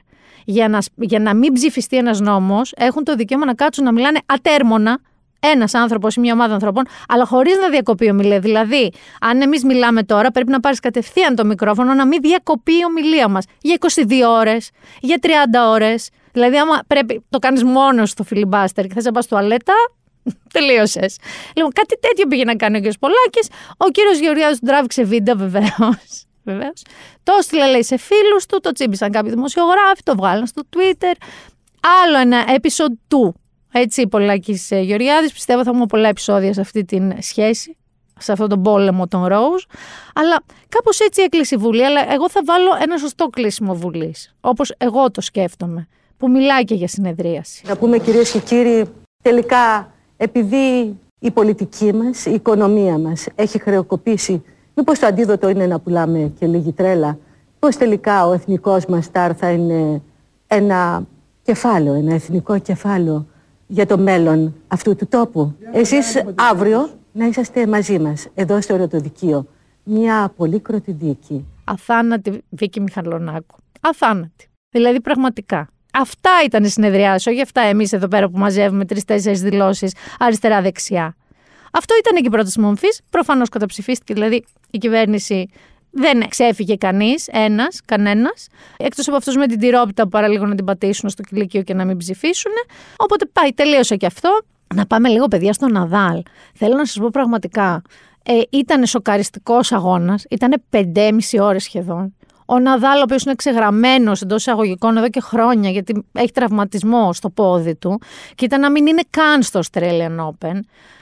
Για 0.45 0.69
να, 0.69 0.80
για 0.95 1.19
να 1.19 1.34
μην 1.34 1.54
ψηφιστεί 1.54 1.97
ένας 1.97 2.19
νόμος, 2.19 2.73
έχουν 2.75 3.04
το 3.04 3.15
δικαίωμα 3.15 3.45
να 3.45 3.54
κάτσουν 3.54 3.84
να 3.84 3.91
μιλάνε 3.91 4.19
ατέρμονα 4.25 4.99
ένας 5.39 5.73
άνθρωπος 5.73 6.15
ή 6.15 6.19
μια 6.19 6.34
ομάδα 6.34 6.54
ανθρώπων, 6.54 6.84
αλλά 7.08 7.25
χωρίς 7.25 7.58
να 7.58 7.69
διακοπεί 7.69 8.06
η 8.06 8.10
ομιλία. 8.10 8.39
Δηλαδή, 8.39 8.91
αν 9.21 9.41
εμείς 9.41 9.63
μιλάμε 9.63 10.04
τώρα, 10.04 10.32
πρέπει 10.32 10.52
να 10.52 10.60
πάρεις 10.60 10.80
κατευθείαν 10.80 11.36
το 11.36 11.45
μικρόφωνο 11.45 11.93
να 11.93 12.08
μην 12.08 12.21
διακοπεί 12.21 12.71
η 12.71 12.86
ομιλία 12.86 13.28
μας 13.28 13.45
για 13.62 13.73
22 13.73 14.30
ώρες, 14.30 14.69
για 14.99 15.17
30 15.21 15.28
ώρες. 15.69 16.10
Δηλαδή, 16.32 16.58
άμα 16.58 16.80
πρέπει 16.88 17.25
το 17.30 17.39
κάνεις 17.39 17.63
μόνος 17.63 18.10
στο 18.10 18.23
φιλιμπάστερ 18.23 18.86
και 18.86 18.93
θες 18.93 19.04
να 19.04 19.12
πας 19.12 19.28
τουαλέτα, 19.28 19.73
τελείωσες. 20.54 21.17
Λοιπόν, 21.56 21.71
κάτι 21.71 21.99
τέτοιο 21.99 22.28
πήγε 22.28 22.43
να 22.43 22.56
κάνει 22.56 22.78
ο 22.78 22.82
κ. 22.82 22.93
Πολάκης. 22.99 23.47
Ο 23.78 23.89
κύριος 23.89 24.19
Γεωργιάδης 24.19 24.60
του 24.60 24.65
τράβηξε 24.65 25.04
βίντεο, 25.04 25.36
βεβαίως. 25.36 26.23
Βεβαίως. 26.49 26.82
Το 27.23 27.34
έστειλε 27.39 27.67
λέει 27.67 27.84
σε 27.84 27.97
φίλους 27.97 28.45
του, 28.45 28.60
το 28.60 28.71
τσίμπησαν 28.71 29.12
κάποιοι 29.12 29.32
δημοσιογράφοι, 29.32 30.04
το 30.04 30.15
βγάλαν 30.15 30.47
στο 30.47 30.62
Twitter. 30.75 31.13
Άλλο 32.04 32.17
ένα 32.17 32.43
episode 32.47 32.97
του. 33.08 33.36
Έτσι, 33.71 34.08
Πολάκης 34.08 34.67
Γεωργιάδης. 34.69 35.34
Πιστεύω 35.34 35.63
θα 35.63 35.69
έχουμε 35.69 35.86
πολλά 35.86 36.08
επεισόδια 36.08 36.53
σε 36.53 36.62
αυτή 36.62 36.86
την 36.86 37.13
σχέση, 37.19 37.77
σε 38.19 38.32
αυτόν 38.32 38.49
τον 38.49 38.62
πόλεμο 38.62 39.08
των 39.08 39.25
Ρόουζ. 39.25 39.63
Αλλά 40.15 40.43
κάπως 40.69 40.99
έτσι 40.99 41.21
έκλεισε 41.21 41.55
η 41.55 41.58
Βουλή. 41.58 41.86
Αλλά 41.86 42.13
εγώ 42.13 42.29
θα 42.29 42.41
βάλω 42.45 42.69
ένα 42.82 42.97
σωστό 42.97 43.27
κλείσιμο 43.27 43.75
Βουλής. 43.75 44.36
Όπως 44.41 44.73
εγώ 44.77 45.12
το 45.12 45.21
σκέφτομαι. 45.21 45.88
Που 46.17 46.29
μιλάει 46.29 46.63
και 46.63 46.75
για 46.75 46.88
συνεδρίαση. 46.88 47.63
Να 47.67 47.75
πούμε 47.75 47.97
κυρίες 47.97 48.32
και 48.32 48.39
κύριοι, 48.39 48.86
τελικά 49.23 49.93
επειδή 50.17 50.97
η 51.19 51.32
πολιτική 51.32 51.93
μας, 51.93 52.25
η 52.25 52.32
οικονομία 52.32 52.97
μας 52.97 53.27
έχει 53.36 53.60
χρεοκοπήσει, 53.60 54.43
μήπως 54.75 54.99
το 54.99 55.05
αντίδοτο 55.05 55.49
είναι 55.49 55.65
να 55.65 55.79
πουλάμε 55.79 56.34
και 56.39 56.47
λίγη 56.47 56.71
τρέλα, 56.71 57.17
πως 57.60 57.75
τελικά 57.75 58.27
ο 58.27 58.34
εθνικός 58.34 58.86
μας 58.86 59.12
τάρ 59.12 59.32
θα 59.38 59.51
είναι 59.51 60.01
ένα 60.47 61.08
κεφάλαιο, 61.43 61.93
ένα 61.93 62.13
εθνικό 62.13 62.60
κεφάλαιο 62.60 63.27
για 63.71 63.86
το 63.86 63.97
μέλλον 63.97 64.55
αυτού 64.67 64.95
του 64.95 65.08
τόπου. 65.08 65.55
Εσείς 65.71 66.23
αύριο 66.36 66.89
να 67.12 67.25
είσαστε 67.25 67.67
μαζί 67.67 67.99
μας, 67.99 68.27
εδώ 68.34 68.62
στο 68.62 68.73
Ερωτοδικείο. 68.73 69.45
Μια 69.84 70.34
πολύκροτη 70.36 70.91
δίκη. 70.91 71.45
Αθάνατη 71.63 72.43
Βίκη 72.49 72.82
Μιχαλονάκου. 72.82 73.55
Αθάνατη. 73.82 74.49
Δηλαδή 74.69 75.01
πραγματικά. 75.01 75.69
Αυτά 75.93 76.32
ήταν 76.45 76.63
οι 76.63 76.69
συνεδριάσεις, 76.69 77.27
όχι 77.27 77.41
αυτά 77.41 77.62
εμείς 77.62 77.93
εδώ 77.93 78.08
πέρα 78.08 78.29
που 78.29 78.38
μαζεύουμε 78.38 78.86
τρει-τέσσερι 78.86 79.38
δηλώσεις 79.38 79.93
αριστερά-δεξιά. 80.19 81.15
Αυτό 81.71 81.95
ήταν 81.99 82.15
και 82.15 82.27
η 82.27 82.29
πρώτη 82.29 82.60
μορφής. 82.60 83.01
Προφανώς 83.10 83.49
καταψηφίστηκε, 83.49 84.13
δηλαδή 84.13 84.43
η 84.71 84.77
κυβέρνηση 84.77 85.49
δεν 85.91 86.28
ξέφυγε 86.30 86.75
κανείς, 86.75 87.28
ένας, 87.32 87.82
κανένας. 87.86 88.47
Εκτός 88.78 89.08
από 89.08 89.17
αυτούς 89.17 89.36
με 89.36 89.47
την 89.47 89.60
τυρόπιτα 89.60 90.04
που 90.04 90.10
παραλίγο 90.10 90.45
να 90.45 90.56
την 90.56 90.65
πατήσουν 90.65 91.10
στο 91.10 91.23
κηλικείο 91.23 91.62
και 91.62 91.73
να 91.73 91.86
μην 91.86 91.97
ψηφίσουν. 91.97 92.52
Οπότε 92.97 93.25
πάει, 93.25 93.54
τελείωσε 93.54 93.95
και 93.95 94.06
αυτό. 94.06 94.39
Να 94.75 94.86
πάμε 94.86 95.10
λίγο, 95.10 95.28
παιδιά, 95.28 95.54
στο 95.54 95.67
Ναδάλ. 95.67 96.21
Θέλω 96.54 96.75
να 96.75 96.86
σας 96.86 96.97
πω 96.97 97.10
πραγματικά. 97.12 97.82
Ε, 98.23 98.39
ήταν 98.49 98.86
σοκαριστικός 98.86 99.71
αγώνας. 99.71 100.25
Ήταν 100.30 100.63
5,5 100.69 101.39
ώρες 101.39 101.63
σχεδόν. 101.63 102.13
Ο 102.45 102.60
Ναδάλ, 102.60 102.99
ο 102.99 103.02
οποίος 103.02 103.23
είναι 103.23 103.36
ξεγραμμένος 103.36 104.21
εντός 104.21 104.38
εισαγωγικών 104.41 104.97
εδώ 104.97 105.10
και 105.10 105.19
χρόνια, 105.19 105.69
γιατί 105.69 106.06
έχει 106.12 106.32
τραυματισμό 106.32 107.13
στο 107.13 107.30
πόδι 107.30 107.75
του, 107.75 108.02
και 108.36 108.45
ήταν 108.45 108.60
να 108.60 108.71
μην 108.71 108.88
είναι 108.88 109.02
καν 109.10 109.43
στο 109.43 109.60
Australian 109.60 110.17
Open. 110.19 110.60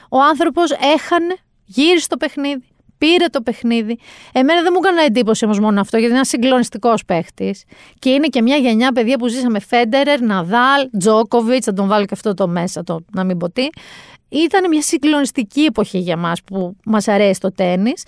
Ο 0.09 0.21
άνθρωπος 0.21 0.71
έχανε, 0.71 1.35
γύρισε 1.65 2.07
το 2.07 2.17
παιχνίδι, 2.17 2.63
πήρε 2.97 3.25
το 3.25 3.41
παιχνίδι. 3.41 3.97
Εμένα 4.31 4.61
δεν 4.61 4.71
μου 4.73 4.79
έκανε 4.83 5.01
εντύπωση 5.01 5.45
όμως 5.45 5.59
μόνο 5.59 5.79
αυτό, 5.79 5.97
γιατί 5.97 6.09
είναι 6.09 6.15
ένας 6.15 6.27
συγκλονιστικός 6.27 7.05
παίχτης. 7.05 7.63
Και 7.99 8.09
είναι 8.09 8.27
και 8.27 8.41
μια 8.41 8.55
γενιά 8.55 8.91
παιδιά 8.91 9.17
που 9.17 9.27
ζήσαμε 9.27 9.59
Φέντερερ, 9.59 10.21
Ναδάλ, 10.21 10.89
Τζόκοβιτς, 10.97 11.65
θα 11.65 11.73
τον 11.73 11.87
βάλω 11.87 12.05
και 12.05 12.13
αυτό 12.13 12.33
το 12.33 12.47
μέσα, 12.47 12.83
το 12.83 12.99
να 13.11 13.23
μην 13.23 13.37
πω 13.37 13.49
τι. 13.49 13.67
Ήταν 14.29 14.67
μια 14.69 14.81
συγκλονιστική 14.81 15.61
εποχή 15.61 15.97
για 15.97 16.17
μας 16.17 16.43
που 16.43 16.75
μας 16.85 17.07
αρέσει 17.07 17.39
το 17.39 17.51
τέννις. 17.51 18.03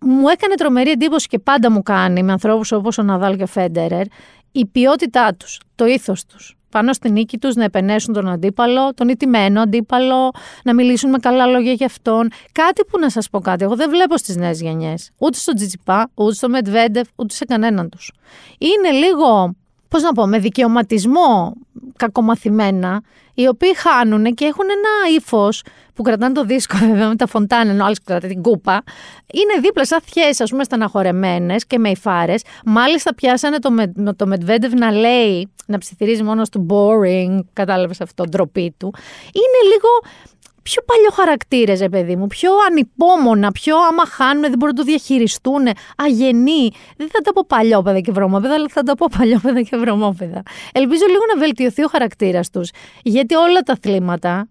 Μου 0.00 0.28
έκανε 0.28 0.54
τρομερή 0.54 0.90
εντύπωση 0.90 1.26
και 1.26 1.38
πάντα 1.38 1.70
μου 1.70 1.82
κάνει 1.82 2.22
με 2.22 2.32
ανθρώπους 2.32 2.72
όπως 2.72 2.98
ο 2.98 3.02
Ναδάλ 3.02 3.36
και 3.36 3.42
ο 3.42 3.46
Φέντερερ 3.46 4.06
η 4.52 4.66
ποιότητά 4.66 5.34
τους, 5.34 5.60
το 5.74 5.86
ήθος 5.86 6.24
τους 6.24 6.55
πάνω 6.70 6.92
στη 6.92 7.10
νίκη 7.10 7.38
τους 7.38 7.54
να 7.54 7.64
επενέσουν 7.64 8.14
τον 8.14 8.28
αντίπαλο, 8.28 8.94
τον 8.94 9.08
ηττημένο 9.08 9.60
αντίπαλο, 9.60 10.30
να 10.64 10.74
μιλήσουν 10.74 11.10
με 11.10 11.18
καλά 11.18 11.46
λόγια 11.46 11.72
για 11.72 11.86
αυτόν. 11.86 12.28
Κάτι 12.52 12.84
που 12.84 12.98
να 12.98 13.10
σας 13.10 13.30
πω 13.30 13.40
κάτι, 13.40 13.64
εγώ 13.64 13.76
δεν 13.76 13.90
βλέπω 13.90 14.16
στις 14.16 14.36
νέες 14.36 14.60
γενιές, 14.60 15.10
ούτε 15.18 15.38
στο 15.38 15.52
Τζιτζιπά, 15.52 16.10
ούτε 16.14 16.34
στο 16.34 16.48
Μετβέντεφ, 16.48 17.08
ούτε 17.16 17.34
σε 17.34 17.44
κανέναν 17.44 17.88
τους. 17.88 18.12
Είναι 18.58 18.90
λίγο, 18.90 19.54
πώς 19.88 20.02
να 20.02 20.12
πω, 20.12 20.26
με 20.26 20.38
δικαιωματισμό 20.38 21.52
κακομαθημένα, 21.96 23.02
οι 23.34 23.46
οποίοι 23.46 23.76
χάνουν 23.76 24.34
και 24.34 24.44
έχουν 24.44 24.64
ένα 24.64 25.16
ύφος 25.16 25.62
που 25.96 26.02
κρατάνε 26.02 26.34
το 26.34 26.44
δίσκο 26.44 26.76
βέβαια 26.88 27.08
με 27.08 27.16
τα 27.16 27.26
φωντάνα, 27.26 27.70
ενώ 27.70 27.84
άλλος 27.84 28.02
κρατάει 28.04 28.30
την 28.30 28.42
κούπα. 28.42 28.82
Είναι 29.32 29.60
δίπλα 29.60 29.84
σαν 29.84 30.00
θιές, 30.04 30.40
ας 30.40 30.50
πούμε, 30.50 30.64
στεναχωρεμένες 30.64 31.66
και 31.66 31.78
με 31.78 31.88
υφάρες. 31.88 32.42
Μάλιστα 32.64 33.14
πιάσανε 33.14 33.58
το, 33.58 33.70
με, 33.70 33.92
το 34.16 34.26
Μετβέντεβ 34.26 34.72
να 34.72 34.90
λέει, 34.90 35.50
να 35.66 35.78
ψιθυρίζει 35.78 36.22
μόνο 36.22 36.42
του 36.42 36.66
boring, 36.70 37.38
κατάλαβες 37.52 38.00
αυτό, 38.00 38.24
ντροπή 38.24 38.74
του. 38.78 38.94
Είναι 39.32 39.72
λίγο 39.72 39.88
πιο 40.62 40.82
παλιό 40.82 41.10
χαρακτήρες, 41.12 41.80
ρε 41.80 41.88
παιδί 41.88 42.16
μου, 42.16 42.26
πιο 42.26 42.50
ανυπόμονα, 42.70 43.52
πιο 43.52 43.76
άμα 43.90 44.06
χάνουν 44.06 44.42
δεν 44.42 44.58
μπορούν 44.58 44.74
να 44.74 44.80
το 44.82 44.86
διαχειριστούν, 44.90 45.66
αγενή. 45.96 46.70
Δεν 46.96 47.08
θα 47.12 47.20
τα 47.20 47.32
πω 47.32 47.44
παλιόπαιδα 47.46 48.00
και 48.00 48.12
βρωμόπαιδα, 48.12 48.54
αλλά 48.54 48.66
θα 48.68 48.82
τα 48.82 48.94
πω 48.94 49.06
παλιόπαιδα 49.18 49.60
και 49.60 49.76
βρωμόπαιδα. 49.76 50.42
Ελπίζω 50.72 51.04
λίγο 51.06 51.22
να 51.34 51.40
βελτιωθεί 51.40 51.82
ο 51.84 51.88
χαρακτήρας 51.88 52.50
τους. 52.50 52.70
Γιατί 53.02 53.34
όλα 53.34 53.60
τα 53.60 53.72
αθλήματα, 53.72 54.48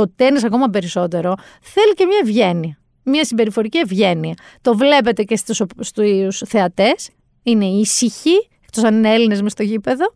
το 0.00 0.12
τέννη 0.16 0.40
ακόμα 0.44 0.68
περισσότερο, 0.68 1.34
θέλει 1.62 1.94
και 1.94 2.04
μια 2.06 2.18
ευγένεια. 2.22 2.78
Μια 3.02 3.24
συμπεριφορική 3.24 3.78
ευγένεια. 3.78 4.34
Το 4.60 4.76
βλέπετε 4.76 5.22
και 5.22 5.36
στους 5.36 6.42
θεατές. 6.46 7.10
Είναι 7.42 7.64
ήσυχοι, 7.64 8.48
εκτός 8.64 8.84
αν 8.84 8.94
είναι 8.94 9.14
Έλληνες 9.14 9.42
μες 9.42 9.52
στο 9.52 9.62
γήπεδο. 9.62 10.12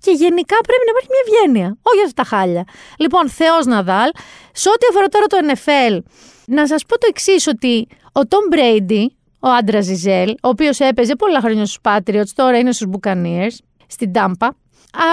Και 0.00 0.10
γενικά 0.10 0.56
πρέπει 0.66 0.82
να 0.86 0.90
υπάρχει 0.90 1.08
μια 1.10 1.22
ευγένεια. 1.26 1.78
Όχι 1.82 2.04
αυτά 2.04 2.22
τα 2.22 2.28
χάλια. 2.28 2.64
Λοιπόν, 2.98 3.28
Θεός 3.28 3.66
Ναδάλ. 3.66 4.10
Σε 4.52 4.68
ό,τι 4.68 4.86
αφορά 4.90 5.06
τώρα 5.06 5.26
το 5.26 5.36
NFL, 5.48 5.98
να 6.46 6.66
σας 6.66 6.84
πω 6.86 6.98
το 6.98 7.06
εξής, 7.08 7.46
ότι 7.46 7.86
ο 8.12 8.26
Τόμ 8.26 8.44
Μπρέιντι, 8.50 9.16
ο 9.40 9.48
άντρας 9.48 9.84
Ζιζέλ, 9.84 10.30
ο 10.30 10.48
οποίος 10.48 10.80
έπαιζε 10.80 11.16
πολλά 11.16 11.40
χρόνια 11.40 11.66
στους 11.66 11.78
Patriots, 11.82 12.28
τώρα 12.34 12.58
είναι 12.58 12.72
στους 12.72 12.86
Buccaneers, 12.92 13.56
στην 13.86 14.12
Τάμπα, 14.12 14.48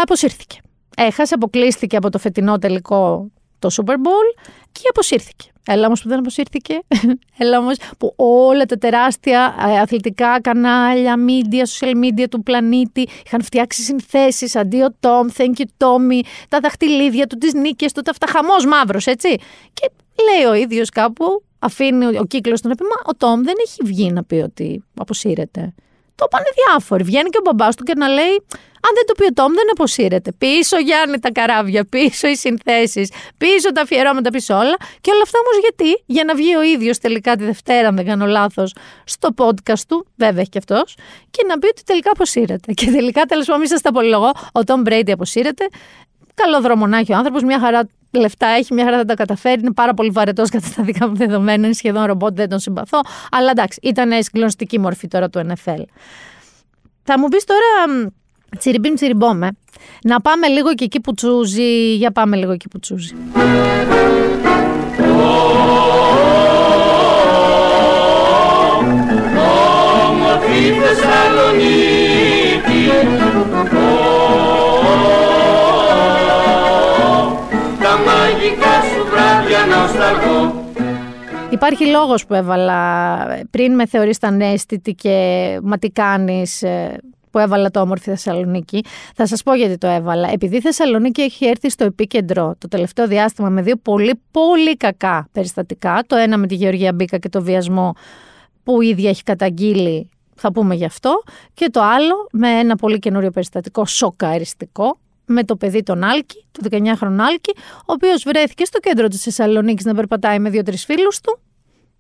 αποσύρθηκε. 0.02 0.58
Έχασε, 0.98 1.34
αποκλείστηκε 1.34 1.96
από 1.96 2.10
το 2.10 2.20
φετινό 2.20 2.58
τελικό 2.58 3.32
το 3.60 3.70
Super 3.76 3.94
Bowl 3.94 4.44
και 4.72 4.82
αποσύρθηκε. 4.90 5.52
Έλα 5.70 5.86
όμως 5.86 6.02
που 6.02 6.10
δεν 6.10 6.20
αποσύρθηκε. 6.20 6.80
Έλα 7.38 7.58
όμως 7.58 7.78
που 7.98 8.14
όλα 8.16 8.66
τα 8.66 8.78
τεράστια 8.78 9.56
ε, 9.68 9.80
αθλητικά 9.80 10.42
κανάλια, 10.42 11.16
media, 11.28 11.80
social 11.80 11.94
media 11.96 12.26
του 12.30 12.44
πλανήτη 12.44 13.08
είχαν 13.26 13.44
φτιάξει 13.44 13.82
συνθέσεις. 13.82 14.56
Αντίο 14.56 14.88
Τόμ, 15.00 15.28
thank 15.38 15.54
you 15.58 15.66
Tommy, 15.78 16.20
τα 16.50 16.60
δαχτυλίδια 16.60 17.28
του, 17.28 17.38
τις 17.38 17.54
νίκες 17.54 17.92
του, 17.92 18.02
τα 18.02 18.12
αυτά. 18.12 18.28
Χαμός 18.28 18.66
μαύρος, 18.66 19.06
έτσι. 19.06 19.36
Και 19.74 19.92
λέει 20.24 20.50
ο 20.50 20.54
ίδιος 20.54 20.90
κάπου, 20.90 21.44
αφήνει 21.60 22.06
ο 22.06 22.26
κύκλος 22.28 22.62
τον 22.62 22.72
επίμα, 22.72 22.96
ο 23.06 23.16
Τόμ 23.16 23.42
δεν 23.42 23.56
έχει 23.66 23.82
βγει 23.84 24.12
να 24.12 24.24
πει 24.24 24.36
ότι 24.36 24.84
αποσύρεται. 24.98 25.74
Το 26.18 26.28
πάνε 26.28 26.46
διάφοροι. 26.60 27.04
Βγαίνει 27.04 27.30
και 27.30 27.38
ο 27.38 27.42
μπαμπάς 27.46 27.76
του 27.76 27.84
και 27.84 27.94
να 27.96 28.08
λέει: 28.08 28.36
Αν 28.88 28.92
δεν 28.98 29.06
το 29.08 29.14
πει 29.18 29.26
ο 29.26 29.34
Τόμ, 29.34 29.54
δεν 29.54 29.68
αποσύρεται. 29.72 30.32
Πίσω 30.32 30.78
Γιάννη 30.78 31.20
τα 31.20 31.32
καράβια, 31.32 31.86
πίσω 31.86 32.28
οι 32.28 32.36
συνθέσεις, 32.36 33.12
πίσω 33.38 33.72
τα 33.72 33.82
αφιερώματα, 33.82 34.30
πίσω 34.30 34.54
όλα. 34.54 34.78
Και 35.02 35.12
όλα 35.12 35.22
αυτά 35.24 35.40
όμως 35.40 35.56
γιατί, 35.62 36.04
για 36.06 36.24
να 36.24 36.36
βγει 36.36 36.56
ο 36.56 36.62
ίδιος 36.62 36.98
τελικά 36.98 37.36
τη 37.36 37.44
Δευτέρα, 37.44 37.88
αν 37.88 37.96
δεν 37.96 38.06
κάνω 38.06 38.26
λάθος, 38.26 38.76
στο 39.04 39.30
podcast 39.38 39.84
του, 39.88 40.08
βέβαια 40.16 40.42
έχει 40.42 40.50
και 40.50 40.58
αυτός, 40.58 40.96
και 41.30 41.44
να 41.48 41.60
πει 41.60 41.68
ότι 41.68 41.84
τελικά 41.84 42.12
αποσύρεται. 42.12 42.74
Και 42.74 42.92
τελικά, 42.92 43.22
τέλος 43.22 43.46
πάντων, 43.46 43.62
μην 43.62 43.70
σας 43.70 43.82
τα 43.82 43.90
απολογώ, 43.90 44.32
ο 44.52 44.64
Τόμ 44.64 44.82
Μπρέιντι 44.82 45.12
αποσύρεται. 45.12 45.68
Καλό 46.34 46.62
δρόμο 46.62 46.88
να 46.88 46.98
έχει 46.98 47.14
ο 47.14 47.16
άνθρωπος, 47.16 47.44
μια 47.44 47.60
χαρά 47.60 47.90
λεφτά 48.12 48.48
έχει, 48.48 48.74
μια 48.74 48.84
χαρά 48.84 48.98
θα 48.98 49.06
τα 49.06 49.14
καταφέρει. 49.14 49.60
Είναι 49.60 49.74
πάρα 49.74 49.94
πολύ 49.94 50.10
βαρετός 50.10 50.50
κατά 50.50 50.68
τα 50.76 50.84
δικά 50.84 51.08
μου 51.08 51.16
δεδομένα. 51.16 51.66
Είναι 51.66 51.76
σχεδόν 51.76 52.06
ρομπότ, 52.06 52.36
δεν 52.36 52.50
τον 52.50 52.60
συμπαθώ. 52.60 53.00
Αλλά 53.32 53.50
εντάξει, 53.52 53.80
ήταν 53.82 54.24
συγκλονιστική 54.24 54.80
μορφή 54.80 55.08
τώρα 55.08 55.30
του 55.30 55.40
NFL. 55.40 55.82
Θα 57.04 57.20
μου 57.20 57.28
πεις 57.28 57.44
τώρα, 57.44 58.10
τσιριμπίμ 58.58 58.94
τσιριμπόμε, 58.94 59.50
να 60.04 60.22
πάμε 60.22 60.48
λίγο 60.48 60.74
και 60.74 60.84
εκεί 60.84 61.00
που 61.00 61.14
τσούζει. 61.14 61.96
Για 61.96 62.12
πάμε 62.12 62.36
λίγο 62.36 62.52
εκεί 62.52 62.68
που 62.68 62.80
τσούζει. 62.80 63.16
Θεσσαλονίκη 70.82 71.97
Υπάρχει 81.50 81.86
λόγος 81.86 82.26
που 82.26 82.34
έβαλα 82.34 83.18
πριν 83.50 83.76
με 83.76 83.86
θεωρείς 83.86 84.18
ανέστητη 84.22 84.94
και 84.94 85.60
μα 85.64 85.78
τι 85.78 85.90
κάνεις 85.90 86.62
ε, 86.62 86.98
που 87.32 87.40
έβαλα 87.40 87.72
το 87.72 87.80
όμορφη 87.82 88.10
Θεσσαλονίκη. 88.10 88.84
Θα 89.16 89.28
σας 89.28 89.44
πω 89.44 89.54
γιατί 89.54 89.78
το 89.78 89.88
έβαλα. 89.88 90.30
Επειδή 90.32 90.56
η 90.56 90.62
Θεσσαλονίκη 90.62 91.22
έχει 91.22 91.46
έρθει 91.46 91.70
στο 91.70 91.84
επίκεντρο 91.84 92.56
το 92.58 92.68
τελευταίο 92.68 93.08
διάστημα 93.08 93.50
με 93.50 93.62
δύο 93.62 93.76
πολύ 93.76 94.22
πολύ 94.32 94.78
κακά 94.78 95.28
περιστατικά. 95.32 96.04
Το 96.08 96.16
ένα 96.16 96.38
με 96.38 96.48
τη 96.48 96.56
Γεωργία 96.56 96.94
Μπίκα 96.94 97.18
και 97.18 97.30
το 97.30 97.42
βιασμό 97.42 97.94
που 98.64 98.82
η 98.82 98.88
ίδια 98.88 99.10
έχει 99.10 99.24
καταγγείλει 99.24 100.10
θα 100.36 100.52
πούμε 100.52 100.76
γι' 100.76 100.86
αυτό. 100.86 101.24
Και 101.54 101.70
το 101.70 101.82
άλλο 101.82 102.28
με 102.32 102.50
ένα 102.50 102.76
πολύ 102.76 103.00
καινούριο 103.00 103.32
περιστατικό 103.32 103.86
σοκαριστικό 103.86 104.98
με 105.28 105.44
το 105.44 105.56
παιδί 105.56 105.84
τον 105.84 106.04
Άλκη, 106.04 106.46
το 106.52 106.68
19χρονο 106.72 107.18
Άλκη, 107.20 107.54
ο 107.80 107.94
οποίος 107.94 108.24
βρέθηκε 108.24 108.66
στο 108.66 108.80
κέντρο 108.80 109.08
της 109.08 109.22
Θεσσαλονίκης 109.22 109.86
να 109.86 109.96
περπατάει 109.96 110.40
με 110.40 110.50
δύο-τρεις 110.50 110.86
φίλους 110.86 111.20
του. 111.20 111.40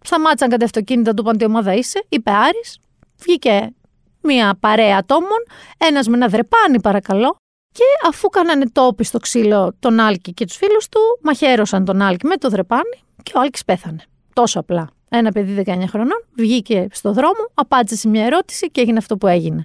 Σταμάτησαν 0.01 0.49
κάτι 0.49 0.63
αυτοκίνητα, 0.63 1.13
του 1.13 1.21
είπαν 1.21 1.37
τι 1.37 1.45
ομάδα 1.45 1.73
είσαι, 1.73 2.03
είπε 2.09 2.31
Άρης. 2.31 2.79
Βγήκε 3.17 3.73
μια 4.21 4.57
παρέα 4.59 4.97
ατόμων, 4.97 5.43
ένας 5.77 6.07
με 6.07 6.15
ένα 6.15 6.27
δρεπάνι 6.27 6.81
παρακαλώ. 6.81 7.35
Και 7.71 8.07
αφού 8.07 8.29
κάνανε 8.29 8.69
τόπι 8.69 9.03
στο 9.03 9.19
ξύλο 9.19 9.75
τον 9.79 9.99
Άλκη 9.99 10.33
και 10.33 10.45
τους 10.45 10.55
φίλους 10.55 10.89
του, 10.89 10.99
μαχαίρωσαν 11.21 11.85
τον 11.85 12.01
Άλκη 12.01 12.27
με 12.27 12.37
το 12.37 12.49
δρεπάνι 12.49 13.03
και 13.23 13.31
ο 13.35 13.39
Άλκης 13.39 13.65
πέθανε. 13.65 14.03
Τόσο 14.33 14.59
απλά. 14.59 14.89
Ένα 15.09 15.31
παιδί 15.31 15.63
19 15.65 15.83
χρονών 15.87 16.25
βγήκε 16.35 16.87
στο 16.91 17.13
δρόμο, 17.13 17.51
απάντησε 17.53 17.95
σε 17.95 18.07
μια 18.07 18.25
ερώτηση 18.25 18.71
και 18.71 18.81
έγινε 18.81 18.97
αυτό 18.97 19.17
που 19.17 19.27
έγινε. 19.27 19.63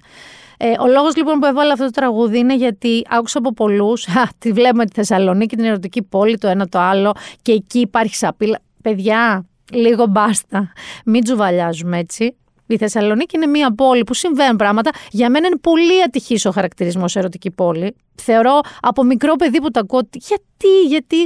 Ε, 0.65 0.75
ο 0.79 0.87
λόγος 0.87 1.15
λοιπόν 1.15 1.39
που 1.39 1.45
έβαλα 1.45 1.73
αυτό 1.73 1.85
το 1.85 1.91
τραγούδι 1.91 2.37
είναι 2.39 2.55
γιατί 2.55 3.05
άκουσα 3.09 3.37
από 3.37 3.53
πολλούς. 3.53 4.07
Τη 4.39 4.51
βλέπουμε 4.51 4.85
τη 4.85 4.91
Θεσσαλονίκη, 4.93 5.55
την 5.55 5.65
ερωτική 5.65 6.01
πόλη, 6.01 6.37
το 6.37 6.47
ένα 6.47 6.67
το 6.67 6.79
άλλο, 6.79 7.13
και 7.41 7.51
εκεί 7.51 7.79
υπάρχει 7.79 8.15
σαπίλα. 8.15 8.59
Παιδιά, 8.81 9.45
λίγο 9.71 10.05
μπάστα. 10.05 10.71
Μην 11.05 11.23
τζουβαλιάζουμε 11.23 11.97
έτσι. 11.97 12.35
Η 12.67 12.77
Θεσσαλονίκη 12.77 13.35
είναι 13.35 13.45
μια 13.45 13.75
πόλη 13.75 14.03
που 14.03 14.13
συμβαίνουν 14.13 14.55
πράγματα. 14.55 14.91
Για 15.11 15.29
μένα 15.29 15.47
είναι 15.47 15.57
πολύ 15.57 16.03
ατυχής 16.03 16.45
ο 16.45 16.51
χαρακτηρισμός 16.51 17.15
ερωτική 17.15 17.51
πόλη. 17.51 17.95
Θεωρώ 18.15 18.59
από 18.81 19.03
μικρό 19.03 19.35
παιδί 19.35 19.61
που 19.61 19.71
το 19.71 19.79
ακούω. 19.79 20.01
Γιατί, 20.11 20.81
γιατί, 20.87 21.25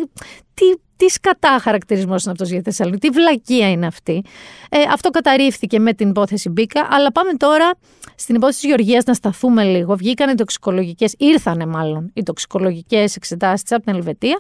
τι, 0.54 0.66
τι 0.96 1.08
σκατά 1.10 1.60
χαρακτηρισμός 1.62 2.24
είναι 2.24 2.32
αυτός 2.32 2.50
για 2.50 2.58
τη 2.58 2.64
Θεσσαλονίκη, 2.64 3.08
τι 3.08 3.14
βλακεία 3.14 3.70
είναι 3.70 3.86
αυτή. 3.86 4.24
Ε, 4.70 4.78
αυτό 4.94 5.10
καταρρίφθηκε 5.10 5.80
με 5.80 5.94
την 5.94 6.10
υπόθεση 6.10 6.50
Μπίκα, 6.50 6.88
αλλά 6.92 7.12
πάμε 7.12 7.34
τώρα 7.34 7.72
στην 8.16 8.36
υπόθεση 8.36 8.60
της 8.60 8.68
Γεωργίας 8.68 9.04
να 9.04 9.14
σταθούμε 9.14 9.64
λίγο. 9.64 9.96
Βγήκαν 9.96 10.30
οι 10.30 10.36
τοξικολογικές, 10.36 11.16
ήρθανε 11.18 11.66
μάλλον 11.66 12.12
οι 12.14 12.24
τοξικολογικές 12.24 13.16
εξετάσεις 13.16 13.72
από 13.72 13.84
την 13.84 13.96
Ελβετία, 13.96 14.40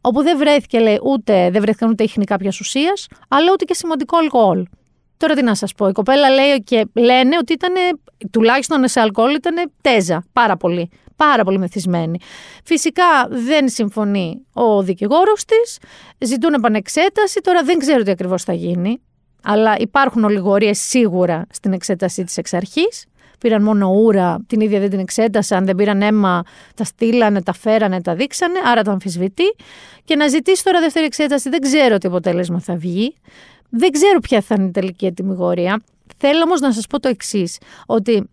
όπου 0.00 0.22
δεν 0.22 0.38
βρέθηκε, 0.38 0.78
λέει, 0.78 0.98
ούτε, 1.02 1.50
δεν 1.50 1.60
βρέθηκαν 1.60 1.90
ούτε 1.90 2.04
ίχνη 2.04 2.24
κάποια 2.24 2.52
ουσίας, 2.60 3.06
αλλά 3.28 3.52
ούτε 3.52 3.64
και 3.64 3.74
σημαντικό 3.74 4.16
αλκοόλ. 4.16 4.66
Τώρα 5.18 5.34
τι 5.34 5.42
να 5.42 5.54
σας 5.54 5.72
πω, 5.72 5.88
η 5.88 5.92
κοπέλα 5.92 6.30
λέει 6.30 6.62
και 6.64 6.86
λένε 6.92 7.36
ότι 7.40 7.52
ήταν, 7.52 7.72
τουλάχιστον 8.30 8.88
σε 8.88 9.00
αλκοόλ 9.00 9.34
ήταν 9.34 9.72
τέζα, 9.80 10.24
πάρα 10.32 10.56
πολύ 10.56 10.90
πάρα 11.18 11.44
πολύ 11.44 11.58
μεθυσμένη. 11.58 12.18
Φυσικά 12.64 13.04
δεν 13.28 13.68
συμφωνεί 13.68 14.46
ο 14.52 14.82
δικηγόρος 14.82 15.44
της, 15.44 15.78
ζητούν 16.28 16.54
επανεξέταση, 16.54 17.40
τώρα 17.40 17.62
δεν 17.62 17.78
ξέρω 17.78 18.02
τι 18.02 18.10
ακριβώς 18.10 18.42
θα 18.42 18.52
γίνει, 18.52 19.00
αλλά 19.42 19.74
υπάρχουν 19.78 20.24
ολιγορίες 20.24 20.78
σίγουρα 20.78 21.46
στην 21.50 21.72
εξέτασή 21.72 22.24
της 22.24 22.36
εξ 22.36 22.52
αρχής. 22.52 23.06
πήραν 23.38 23.62
μόνο 23.62 23.90
ούρα, 23.90 24.44
την 24.46 24.60
ίδια 24.60 24.80
δεν 24.80 24.90
την 24.90 24.98
εξέτασαν, 24.98 25.64
δεν 25.64 25.74
πήραν 25.74 26.02
αίμα, 26.02 26.42
τα 26.74 26.84
στείλανε, 26.84 27.42
τα 27.42 27.52
φέρανε, 27.52 28.00
τα 28.00 28.14
δείξανε, 28.14 28.58
άρα 28.64 28.82
τα 28.82 28.92
αμφισβητεί. 28.92 29.54
Και 30.04 30.16
να 30.16 30.28
ζητήσει 30.28 30.64
τώρα 30.64 30.80
δεύτερη 30.80 31.04
εξέταση, 31.04 31.48
δεν 31.48 31.60
ξέρω 31.60 31.98
τι 31.98 32.08
αποτέλεσμα 32.08 32.60
θα 32.60 32.76
βγει. 32.76 33.14
Δεν 33.70 33.90
ξέρω 33.90 34.20
ποια 34.20 34.40
θα 34.40 34.54
είναι 34.58 34.66
η 34.66 34.70
τελική 34.70 35.06
ετοιμιγορία. 35.06 35.82
Θέλω 36.16 36.42
όμως 36.42 36.60
να 36.60 36.72
σας 36.72 36.86
πω 36.86 37.00
το 37.00 37.08
εξής, 37.08 37.58
ότι 37.86 38.28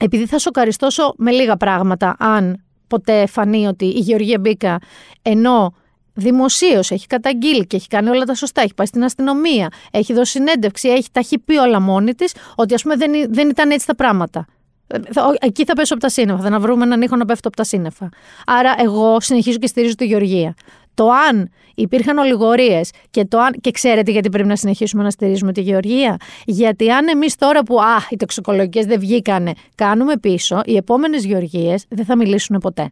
επειδή 0.00 0.26
θα 0.26 0.38
σοκαριστώσω 0.38 1.14
με 1.16 1.30
λίγα 1.30 1.56
πράγματα, 1.56 2.16
αν 2.18 2.64
ποτέ 2.86 3.26
φανεί 3.26 3.66
ότι 3.66 3.84
η 3.84 3.98
Γεωργία 3.98 4.38
Μπίκα, 4.38 4.78
ενώ 5.22 5.74
δημοσίως 6.14 6.90
έχει 6.90 7.06
καταγγείλει 7.06 7.66
και 7.66 7.76
έχει 7.76 7.88
κάνει 7.88 8.08
όλα 8.08 8.24
τα 8.24 8.34
σωστά, 8.34 8.60
έχει 8.60 8.74
πάει 8.74 8.86
στην 8.86 9.04
αστυνομία, 9.04 9.68
έχει 9.90 10.12
δώσει 10.12 10.30
συνέντευξη, 10.30 10.88
έχει, 10.88 11.08
τα 11.12 11.20
έχει 11.20 11.38
πει 11.38 11.56
όλα 11.56 11.80
μόνη 11.80 12.14
της, 12.14 12.34
ότι 12.54 12.74
ας 12.74 12.82
πούμε 12.82 12.96
δεν, 12.96 13.12
δεν 13.28 13.48
ήταν 13.48 13.70
έτσι 13.70 13.86
τα 13.86 13.94
πράγματα. 13.94 14.46
Ε, 14.86 14.98
εκεί 15.40 15.64
θα 15.64 15.74
πέσω 15.74 15.94
από 15.94 16.02
τα 16.02 16.08
σύννεφα. 16.08 16.42
Θα 16.42 16.50
να 16.50 16.60
βρούμε 16.60 16.84
έναν 16.84 17.02
ήχο 17.02 17.16
να 17.16 17.24
πέφτω 17.24 17.48
από 17.48 17.56
τα 17.56 17.64
σύννεφα. 17.64 18.08
Άρα, 18.46 18.74
εγώ 18.78 19.20
συνεχίζω 19.20 19.58
και 19.58 19.66
στηρίζω 19.66 19.94
τη 19.94 20.04
Γεωργία. 20.04 20.54
Το 20.94 21.10
αν 21.10 21.48
υπήρχαν 21.74 22.18
ολιγορίες 22.18 22.90
και, 23.10 23.24
το 23.24 23.38
αν, 23.38 23.52
και 23.60 23.70
ξέρετε 23.70 24.10
γιατί 24.10 24.28
πρέπει 24.28 24.48
να 24.48 24.56
συνεχίσουμε 24.56 25.02
να 25.02 25.10
στηρίζουμε 25.10 25.52
τη 25.52 25.60
Γεωργία; 25.60 26.16
Γιατί 26.44 26.90
αν 26.90 27.08
εμείς 27.08 27.36
τώρα 27.36 27.62
που 27.62 27.80
α, 27.80 28.06
οι 28.10 28.16
τοξικολογικές 28.16 28.86
δεν 28.86 29.00
βγήκανε, 29.00 29.52
κάνουμε 29.74 30.16
πίσω, 30.16 30.60
οι 30.64 30.76
επόμενες 30.76 31.24
Γεωργίες 31.24 31.84
δεν 31.88 32.04
θα 32.04 32.16
μιλήσουν 32.16 32.58
ποτέ. 32.58 32.90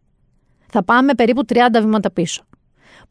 Θα 0.66 0.84
πάμε 0.84 1.14
περίπου 1.14 1.44
30 1.48 1.56
βήματα 1.80 2.10
πίσω 2.10 2.42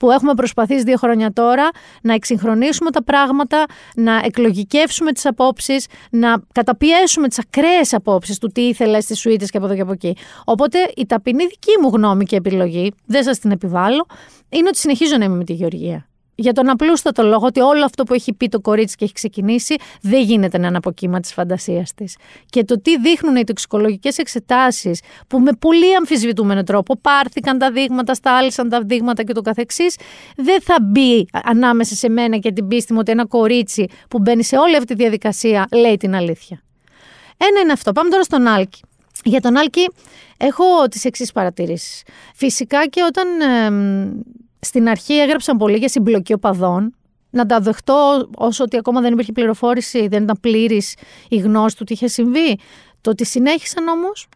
που 0.01 0.11
έχουμε 0.11 0.33
προσπαθήσει 0.33 0.83
δύο 0.83 0.97
χρόνια 0.97 1.33
τώρα 1.33 1.69
να 2.01 2.13
εξυγχρονίσουμε 2.13 2.91
τα 2.91 3.03
πράγματα, 3.03 3.65
να 3.95 4.21
εκλογικεύσουμε 4.23 5.11
τις 5.11 5.25
απόψεις, 5.25 5.85
να 6.11 6.41
καταπιέσουμε 6.51 7.27
τις 7.27 7.39
ακραίες 7.39 7.93
απόψεις 7.93 8.37
του 8.37 8.47
τι 8.47 8.61
ήθελε 8.61 8.99
στις 8.99 9.19
σουίτες 9.19 9.49
και 9.49 9.57
από 9.57 9.65
εδώ 9.65 9.75
και 9.75 9.81
από 9.81 9.91
εκεί. 9.91 10.17
Οπότε 10.45 10.77
η 10.95 11.05
ταπεινή 11.05 11.45
δική 11.45 11.71
μου 11.81 11.89
γνώμη 11.93 12.25
και 12.25 12.35
επιλογή, 12.35 12.93
δεν 13.05 13.23
σας 13.23 13.39
την 13.39 13.51
επιβάλλω, 13.51 14.05
είναι 14.49 14.67
ότι 14.67 14.77
συνεχίζω 14.77 15.17
να 15.17 15.25
είμαι 15.25 15.35
με 15.35 15.43
τη 15.43 15.53
Γεωργία. 15.53 16.10
Για 16.35 16.53
τον 16.53 16.69
απλούστατο 16.69 17.23
λόγο 17.23 17.45
ότι 17.45 17.59
όλο 17.59 17.85
αυτό 17.85 18.03
που 18.03 18.13
έχει 18.13 18.33
πει 18.33 18.47
το 18.47 18.59
κορίτσι 18.59 18.95
και 18.95 19.03
έχει 19.03 19.13
ξεκινήσει 19.13 19.75
δεν 20.01 20.21
γίνεται 20.23 20.57
ένα 20.57 20.77
αποκύμα 20.77 21.19
της 21.19 21.33
φαντασίας 21.33 21.93
της. 21.93 22.17
Και 22.49 22.63
το 22.63 22.81
τι 22.81 22.99
δείχνουν 22.99 23.35
οι 23.35 23.43
τοξικολογικές 23.43 24.17
εξετάσεις 24.17 25.01
που 25.27 25.39
με 25.39 25.51
πολύ 25.59 25.95
αμφισβητούμενο 25.95 26.63
τρόπο 26.63 26.97
πάρθηκαν 27.01 27.57
τα 27.57 27.71
δείγματα, 27.71 28.13
στάλησαν 28.13 28.69
τα 28.69 28.81
δείγματα 28.81 29.23
και 29.23 29.33
το 29.33 29.41
καθεξής, 29.41 29.95
δεν 30.35 30.61
θα 30.61 30.75
μπει 30.81 31.25
ανάμεσα 31.31 31.95
σε 31.95 32.09
μένα 32.09 32.37
και 32.37 32.51
την 32.51 32.67
πίστη 32.67 32.93
μου 32.93 32.99
ότι 33.01 33.11
ένα 33.11 33.25
κορίτσι 33.25 33.87
που 34.09 34.19
μπαίνει 34.19 34.43
σε 34.43 34.57
όλη 34.57 34.75
αυτή 34.75 34.95
τη 34.95 35.01
διαδικασία 35.01 35.67
λέει 35.71 35.97
την 35.97 36.15
αλήθεια. 36.15 36.61
Ένα 37.37 37.59
είναι 37.59 37.71
αυτό. 37.71 37.91
Πάμε 37.91 38.09
τώρα 38.09 38.23
στον 38.23 38.47
Άλκη. 38.47 38.81
Για 39.23 39.41
τον 39.41 39.57
Άλκη 39.57 39.91
έχω 40.37 40.87
τις 40.89 41.05
εξής 41.05 41.31
παρατηρήσεις. 41.31 42.03
Φυσικά 42.35 42.87
και 42.87 43.01
όταν 43.03 43.27
στην 44.61 44.89
αρχή 44.89 45.13
έγραψαν 45.13 45.57
πολύ 45.57 45.77
για 45.77 45.87
συμπλοκή 45.87 46.33
οπαδών. 46.33 46.95
Να 47.29 47.45
τα 47.45 47.59
δεχτώ 47.59 48.29
όσο 48.35 48.63
ότι 48.63 48.77
ακόμα 48.77 49.01
δεν 49.01 49.13
υπήρχε 49.13 49.31
πληροφόρηση, 49.31 50.07
δεν 50.07 50.23
ήταν 50.23 50.37
πλήρης 50.41 50.95
η 51.29 51.37
γνώση 51.37 51.77
του 51.77 51.83
τι 51.83 51.93
είχε 51.93 52.07
συμβεί. 52.07 52.59
Το 53.01 53.09
ότι 53.09 53.25
συνέχισαν 53.25 53.87
όμως, 53.87 54.27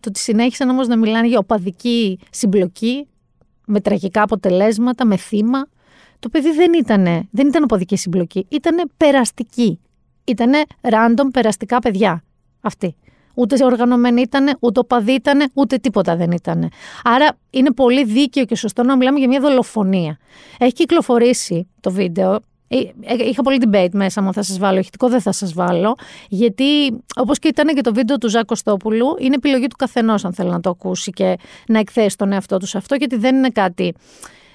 το 0.00 0.08
ότι 0.08 0.18
συνέχισαν 0.18 0.68
όμως 0.68 0.88
να 0.88 0.96
μιλάνε 0.96 1.26
για 1.26 1.38
οπαδική 1.38 2.18
συμπλοκή, 2.30 3.06
με 3.66 3.80
τραγικά 3.80 4.22
αποτελέσματα, 4.22 5.04
με 5.04 5.16
θύμα. 5.16 5.66
Το 6.18 6.28
παιδί 6.28 6.52
δεν 6.52 6.72
ήταν, 6.72 7.04
δεν 7.30 7.46
ήταν 7.46 7.62
οπαδική 7.62 7.96
συμπλοκή, 7.96 8.46
ήταν 8.48 8.90
περαστική. 8.96 9.80
Ήταν 10.24 10.52
random 10.80 11.26
περαστικά 11.32 11.78
παιδιά. 11.78 12.24
Αυτή. 12.60 12.96
Ούτε 13.34 13.64
οργανωμένοι 13.64 14.20
ήταν, 14.20 14.56
ούτε 14.60 14.80
οπαδοί 14.80 15.12
ήταν, 15.12 15.50
ούτε 15.54 15.76
τίποτα 15.76 16.16
δεν 16.16 16.30
ήταν. 16.30 16.70
Άρα 17.04 17.28
είναι 17.50 17.72
πολύ 17.72 18.04
δίκαιο 18.04 18.44
και 18.44 18.56
σωστό 18.56 18.82
να 18.82 18.96
μιλάμε 18.96 19.18
για 19.18 19.28
μια 19.28 19.40
δολοφονία. 19.40 20.18
Έχει 20.58 20.72
κυκλοφορήσει 20.72 21.68
το 21.80 21.90
βίντεο. 21.90 22.40
Ε, 22.68 22.78
ε, 23.00 23.28
είχα 23.28 23.42
πολύ 23.42 23.58
debate 23.64 23.92
μέσα 23.92 24.22
μου, 24.22 24.32
θα 24.32 24.42
σας 24.42 24.58
βάλω. 24.58 24.78
Ηχητικό 24.78 25.08
δεν 25.08 25.20
θα 25.20 25.32
σας 25.32 25.52
βάλω. 25.52 25.94
Γιατί, 26.28 26.64
όπως 27.16 27.38
και 27.38 27.48
ήταν 27.48 27.74
και 27.74 27.80
το 27.80 27.94
βίντεο 27.94 28.18
του 28.18 28.28
Ζάκο 28.28 28.54
Στόπουλου, 28.54 29.16
είναι 29.18 29.34
επιλογή 29.34 29.66
του 29.66 29.76
καθενός, 29.76 30.24
αν 30.24 30.32
θέλει 30.32 30.50
να 30.50 30.60
το 30.60 30.70
ακούσει 30.70 31.10
και 31.10 31.38
να 31.68 31.78
εκθέσει 31.78 32.16
τον 32.16 32.32
εαυτό 32.32 32.56
του 32.56 32.66
σε 32.66 32.78
αυτό, 32.78 32.94
γιατί 32.94 33.16
δεν 33.16 33.36
είναι 33.36 33.48
κάτι 33.48 33.94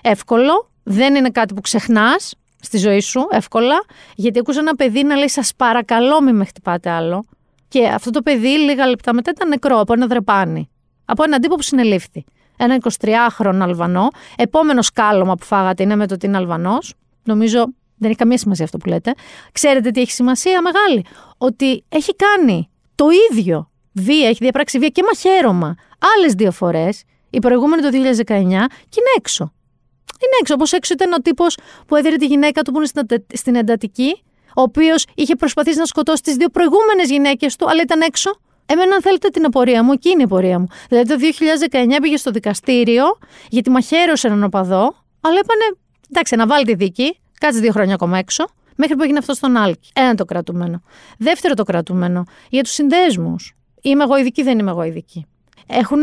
εύκολο, 0.01 0.69
δεν 0.83 1.15
είναι 1.15 1.29
κάτι 1.29 1.53
που 1.53 1.61
ξεχνάς 1.61 2.35
στη 2.61 2.77
ζωή 2.77 2.99
σου 2.99 3.27
εύκολα. 3.29 3.75
Γιατί 4.15 4.39
ακούσα 4.39 4.59
ένα 4.59 4.75
παιδί 4.75 5.03
να 5.03 5.15
λέει: 5.15 5.29
Σας 5.29 5.53
παρακαλώ, 5.55 6.21
μην 6.21 6.35
με 6.35 6.45
χτυπάτε 6.45 6.89
άλλο. 6.89 7.25
Και 7.67 7.87
αυτό 7.87 8.09
το 8.09 8.21
παιδί 8.21 8.47
λίγα 8.47 8.87
λεπτά 8.87 9.13
μετά 9.13 9.31
ήταν 9.35 9.47
νεκρό 9.47 9.79
από 9.79 9.93
ένα 9.93 10.07
δρεπάνι. 10.07 10.69
Από 11.05 11.23
έναν 11.23 11.41
τύπο 11.41 11.55
που 11.55 11.61
συνελήφθη. 11.61 12.23
Ένα 12.57 12.77
23χρονο 12.99 13.59
Αλβανό. 13.61 14.07
Επόμενος 14.37 14.85
σκάλωμα 14.85 15.35
που 15.35 15.45
φάγατε 15.45 15.83
είναι 15.83 15.95
με 15.95 16.07
το 16.07 16.13
ότι 16.13 16.25
είναι 16.25 16.37
Αλβανός. 16.37 16.93
Νομίζω 17.23 17.65
δεν 17.97 18.09
έχει 18.09 18.19
καμία 18.19 18.37
σημασία 18.37 18.65
αυτό 18.65 18.77
που 18.77 18.89
λέτε. 18.89 19.13
Ξέρετε 19.51 19.91
τι 19.91 20.01
έχει 20.01 20.11
σημασία 20.11 20.61
μεγάλη; 20.61 21.05
Ότι 21.37 21.83
έχει 21.89 22.15
κάνει 22.15 22.69
το 22.95 23.05
ίδιο 23.31 23.71
βία, 23.91 24.27
έχει 24.27 24.37
διαπράξει 24.39 24.79
βία 24.79 24.89
και 24.89 25.03
μαχαίρωμα 25.03 25.75
άλλες 26.15 26.33
δύο 26.33 26.51
φορές. 26.51 27.03
Η 27.29 27.39
προηγούμενη 27.39 27.81
το 27.81 27.89
2019 27.89 28.23
και 28.89 28.99
είναι 28.99 29.13
έξω. 29.17 29.53
Είναι 30.19 30.37
έξω. 30.41 30.53
Όπως 30.53 30.71
έξω 30.71 30.93
ήταν 30.93 31.13
ο 31.13 31.17
τύπος 31.17 31.57
που 31.87 31.95
έδιρε 31.95 32.15
τη 32.15 32.25
γυναίκα 32.25 32.61
του 32.61 32.71
που 32.71 32.77
είναι 32.77 33.21
στην 33.33 33.55
εντατική 33.55 34.23
ο 34.57 34.61
οποίος 34.61 35.05
είχε 35.15 35.35
προσπαθήσει 35.35 35.77
να 35.77 35.85
σκοτώσει 35.85 36.21
τις 36.21 36.35
δύο 36.35 36.49
προηγούμενες 36.49 37.09
γυναίκες 37.09 37.55
του, 37.55 37.69
αλλά 37.69 37.81
ήταν 37.81 38.01
έξω. 38.01 38.39
Εμένα, 38.65 38.95
αν 38.95 39.01
θέλετε 39.01 39.29
την 39.29 39.45
απορία 39.45 39.83
μου, 39.83 39.91
εκεί 39.91 40.09
είναι 40.09 40.21
η 40.21 40.23
απορία 40.23 40.59
μου. 40.59 40.67
Δηλαδή, 40.89 41.07
το 41.07 41.15
2019 41.71 42.01
πήγε 42.01 42.17
στο 42.17 42.31
δικαστήριο, 42.31 43.03
γιατί 43.49 43.69
μαχαίρωσε 43.69 44.27
έναν 44.27 44.43
οπαδό, 44.43 44.95
αλλά 45.21 45.39
είπανε, 45.43 45.77
εντάξει, 46.09 46.35
να 46.35 46.47
βάλει 46.47 46.65
τη 46.65 46.73
δίκη, 46.73 47.19
κάτσε 47.39 47.59
δύο 47.59 47.71
χρόνια 47.71 47.93
ακόμα 47.93 48.17
έξω, 48.17 48.45
μέχρι 48.75 48.95
που 48.95 49.03
έγινε 49.03 49.17
αυτό 49.17 49.33
στον 49.33 49.57
Άλκη. 49.57 49.89
Ένα 49.93 50.15
το 50.15 50.25
κρατούμενο. 50.25 50.81
Δεύτερο 51.17 51.53
το 51.53 51.63
κρατούμενο, 51.63 52.23
για 52.49 52.63
τους 52.63 52.71
συνδέσμους. 52.73 53.55
Είμαι 53.81 54.03
εγώ 54.03 54.17
ειδική, 54.17 54.43
δεν 54.43 54.59
είμαι 54.59 54.69
εγώ 54.69 54.83
ειδική. 54.83 55.25
Έχουν 55.67 56.01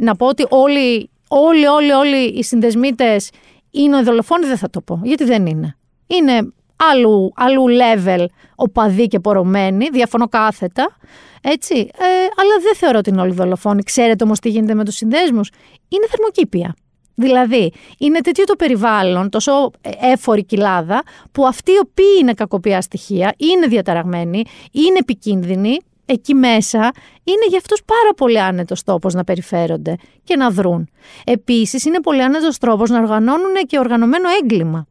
να 0.00 0.16
πω 0.16 0.26
ότι 0.26 0.46
όλοι, 0.48 1.10
όλοι, 1.28 1.66
όλοι, 1.66 1.92
όλοι 1.92 2.24
οι 2.24 2.42
συνδεσμίτες 2.42 3.30
είναι 3.70 4.02
δολοφόνοι, 4.02 4.46
δεν 4.46 4.58
θα 4.58 4.70
το 4.70 4.80
πω, 4.80 5.00
γιατί 5.04 5.24
δεν 5.24 5.46
είναι. 5.46 5.76
Είναι 6.06 6.52
άλλου, 6.76 7.32
άλλου 7.36 7.64
level 7.68 8.24
οπαδοί 8.54 9.06
και 9.06 9.20
πορωμένοι, 9.20 9.88
διαφωνώ 9.88 10.28
κάθετα. 10.28 10.96
Έτσι, 11.42 11.74
ε, 11.74 12.06
αλλά 12.40 12.60
δεν 12.62 12.74
θεωρώ 12.74 12.98
ότι 12.98 13.10
είναι 13.10 13.20
όλοι 13.20 13.32
δολοφόνοι. 13.32 13.82
Ξέρετε 13.82 14.24
όμως 14.24 14.38
τι 14.40 14.48
γίνεται 14.48 14.74
με 14.74 14.84
τους 14.84 14.94
συνδέσμους. 14.94 15.50
Είναι 15.88 16.06
θερμοκήπια. 16.10 16.74
Δηλαδή, 17.14 17.72
είναι 17.98 18.20
τέτοιο 18.20 18.44
το 18.44 18.56
περιβάλλον, 18.56 19.28
τόσο 19.30 19.70
έφορη 20.00 20.44
κοιλάδα, 20.44 21.02
που 21.32 21.46
αυτοί 21.46 21.72
οι 21.72 21.78
οποίοι 21.80 22.16
είναι 22.20 22.32
κακοποιά 22.34 22.80
στοιχεία, 22.80 23.34
είναι 23.36 23.66
διαταραγμένοι, 23.66 24.44
είναι 24.70 24.98
επικίνδυνοι, 24.98 25.76
εκεί 26.06 26.34
μέσα 26.34 26.92
είναι 27.24 27.46
για 27.48 27.58
αυτούς 27.58 27.82
πάρα 27.84 28.14
πολύ 28.16 28.40
άνετος 28.40 28.82
τόπος 28.82 29.14
να 29.14 29.24
περιφέρονται 29.24 29.96
και 30.24 30.36
να 30.36 30.50
δρούν. 30.50 30.88
Επίσης 31.24 31.84
είναι 31.84 32.00
πολύ 32.00 32.22
άνετος 32.22 32.58
τρόπος 32.58 32.90
να 32.90 32.98
οργανώνουν 32.98 33.54
και 33.66 33.78
οργανωμένο 33.78 34.28
έγκλημα 34.42 34.86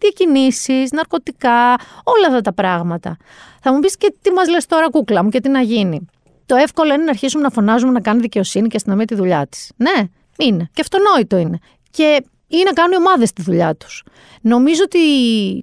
διακινήσεις, 0.00 0.90
ναρκωτικά, 0.90 1.74
όλα 2.04 2.26
αυτά 2.26 2.40
τα 2.40 2.52
πράγματα. 2.52 3.16
Θα 3.60 3.72
μου 3.72 3.78
πεις 3.78 3.96
και 3.96 4.14
τι 4.22 4.30
μας 4.30 4.48
λες 4.48 4.66
τώρα, 4.66 4.90
κούκλα 4.90 5.22
μου, 5.24 5.28
και 5.28 5.40
τι 5.40 5.48
να 5.48 5.60
γίνει. 5.60 6.06
Το 6.46 6.56
εύκολο 6.56 6.94
είναι 6.94 7.04
να 7.04 7.10
αρχίσουμε 7.10 7.42
να 7.42 7.50
φωνάζουμε 7.50 7.92
να 7.92 8.00
κάνει 8.00 8.20
δικαιοσύνη 8.20 8.68
και 8.68 8.76
αστυνομία 8.76 9.04
τη 9.04 9.14
δουλειά 9.14 9.46
της. 9.46 9.72
Ναι, 9.76 10.08
είναι. 10.38 10.70
Και 10.72 10.80
αυτονόητο 10.80 11.36
είναι. 11.36 11.58
Και 11.90 12.22
ή 12.48 12.62
να 12.64 12.72
κάνουν 12.72 12.92
οι 12.92 12.96
ομάδες 12.96 13.32
τη 13.32 13.42
δουλειά 13.42 13.76
τους. 13.76 14.02
Νομίζω 14.40 14.82
ότι 14.84 14.98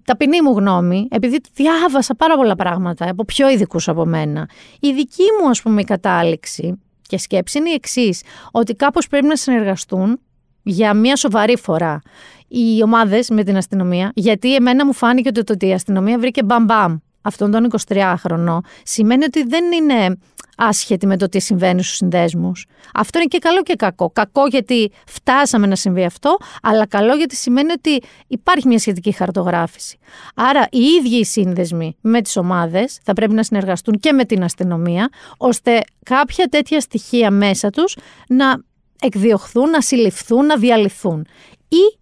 ταπεινή 0.05 0.41
μου 0.41 0.51
γνώμη, 0.57 1.07
επειδή 1.11 1.39
διάβασα 1.53 2.15
πάρα 2.15 2.35
πολλά 2.35 2.55
πράγματα 2.55 3.09
από 3.09 3.25
πιο 3.25 3.49
ειδικούς 3.49 3.87
από 3.87 4.05
μένα, 4.05 4.49
η 4.79 4.91
δική 4.91 5.23
μου 5.41 5.49
ας 5.49 5.61
πούμε 5.61 5.81
η 5.81 5.83
κατάληξη 5.83 6.81
και 7.01 7.17
σκέψη 7.17 7.57
είναι 7.57 7.69
η 7.69 7.73
εξής, 7.73 8.21
ότι 8.51 8.73
κάπως 8.73 9.07
πρέπει 9.07 9.25
να 9.25 9.35
συνεργαστούν 9.35 10.19
για 10.63 10.93
μια 10.93 11.15
σοβαρή 11.15 11.57
φορά 11.57 12.01
οι 12.47 12.83
ομάδες 12.83 13.29
με 13.29 13.43
την 13.43 13.57
αστυνομία, 13.57 14.11
γιατί 14.15 14.55
εμένα 14.55 14.85
μου 14.85 14.93
φάνηκε 14.93 15.27
ότι 15.29 15.43
το 15.43 15.53
ότι 15.53 15.67
η 15.67 15.73
αστυνομία 15.73 16.19
βρήκε 16.19 16.43
μπαμ-μπαμ 16.43 16.97
αυτόν 17.25 17.51
τον 17.51 17.71
23χρονο, 17.87 18.57
σημαίνει 18.83 19.23
ότι 19.23 19.43
δεν 19.43 19.71
είναι 19.71 20.17
άσχετη 20.57 21.07
με 21.07 21.17
το 21.17 21.29
τι 21.29 21.39
συμβαίνει 21.39 21.83
στους 21.83 21.95
συνδέσμους. 21.95 22.65
Αυτό 22.93 23.19
είναι 23.19 23.27
και 23.27 23.37
καλό 23.37 23.61
και 23.61 23.75
κακό. 23.75 24.09
Κακό 24.09 24.47
γιατί 24.47 24.91
φτάσαμε 25.07 25.67
να 25.67 25.75
συμβεί 25.75 26.03
αυτό, 26.03 26.37
αλλά 26.61 26.87
καλό 26.87 27.13
γιατί 27.15 27.35
σημαίνει 27.35 27.71
ότι 27.71 28.01
υπάρχει 28.27 28.67
μια 28.67 28.79
σχετική 28.79 29.11
χαρτογράφηση. 29.11 29.97
Άρα 30.35 30.67
οι 30.71 30.79
ίδιοι 30.79 31.15
οι 31.15 31.25
σύνδεσμοι 31.25 31.95
με 32.01 32.21
τις 32.21 32.37
ομάδες 32.37 32.99
θα 33.03 33.13
πρέπει 33.13 33.33
να 33.33 33.43
συνεργαστούν 33.43 33.99
και 33.99 34.11
με 34.11 34.25
την 34.25 34.43
αστυνομία, 34.43 35.09
ώστε 35.37 35.81
κάποια 36.03 36.47
τέτοια 36.47 36.79
στοιχεία 36.79 37.31
μέσα 37.31 37.69
τους 37.69 37.97
να 38.27 38.63
εκδιωχθούν, 39.01 39.69
να 39.69 39.81
συλληφθούν, 39.81 40.45
να 40.45 40.57
διαλυθούν. 40.57 41.27
Ή 41.67 41.97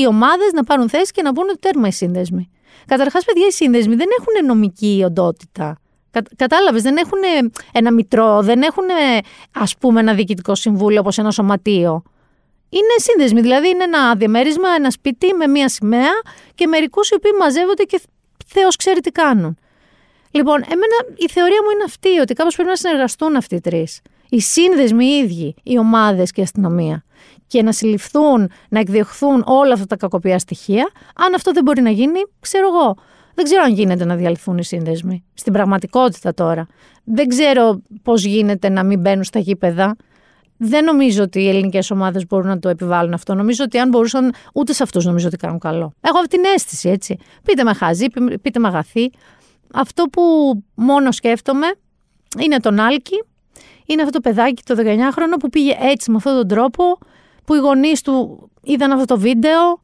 οι 0.00 0.06
ομάδες 0.06 0.52
να 0.52 0.64
πάρουν 0.64 0.88
θέση 0.88 1.12
και 1.12 1.22
να 1.22 1.32
πούνε 1.32 1.52
τέρμα 1.60 1.86
οι 1.86 1.92
σύνδεσμοι. 1.92 2.50
Καταρχάς, 2.86 3.24
παιδιά, 3.24 3.46
οι 3.46 3.52
σύνδεσμοι 3.52 3.94
δεν 3.94 4.06
έχουν 4.18 4.46
νομική 4.46 5.02
οντότητα. 5.04 5.78
Κα, 6.10 6.22
Κατάλαβες, 6.36 6.82
δεν 6.82 6.96
έχουν 6.96 7.18
ένα 7.72 7.92
μητρό, 7.92 8.42
δεν 8.42 8.62
έχουν 8.62 8.84
ας 9.52 9.76
πούμε 9.76 10.00
ένα 10.00 10.14
διοικητικό 10.14 10.54
συμβούλιο 10.54 11.00
όπως 11.00 11.18
ένα 11.18 11.30
σωματείο. 11.30 12.02
Είναι 12.68 12.94
σύνδεσμοι, 12.96 13.40
δηλαδή 13.40 13.68
είναι 13.68 13.84
ένα 13.84 14.14
διαμέρισμα, 14.14 14.68
ένα 14.76 14.90
σπίτι 14.90 15.34
με 15.34 15.46
μία 15.46 15.68
σημαία 15.68 16.12
και 16.54 16.66
μερικούς 16.66 17.10
οι 17.10 17.14
οποίοι 17.14 17.30
μαζεύονται 17.40 17.82
και 17.82 18.00
Θεός 18.46 18.76
ξέρει 18.76 19.00
τι 19.00 19.10
κάνουν. 19.10 19.58
Λοιπόν, 20.30 20.62
εμένα 20.64 20.96
η 21.16 21.28
θεωρία 21.28 21.62
μου 21.64 21.70
είναι 21.70 21.84
αυτή, 21.86 22.18
ότι 22.18 22.34
κάπως 22.34 22.54
πρέπει 22.54 22.68
να 22.68 22.76
συνεργαστούν 22.76 23.36
αυτοί 23.36 23.54
οι 23.54 23.60
τρεις. 23.60 24.00
Οι 24.28 24.40
σύνδεσμοι 24.40 25.04
οι 25.06 25.18
ίδιοι, 25.18 25.54
οι 25.62 25.78
ομάδες 25.78 26.30
και 26.30 26.40
η 26.40 26.44
αστυνομία. 26.44 27.04
Και 27.46 27.62
να 27.62 27.72
συλληφθούν, 27.72 28.50
να 28.68 28.80
εκδιωχθούν 28.80 29.42
όλα 29.46 29.72
αυτά 29.72 29.86
τα 29.86 29.96
κακοπιά 29.96 30.38
στοιχεία. 30.38 30.90
Αν 31.16 31.34
αυτό 31.34 31.52
δεν 31.52 31.62
μπορεί 31.62 31.82
να 31.82 31.90
γίνει, 31.90 32.20
ξέρω 32.40 32.66
εγώ. 32.66 32.94
Δεν 33.34 33.44
ξέρω 33.44 33.62
αν 33.62 33.72
γίνεται 33.72 34.04
να 34.04 34.16
διαλυθούν 34.16 34.58
οι 34.58 34.64
σύνδεσμοι. 34.64 35.24
Στην 35.34 35.52
πραγματικότητα 35.52 36.34
τώρα. 36.34 36.66
Δεν 37.04 37.28
ξέρω 37.28 37.82
πώς 38.02 38.24
γίνεται 38.24 38.68
να 38.68 38.84
μην 38.84 39.00
μπαίνουν 39.00 39.24
στα 39.24 39.38
γήπεδα. 39.38 39.96
Δεν 40.56 40.84
νομίζω 40.84 41.22
ότι 41.22 41.40
οι 41.40 41.48
ελληνικές 41.48 41.90
ομάδες 41.90 42.26
μπορούν 42.26 42.46
να 42.46 42.58
το 42.58 42.68
επιβάλλουν 42.68 43.12
αυτό. 43.12 43.34
Νομίζω 43.34 43.64
ότι 43.64 43.78
αν 43.78 43.88
μπορούσαν, 43.88 44.34
ούτε 44.54 44.72
σε 44.72 44.82
αυτούς 44.82 45.04
νομίζω 45.04 45.26
ότι 45.26 45.36
κάνουν 45.36 45.58
καλό. 45.58 45.92
Έχω 46.00 46.18
αυτή 46.18 46.36
την 46.36 46.44
αίσθηση, 46.54 46.88
έτσι. 46.88 47.18
Πείτε 47.44 47.64
με 47.64 47.74
χαζή, 47.74 48.06
πείτε 48.42 48.58
με 48.58 48.68
αγαθή. 48.68 49.10
Αυτό 49.72 50.04
που 50.04 50.22
μόνο 50.74 51.12
σκέφτομαι 51.12 51.66
είναι 52.38 52.56
τον 52.56 52.80
Άλκη. 52.80 53.24
Είναι 53.86 54.02
αυτό 54.02 54.20
το 54.20 54.20
παιδάκι, 54.20 54.62
το 54.62 54.74
19χρονο, 54.78 55.38
που 55.40 55.48
πήγε 55.48 55.76
έτσι 55.80 56.10
με 56.10 56.16
αυτόν 56.16 56.34
τον 56.34 56.48
τρόπο, 56.48 56.98
που 57.46 57.54
οι 57.54 57.58
γονείς 57.58 58.00
του 58.00 58.48
είδαν 58.62 58.92
αυτό 58.92 59.04
το 59.04 59.18
βίντεο, 59.18 59.80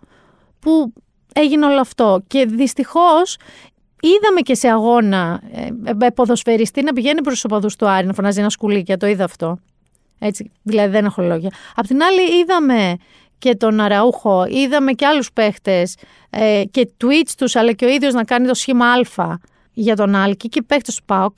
που 0.58 0.92
έγινε 1.34 1.66
όλο 1.66 1.80
αυτό. 1.80 2.22
Και 2.26 2.46
δυστυχώς 2.46 3.36
είδαμε 4.00 4.40
και 4.40 4.54
σε 4.54 4.68
αγώνα 4.68 5.42
ε, 5.52 5.68
ε, 6.04 6.10
ποδοσφαιριστή 6.10 6.82
να 6.82 6.92
πηγαίνει 6.92 7.20
προς 7.20 7.34
τους 7.34 7.44
οπαδούς 7.44 7.76
του 7.76 7.88
Άρη, 7.88 8.06
να 8.06 8.12
φωνάζει 8.12 8.40
ένα 8.40 8.50
σκουλίκια, 8.50 8.96
το 8.96 9.06
είδα 9.06 9.24
αυτό. 9.24 9.58
Έτσι, 10.18 10.50
δηλαδή 10.62 10.90
δεν 10.90 11.04
έχω 11.04 11.22
λόγια. 11.22 11.50
Απ' 11.74 11.86
την 11.86 12.02
άλλη 12.02 12.38
είδαμε 12.38 12.96
και 13.38 13.54
τον 13.54 13.80
Αραούχο, 13.80 14.44
είδαμε 14.48 14.92
και 14.92 15.06
άλλους 15.06 15.32
παίχτες 15.32 15.96
ε, 16.30 16.62
και 16.70 16.88
tweets 17.04 17.32
τους, 17.36 17.56
αλλά 17.56 17.72
και 17.72 17.84
ο 17.84 17.88
ίδιος 17.88 18.14
να 18.14 18.24
κάνει 18.24 18.46
το 18.46 18.54
σχήμα 18.54 18.86
Α 18.86 19.36
για 19.72 19.96
τον 19.96 20.14
Άλκη 20.14 20.48
και 20.48 20.62
παίχτες 20.62 20.94
του 20.94 21.04
ΠΑΟΚ. 21.04 21.36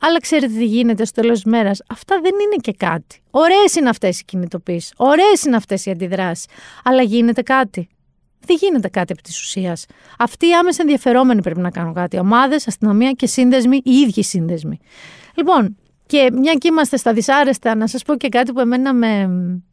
Αλλά 0.00 0.20
ξέρετε 0.20 0.52
τι 0.52 0.64
γίνεται 0.64 1.04
στο 1.04 1.20
τέλος 1.20 1.42
της 1.42 1.52
μέρας. 1.52 1.82
Αυτά 1.88 2.20
δεν 2.22 2.32
είναι 2.32 2.56
και 2.60 2.72
κάτι. 2.72 3.22
Ωραίες 3.30 3.74
είναι 3.74 3.88
αυτές 3.88 4.20
οι 4.20 4.24
κινητοποίησεις, 4.24 4.92
ωραίες 4.96 5.44
είναι 5.44 5.56
αυτές 5.56 5.86
οι 5.86 5.90
αντιδράσεις, 5.90 6.46
αλλά 6.84 7.02
γίνεται 7.02 7.42
κάτι. 7.42 7.88
Δεν 8.46 8.56
γίνεται 8.60 8.88
κάτι 8.88 9.12
επί 9.12 9.22
της 9.22 9.40
ουσίας. 9.40 9.86
Αυτοί 10.18 10.46
οι 10.46 10.54
άμεσα 10.54 10.82
ενδιαφερόμενοι 10.82 11.42
πρέπει 11.42 11.60
να 11.60 11.70
κάνουν 11.70 11.94
κάτι. 11.94 12.18
Ομάδες, 12.18 12.66
αστυνομία 12.66 13.12
και 13.12 13.26
σύνδεσμοι, 13.26 13.80
οι 13.84 13.92
ίδιοι 13.92 14.22
σύνδεσμοι. 14.22 14.78
Λοιπόν, 15.34 15.76
και 16.06 16.28
μια 16.32 16.52
και 16.52 16.68
είμαστε 16.68 16.96
στα 16.96 17.12
δυσάρεστα, 17.12 17.74
να 17.74 17.86
σας 17.86 18.02
πω 18.02 18.16
και 18.16 18.28
κάτι 18.28 18.52
που 18.52 18.60
εμένα 18.60 18.94
με. 18.94 19.30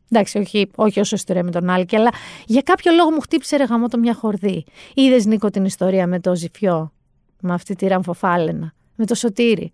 Εντάξει, 0.10 0.38
όχι, 0.38 0.70
όχι 0.76 1.00
όσο 1.00 1.16
ιστορία 1.16 1.44
με 1.44 1.52
τον 1.52 1.70
Άλκη, 1.70 1.96
αλλά 1.96 2.10
για 2.46 2.62
κάποιο 2.62 2.92
λόγο 2.92 3.12
μου 3.12 3.20
χτύπησε 3.20 3.58
ρε 3.58 3.64
γαμό 3.64 3.88
το 3.88 3.98
μια 3.98 4.14
χορδή. 4.14 4.64
Είδες 4.94 5.26
Νίκο 5.26 5.50
την 5.50 5.66
ιστορία 5.66 6.08
με 6.08 6.20
το 6.20 6.36
Ζηφιό, 6.36 6.92
με 7.44 7.54
αυτή 7.54 7.76
τη 7.76 7.88
ραμφοφάλαινα, 7.88 8.74
με 8.96 9.06
το 9.06 9.16
Σωτήρι. 9.16 9.72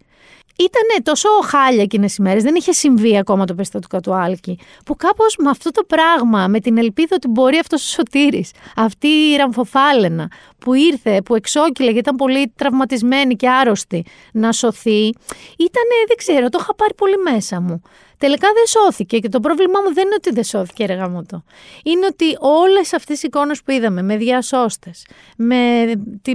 Ήταν 0.57 1.03
τόσο 1.03 1.30
χάλια 1.43 1.84
εκείνες 1.84 2.15
οι 2.15 2.22
μέρες, 2.22 2.43
δεν 2.43 2.55
είχε 2.55 2.72
συμβεί 2.72 3.17
ακόμα 3.17 3.45
το 3.45 3.53
περιστατικό 3.53 3.99
του 3.99 4.13
Άλκη. 4.13 4.59
Που 4.86 4.95
κάπως 4.95 5.36
με 5.38 5.49
αυτό 5.49 5.72
το 5.72 5.84
πράγμα, 5.84 6.47
με 6.47 6.59
την 6.59 6.78
ελπίδα 6.78 7.15
ότι 7.15 7.28
μπορεί 7.28 7.57
αυτός 7.57 7.86
ο 7.86 7.89
Σωτήρης, 7.89 8.51
αυτή 8.76 9.07
η 9.07 9.36
ραμφοφάλαινα 9.36 10.32
που 10.57 10.74
ήρθε, 10.74 11.22
που 11.22 11.36
εξόκυλε 11.36 11.86
γιατί 11.86 11.99
ήταν 11.99 12.15
πολύ 12.15 12.53
τραυματισμένη 12.55 13.36
και 13.36 13.49
άρρωστη 13.49 14.05
να 14.32 14.51
σωθεί, 14.51 15.03
ήταν, 15.57 15.89
δεν 16.07 16.17
ξέρω, 16.17 16.49
το 16.49 16.57
είχα 16.61 16.76
πάρει 16.76 16.93
πολύ 16.93 17.17
μέσα 17.32 17.61
μου. 17.61 17.82
Τελικά 18.20 18.47
δεν 18.53 18.65
σώθηκε 18.65 19.20
και 19.20 19.30
το 19.30 19.39
πρόβλημά 19.39 19.80
μου 19.86 19.93
δεν 19.93 20.05
είναι 20.05 20.15
ότι 20.17 20.32
δεν 20.32 20.43
σώθηκε, 20.43 20.86
ρε 20.86 20.93
γαμώτο. 20.93 21.43
Είναι 21.84 22.05
ότι 22.05 22.26
όλες 22.39 22.93
αυτές 22.93 23.24
οι 23.24 23.28
εικόνες 23.28 23.61
που 23.63 23.72
είδαμε 23.72 24.01
με 24.01 24.17
διασώστες, 24.17 25.05
με, 25.38 25.86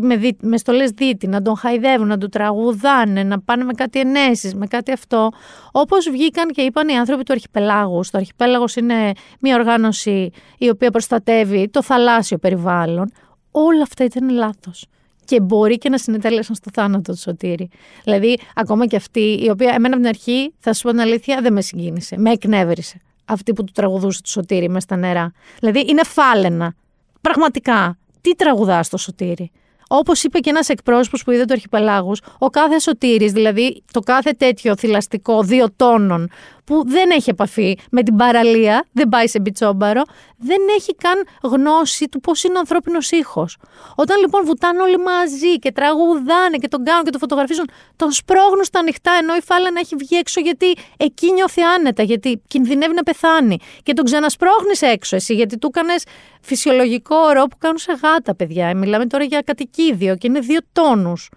με, 0.03 0.37
με 0.41 0.57
στολές 0.57 0.91
δίτη, 0.91 1.27
να 1.27 1.43
τον 1.43 1.57
χαϊδεύουν, 1.57 2.07
να 2.07 2.19
του 2.19 2.29
τραγουδάνε, 2.29 3.23
να 3.23 3.41
πάνε 3.41 3.65
με 3.65 3.73
κάτι 3.73 4.01
ενέσεις, 4.01 4.55
με 4.55 4.67
κάτι 4.67 4.93
αυτό. 4.93 5.31
Όπως 5.73 6.11
βγήκαν 6.11 6.49
και 6.49 6.63
είπαν 6.63 6.89
οι 6.89 6.99
άνθρωποι 6.99 7.23
του 7.23 7.33
Αρχιπελάγους. 7.33 8.11
Το 8.11 8.19
Αρχιπέλαγος 8.19 8.77
είναι 8.77 9.13
μια 9.41 9.55
οργάνωση 9.55 10.31
η 10.59 10.69
οποία 10.69 10.91
προστατεύει 10.91 11.69
το 11.69 11.83
θαλάσσιο 11.83 12.39
περιβάλλον. 12.39 13.13
Όλα 13.51 13.83
αυτά 13.83 14.05
ήταν 14.05 14.29
λάθος 14.29 14.87
και 15.25 15.41
μπορεί 15.41 15.79
και 15.79 15.89
να 15.89 15.99
συνετέλεσαν 15.99 16.55
στο 16.55 16.71
θάνατο 16.75 17.13
του 17.13 17.19
Σωτήρη. 17.19 17.69
Δηλαδή, 18.05 18.39
ακόμα 18.55 18.87
και 18.87 18.97
αυτή, 18.97 19.41
η 19.45 19.51
οποία 19.51 19.69
εμένα 19.69 19.95
από 19.95 19.97
την 19.97 20.07
αρχή, 20.07 20.55
θα 20.59 20.73
σου 20.73 20.83
πω 20.83 20.91
την 20.91 21.01
αλήθεια, 21.01 21.41
δεν 21.41 21.53
με 21.53 21.61
συγκίνησε. 21.61 22.19
Με 22.19 22.31
εκνεύρισε. 22.31 23.01
Αυτή 23.25 23.53
που 23.53 23.65
του 23.65 23.73
τραγουδούσε 23.75 24.23
το 24.23 24.29
Σωτήρη 24.29 24.69
μες 24.69 24.83
στα 24.83 24.97
νερά. 24.97 25.33
Δηλαδή, 25.59 25.85
είναι 25.89 26.05
φάλαινα. 26.05 26.75
Πραγματικά. 27.21 27.99
Τι 28.21 28.35
τραγουδάς 28.35 28.89
το 28.89 28.97
Σωτήρη; 28.97 29.51
Όπως 29.89 30.23
είπε 30.23 30.39
και 30.39 30.51
ένας 30.51 30.69
εκπρόσωπος 30.69 31.25
που 31.25 31.31
είδε 31.31 31.45
το 31.45 31.53
Αρχιπελάγου, 31.53 32.13
ο 32.39 32.47
κάθε 32.47 32.79
σωτήρης, 32.79 33.33
δηλαδή 33.33 33.83
το 33.91 34.01
κάθε 34.01 34.31
τέτοιο 34.31 34.77
θηλαστικό 34.77 35.43
δύο 35.43 35.67
τόνων 35.77 36.29
που 36.65 36.83
δεν 36.87 37.11
έχει 37.11 37.31
επαφή 37.31 37.79
με 37.91 38.03
την 38.03 38.17
παραλία, 38.17 38.87
δεν 38.93 39.09
πάει 39.09 39.29
σε 39.29 39.41
μπιτσόμπαρο, 39.41 40.03
δεν 40.37 40.59
έχει 40.77 40.95
καν 40.95 41.27
γνώση 41.43 42.09
του 42.09 42.21
πώς 42.21 42.45
είναι 42.45 42.57
ο 42.57 42.59
ανθρώπινος 42.59 43.11
ήχος. 43.11 43.57
Όταν 43.95 44.21
λοιπόν 44.21 44.45
βουτάνε 44.45 44.83
όλοι 44.83 44.99
μαζί 44.99 45.59
και 45.59 45.73
τραγουδάνε 45.73 46.57
και 46.57 46.69
τον 46.69 46.85
κάνουν 46.85 47.05
και 47.05 47.11
τον 47.11 47.21
φωτογραφίζουν, 47.21 47.71
τον 47.97 48.13
σπρώχνουν 48.13 48.65
στα 48.65 48.79
ανοιχτά 48.79 49.13
ενώ 49.21 49.35
η 49.35 49.41
φάλα 49.41 49.71
να 49.71 49.81
έχει 49.81 49.97
βγει 49.97 50.17
έξω 50.17 50.41
γιατί 50.41 50.75
εκεί 50.97 51.33
νιώθει 51.33 51.63
άνετα, 51.63 52.03
γιατί 52.03 52.43
κινδυνεύει 52.49 52.95
να 52.95 53.03
πεθάνει. 53.03 53.59
Και 53.83 53.93
τον 53.93 54.05
ξανασπρώχνεις 54.05 54.83
έξω 54.83 55.17
εσύ, 55.17 55.35
γιατί 55.35 55.59
του 55.59 55.71
έκανες 55.75 56.05
φυσιολογικό 56.41 57.17
όρο 57.17 57.45
που 57.45 57.57
κάνουν 57.59 57.79
σε 57.79 57.93
γάτα, 58.03 58.35
παιδιά. 58.35 58.77
Μιλάμε 58.77 59.07
τώρα 59.07 59.25
για 59.25 59.41
κατοικίδιο 59.41 60.17
και 60.17 60.27
είναι 60.27 60.41
δύο 60.41 60.61
τόνους. 60.73 61.31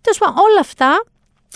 Τέλος 0.00 0.18
πάντων, 0.18 0.34
όλα 0.38 0.60
αυτά 0.60 1.04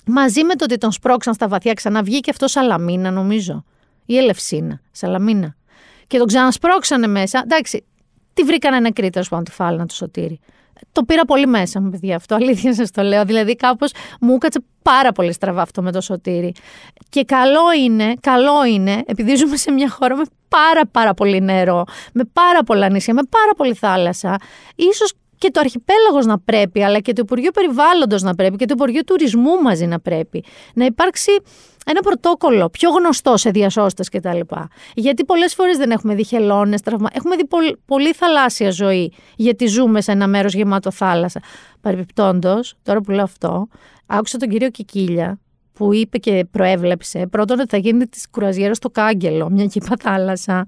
Μαζί 0.07 0.45
με 0.45 0.55
το 0.55 0.65
ότι 0.65 0.79
τον 0.79 0.93
σπρώξαν 0.93 1.35
στα 1.35 1.49
βαθιά, 1.49 1.73
ξαναβγήκε 1.73 2.31
αυτός 2.31 2.51
Σαλαμίνα, 2.51 3.11
νομίζω. 3.11 3.65
Ή 4.07 4.17
Ελευσίνα, 4.17 4.81
Σαλαμίνα. 4.91 5.57
Και 6.07 6.19
τον 6.19 6.27
ξανασπρώξανε 6.27 7.07
μέσα. 7.07 7.41
Εντάξει, 7.45 7.85
τι 8.35 8.43
βρήκανε 8.43 8.81
νεκρή 8.81 9.11
τέλο 9.11 9.25
πάντων 9.29 9.45
τη 9.45 9.51
φάλαινα 9.51 9.87
του 9.87 9.95
Σωτήρη. 9.95 10.41
Το 10.93 11.03
πήρα 11.03 11.25
πολύ 11.25 11.47
μέσα 11.47 11.81
μου, 11.81 11.91
παιδιά, 11.91 12.17
αυτό. 12.17 12.35
Αλήθεια 12.35 12.75
σας 12.75 12.91
το 12.91 13.03
λέω. 13.03 13.25
Δηλαδή, 13.25 13.57
κάπως 13.57 13.93
μου 14.21 14.35
έκατσε 14.35 14.61
πάρα 14.83 15.13
πολύ 15.13 15.33
στραβά 15.33 15.63
αυτό 15.63 15.83
με 15.83 15.93
το 15.93 16.01
Σωτήρη. 16.01 16.55
Και 17.09 17.25
καλό 17.25 17.73
είναι, 17.83 18.15
καλό 18.21 18.65
είναι, 18.65 19.03
επειδή 19.07 19.35
ζούμε 19.35 19.57
σε 19.57 19.71
μια 19.71 19.91
χώρα 19.91 20.17
με 20.17 20.25
πάρα 20.49 20.87
πάρα 20.87 21.15
πολύ 21.15 21.41
νερό, 21.41 21.85
με 22.13 22.25
πάρα 22.33 22.63
πολλά 22.63 22.89
νησιά, 22.89 23.15
με 23.15 23.23
πάρα 23.31 23.53
πολύ 23.57 23.75
θάλασσα, 23.75 24.37
ίσως 24.75 25.13
και 25.39 25.51
το 25.51 25.61
αρχιπέλαγος 25.61 26.27
να 26.27 26.39
πρέπει, 26.39 26.85
αλλά 26.85 26.99
και 27.01 27.13
το 27.13 27.21
Υπουργείο 27.25 27.51
Περιβάλλοντος 27.51 28.23
να 28.23 28.35
πρέπει 28.35 28.57
και 28.57 28.65
το 28.65 28.75
Υπουργείο 28.77 29.05
Τουρισμού 29.05 29.63
μαζί 29.63 29.87
να 29.87 30.01
πρέπει. 30.01 30.45
Να 30.75 30.85
υπάρξει 30.85 31.31
ένα 31.87 32.01
πρωτόκολλο 32.01 32.69
πιο 32.69 32.91
γνωστό 32.91 33.37
σε 33.37 33.51
διασώστες 33.51 34.09
κτλ. 34.09 34.41
Γιατί 34.95 35.25
πολλές 35.25 35.55
φορές 35.55 35.77
δεν 35.77 35.91
έχουμε 35.91 36.15
δει 36.15 36.25
χελώνες, 36.25 36.81
τραυμα... 36.81 37.09
Έχουμε 37.13 37.37
δει 37.37 37.49
πολύ 37.85 38.13
θαλάσσια 38.13 38.71
ζωή, 38.71 39.13
γιατί 39.37 39.67
ζούμε 39.67 40.01
σε 40.01 40.13
ένα 40.13 40.27
μέρος 40.27 40.55
γεμάτο 40.55 40.91
θάλασσα. 40.91 41.41
Παρεμπιπτόντω, 41.81 42.61
τώρα 42.83 43.01
που 43.01 43.11
λέω 43.11 43.23
αυτό, 43.23 43.69
άκουσα 44.07 44.39
τον 44.39 44.49
κύριο 44.49 44.71
Κικίλια, 44.71 45.41
που 45.73 45.95
είπε 45.95 46.19
και 46.19 46.47
προέβλεψε 46.51 47.27
πρώτον 47.27 47.59
ότι 47.61 47.69
θα 47.69 47.77
γίνει 47.77 48.07
της 48.07 48.29
κουραζιέρας 48.31 48.77
στο 48.77 48.91
Κάγκελο, 48.91 49.51
μια 49.51 49.67
κύπα 49.67 49.97
θάλασσα 50.01 50.65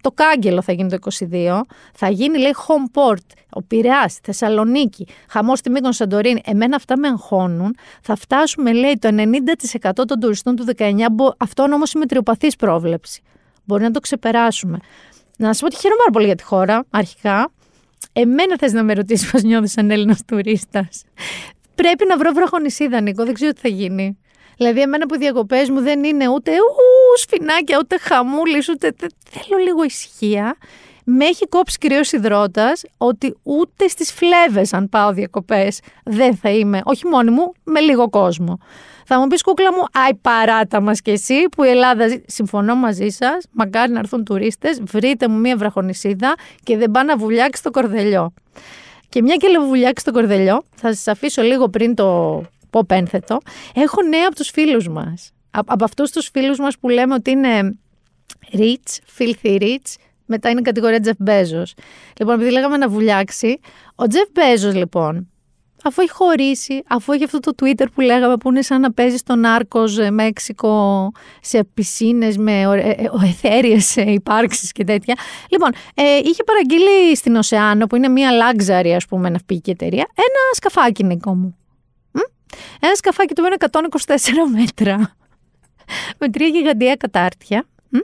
το 0.00 0.10
Κάγκελο 0.10 0.62
θα 0.62 0.72
γίνει 0.72 0.88
το 0.88 0.96
22. 1.30 1.60
Θα 1.94 2.08
γίνει, 2.08 2.38
λέει, 2.38 2.54
home 2.66 3.00
port. 3.00 3.26
Ο 3.50 3.62
Πειραιάς, 3.62 4.18
Θεσσαλονίκη, 4.22 5.06
χαμός 5.28 5.58
στη 5.58 5.70
Μήκον 5.70 5.92
Σαντορίνη. 5.92 6.40
Εμένα 6.44 6.76
αυτά 6.76 6.98
με 6.98 7.08
αγχώνουν. 7.08 7.76
Θα 8.02 8.16
φτάσουμε, 8.16 8.72
λέει, 8.72 8.98
το 8.98 9.08
90% 9.08 9.90
των 10.06 10.20
τουριστών 10.20 10.56
του 10.56 10.64
19. 10.76 11.34
Αυτό 11.36 11.62
όμως 11.62 11.92
η 11.92 11.98
μετριοπαθής 11.98 12.56
πρόβλεψη. 12.56 13.22
Μπορεί 13.64 13.82
να 13.82 13.90
το 13.90 14.00
ξεπεράσουμε. 14.00 14.78
Να 15.36 15.46
σας 15.46 15.60
πω 15.60 15.66
ότι 15.66 15.76
χαίρομαι 15.76 15.98
πάρα 15.98 16.10
πολύ 16.10 16.26
για 16.26 16.34
τη 16.34 16.42
χώρα, 16.42 16.84
αρχικά. 16.90 17.50
Εμένα 18.12 18.56
θες 18.58 18.72
να 18.72 18.82
με 18.82 18.92
ρωτήσεις 18.94 19.30
πώς 19.30 19.42
νιώθεις 19.42 19.72
σαν 19.72 19.90
Έλληνας 19.90 20.24
τουρίστας. 20.26 21.04
Πρέπει 21.74 22.04
να 22.06 22.16
βρω 22.16 22.32
βραχονισίδα, 22.32 23.00
Νίκο. 23.00 23.24
Δεν 23.24 23.34
ξέρω 23.34 23.52
τι 23.52 23.60
θα 23.60 23.68
γίνει. 23.68 24.18
Δηλαδή, 24.56 24.80
εμένα 24.80 25.06
που 25.06 25.14
οι 25.14 25.18
διακοπές 25.18 25.70
μου 25.70 25.80
δεν 25.80 26.04
είναι 26.04 26.28
ούτε 26.28 26.50
ου, 26.50 26.56
σφινάκια, 27.16 27.78
ούτε 27.80 27.98
χαμούλης, 27.98 28.68
ούτε. 28.68 28.94
Θέλω 29.30 29.62
λίγο 29.64 29.84
ησυχία. 29.84 30.56
Με 31.04 31.24
έχει 31.24 31.48
κόψει 31.48 31.78
κυρίως 31.78 32.12
υδρότα 32.12 32.72
ότι 32.96 33.36
ούτε 33.42 33.88
στις 33.88 34.12
φλέβες, 34.12 34.72
αν 34.72 34.88
πάω 34.88 35.12
διακοπές, 35.12 35.80
δεν 36.04 36.36
θα 36.36 36.50
είμαι, 36.50 36.80
όχι 36.84 37.06
μόνη 37.06 37.30
μου, 37.30 37.52
με 37.64 37.80
λίγο 37.80 38.10
κόσμο. 38.10 38.58
Θα 39.06 39.18
μου 39.18 39.26
πεις, 39.26 39.42
κούκλα 39.42 39.72
μου, 39.72 39.82
άι 39.92 40.14
παράτα 40.14 40.80
μας 40.80 41.00
κι 41.00 41.10
εσύ 41.10 41.42
που 41.56 41.64
η 41.64 41.68
Ελλάδα. 41.68 42.20
Συμφωνώ 42.26 42.74
μαζί 42.74 43.08
σας. 43.08 43.44
Μακάρι 43.50 43.92
να 43.92 43.98
έρθουν 43.98 44.24
τουρίστες, 44.24 44.80
βρείτε 44.82 45.28
μου 45.28 45.38
μία 45.38 45.56
βραχονισίδα 45.56 46.34
και 46.62 46.76
δεν 46.76 46.90
πάνε 46.90 47.12
να 47.12 47.18
βουλιάξει 47.18 47.62
το 47.62 47.70
κορδελιό. 47.70 48.32
Και 49.08 49.22
μια 49.22 49.36
και 49.36 49.48
λέω 49.48 49.62
βουλιάξει 49.62 50.04
το 50.04 50.12
κορδελιό, 50.12 50.62
θα 50.74 50.94
σας 50.94 51.06
αφήσω 51.08 51.42
λίγο 51.42 51.68
πριν 51.68 51.94
το 51.94 52.42
πω 52.70 52.84
πένθετο, 52.86 53.38
έχω 53.74 54.02
νέα 54.02 54.26
από 54.26 54.34
τους 54.34 54.48
φίλους 54.48 54.88
μας. 54.88 55.32
Α- 55.52 55.60
από 55.66 55.84
αυτούς 55.84 56.10
τους 56.10 56.28
φίλους 56.32 56.58
μας 56.58 56.78
που 56.78 56.88
λέμε 56.88 57.14
ότι 57.14 57.30
είναι 57.30 57.78
rich, 58.52 59.18
filthy 59.18 59.60
rich, 59.60 59.94
μετά 60.26 60.48
είναι 60.50 60.60
η 60.60 60.62
κατηγορία 60.62 60.98
Jeff 61.04 61.28
Bezos. 61.28 61.70
Λοιπόν, 62.18 62.34
επειδή 62.34 62.50
λέγαμε 62.50 62.76
να 62.76 62.88
βουλιάξει, 62.88 63.60
ο 63.94 64.04
Jeff 64.10 64.38
Bezos 64.38 64.74
λοιπόν, 64.74 65.28
αφού 65.84 66.02
έχει 66.02 66.10
χωρίσει, 66.10 66.82
αφού 66.88 67.12
έχει 67.12 67.24
αυτό 67.24 67.40
το 67.40 67.52
Twitter 67.62 67.86
που 67.94 68.00
λέγαμε 68.00 68.36
που 68.36 68.50
είναι 68.50 68.62
σαν 68.62 68.80
να 68.80 68.92
παίζει 68.92 69.16
στο 69.16 69.34
Νάρκος 69.36 69.98
ε, 69.98 70.10
Μέξικο 70.10 71.10
σε 71.40 71.64
πισίνες 71.64 72.36
με 72.36 72.62
εθέριες 73.24 73.96
υπάρξεις 73.96 74.72
και 74.72 74.84
τέτοια. 74.84 75.14
Λοιπόν, 75.50 75.70
ε, 75.94 76.16
είχε 76.24 76.44
παραγγείλει 76.44 77.16
στην 77.16 77.36
Οσεάνο 77.36 77.86
που 77.86 77.96
είναι 77.96 78.08
μια 78.08 78.30
luxury 78.30 78.92
ας 78.96 79.06
πούμε 79.06 79.28
ναυπηγική 79.28 79.70
εταιρεία 79.70 80.06
ένα 80.14 80.54
σκαφάκι 80.54 81.04
Νίκο 81.04 81.34
μου. 81.34 81.56
Μ; 82.12 82.18
Ένα 82.80 82.94
σκαφάκι 82.94 83.34
το 83.34 83.42
οποίο 83.42 83.56
είναι 83.60 83.88
124 84.54 84.58
μέτρα 84.60 85.16
με 86.18 86.28
τρία 86.28 86.46
γιγαντιαία 86.46 86.94
κατάρτια 86.96 87.66
μ; 87.88 87.96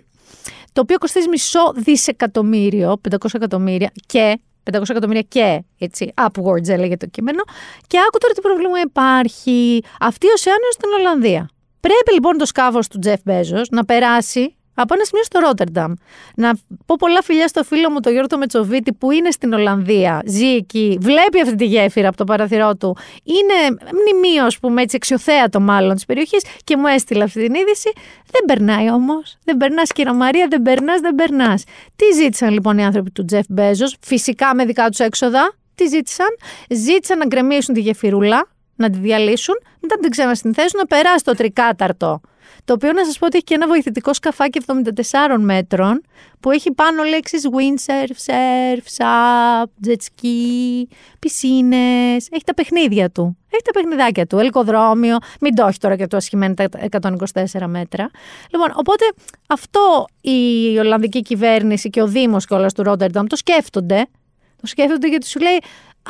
το 0.72 0.80
οποίο 0.80 0.99
κοστίζει 0.99 1.28
μισό 1.28 1.72
δισεκατομμύριο, 1.76 3.01
500 3.11 3.16
εκατομμύρια 3.32 3.93
και 4.07 4.41
500 4.72 4.82
εκατομμύρια 4.89 5.22
και 5.22 5.62
έτσι, 5.78 6.12
upwards 6.16 6.68
έλεγε 6.68 6.97
το 6.97 7.07
κείμενο. 7.07 7.43
Και 7.86 7.99
άκου 7.99 8.18
τώρα 8.18 8.34
τι 8.34 8.41
πρόβλημα 8.41 8.80
υπάρχει. 8.80 9.82
Αυτή 10.01 10.26
η 10.26 10.30
Οσεάνο 10.34 10.59
είναι 10.59 10.72
στην 10.72 10.89
Ολλανδία. 10.99 11.49
Πρέπει 11.80 12.12
λοιπόν 12.12 12.36
το 12.36 12.47
σκάφο 12.47 12.78
του 12.91 12.99
Τζεφ 12.99 13.20
Μπέζος 13.24 13.68
να 13.70 13.84
περάσει 13.84 14.57
από 14.81 14.95
ένα 14.95 15.05
σημείο 15.05 15.24
στο 15.24 15.39
Ρότερνταμ. 15.39 15.93
Να 16.35 16.53
πω 16.87 16.95
πολλά 16.99 17.22
φιλιά 17.22 17.49
στο 17.49 17.64
φίλο 17.64 17.91
μου, 17.91 18.01
τον 18.01 18.12
Γιώργο 18.12 18.39
Μετσοβίτη, 18.39 18.93
που 18.93 19.11
είναι 19.11 19.31
στην 19.31 19.53
Ολλανδία, 19.53 20.22
ζει 20.26 20.55
εκεί, 20.55 20.99
βλέπει 21.01 21.41
αυτή 21.41 21.55
τη 21.55 21.64
γέφυρα 21.64 22.09
από 22.09 22.16
το 22.16 22.24
παραθυρό 22.24 22.76
του. 22.76 22.97
Είναι 23.24 23.79
μνημείο, 23.93 24.45
ας 24.45 24.59
πούμε, 24.59 24.83
έτσι, 24.83 24.97
εξιοθέατο 24.97 25.61
μάλλον 25.61 25.95
της 25.95 26.05
περιοχής 26.05 26.45
και 26.64 26.76
μου 26.76 26.87
έστειλε 26.87 27.24
αυτή 27.24 27.45
την 27.45 27.55
είδηση. 27.55 27.93
Δεν 28.31 28.45
περνάει 28.47 28.91
όμως. 28.91 29.37
Δεν 29.45 29.57
περνάς, 29.57 29.93
κύρα 29.93 30.14
Μαρία, 30.14 30.47
δεν 30.51 30.62
περνάς, 30.62 31.01
δεν 31.01 31.14
περνάς. 31.14 31.64
Τι 31.97 32.05
ζήτησαν 32.14 32.53
λοιπόν 32.53 32.79
οι 32.79 32.85
άνθρωποι 32.85 33.11
του 33.11 33.24
Τζεφ 33.24 33.45
Μπέζος, 33.49 33.97
φυσικά 34.01 34.55
με 34.55 34.64
δικά 34.64 34.89
τους 34.89 34.99
έξοδα. 34.99 35.53
Τι 35.74 35.87
ζήτησαν, 35.87 36.26
ζήτησαν 36.70 37.18
να 37.18 37.26
γκρεμίσουν 37.26 37.74
τη 37.74 37.81
γεφυρούλα, 37.81 38.49
να 38.76 38.91
τη 38.91 38.99
διαλύσουν, 38.99 39.55
μετά 39.81 39.95
να 39.95 40.01
την 40.01 40.11
ξανασυνθέσουν, 40.11 40.79
να 40.79 40.87
περάσει 40.87 41.24
το 41.24 41.35
τρικάταρτο 41.35 42.20
το 42.64 42.72
οποίο 42.72 42.92
να 42.92 43.05
σας 43.05 43.18
πω 43.18 43.26
ότι 43.26 43.36
έχει 43.36 43.44
και 43.44 43.55
ένα 43.55 43.66
βοηθητικό 43.66 44.14
σκαφάκι 44.14 44.61
74 44.66 45.36
μέτρων 45.38 46.03
που 46.40 46.51
έχει 46.51 46.72
πάνω 46.72 47.03
λέξεις 47.03 47.49
windsurf, 47.53 48.32
surf, 48.32 49.03
sub, 49.03 49.88
jet 49.88 49.96
ski, 49.96 50.82
πισίνες, 51.18 52.28
έχει 52.30 52.44
τα 52.44 52.55
παιχνίδια 52.55 53.11
του. 53.11 53.36
Έχει 53.51 53.62
τα 53.62 53.70
παιχνιδάκια 53.70 54.26
του, 54.26 54.38
ελκοδρόμιο, 54.38 55.16
μην 55.40 55.55
το 55.55 55.66
έχει 55.66 55.78
τώρα 55.78 55.96
και 55.96 56.07
το 56.07 56.16
ασχημένο 56.16 56.55
τα 56.55 56.68
124 56.90 57.66
μέτρα. 57.66 58.11
Λοιπόν, 58.51 58.72
οπότε 58.74 59.05
αυτό 59.49 60.05
η 60.20 60.78
Ολλανδική 60.78 61.22
κυβέρνηση 61.22 61.90
και 61.90 62.03
ο 62.03 62.07
Δήμος 62.07 62.46
κιόλας 62.46 62.72
του 62.72 62.82
Ρότερνταμ 62.82 63.26
το 63.26 63.36
σκέφτονται. 63.36 64.07
Το 64.61 64.66
σκέφτονται 64.66 65.09
γιατί 65.09 65.26
σου 65.26 65.40
λέει 65.40 65.59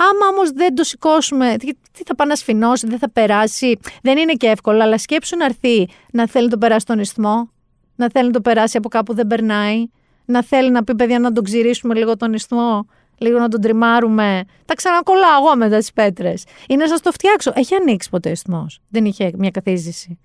Άμα 0.01 0.27
όμως 0.33 0.51
δεν 0.51 0.75
το 0.75 0.85
σηκώσουμε, 0.85 1.57
τι 1.59 1.75
τι 1.93 2.03
θα 2.05 2.15
πάει 2.15 2.29
να 2.29 2.35
σφινώσει, 2.37 2.87
δεν 2.87 2.99
θα 2.99 3.11
περάσει. 3.11 3.79
Δεν 4.03 4.19
είναι 4.19 4.33
και 4.33 4.47
εύκολο, 4.47 4.83
αλλά 4.83 4.99
σκέψου 4.99 5.37
να 5.37 5.45
έρθει 5.45 5.89
να 6.13 6.29
θέλει 6.29 6.45
να 6.45 6.51
το 6.51 6.59
περάσει 6.59 6.81
στον 6.81 6.99
ισθμό, 6.99 7.51
να 7.97 8.09
θέλει 8.11 8.27
να 8.27 8.33
το 8.33 8.41
περάσει 8.41 8.77
από 8.77 8.89
κάπου 8.89 9.15
δεν 9.15 9.27
περνάει, 9.27 9.87
να 10.25 10.43
θέλει 10.43 10.71
να 10.71 10.85
πει 10.85 10.95
παιδιά 10.95 11.19
να 11.19 11.33
τον 11.33 11.45
ξυρίσουμε 11.45 11.95
λίγο 11.95 12.17
τον 12.17 12.33
ισθμό, 12.33 12.87
λίγο 13.19 13.39
να 13.39 13.49
τον 13.49 13.61
τριμάρουμε. 13.61 14.45
Τα 14.65 14.75
ξανακολλάω 14.75 15.45
εγώ 15.45 15.57
μετά 15.57 15.79
τις 15.79 15.93
πέτρες. 15.93 16.45
Ή 16.69 16.77
να 16.77 16.89
σας 16.89 17.01
το 17.01 17.13
φτιάξω. 17.13 17.53
Έχει 17.55 17.75
ανοίξει 17.75 18.11
ποτέ 18.11 18.29
ο 18.29 18.33
ισθμό. 18.33 18.67
Δεν 18.89 19.05
είχε 19.05 19.31
μια 19.37 19.51
καθίζηση; 19.51 20.19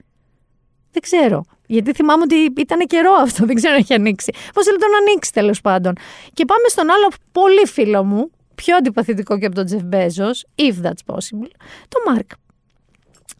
Δεν 0.91 1.01
ξέρω. 1.01 1.43
Γιατί 1.67 1.93
θυμάμαι 1.93 2.21
ότι 2.21 2.35
ήταν 2.57 2.79
καιρό 2.87 3.13
αυτό. 3.13 3.45
Δεν 3.49 3.55
ξέρω 3.55 3.73
αν 3.73 3.79
έχει 3.79 3.93
ανοίξει. 3.93 4.33
Πώς 4.53 4.65
θέλει 4.65 4.77
τον 4.77 4.89
ανοίξει 5.01 5.31
τέλος 5.31 5.61
πάντων. 5.61 5.93
Και 6.33 6.45
πάμε 6.45 6.67
στον 6.67 6.89
άλλο 6.89 7.11
πολύ 7.31 7.67
φίλο 7.67 8.03
μου, 8.03 8.31
πιο 8.63 8.75
αντιπαθητικό 8.75 9.37
και 9.39 9.45
από 9.45 9.55
τον 9.55 9.65
Τζεφ 9.65 9.83
Μπέζος, 9.83 10.45
if 10.55 10.85
that's 10.85 11.13
possible, 11.13 11.49
το 11.87 12.11
Μάρκ. 12.11 12.29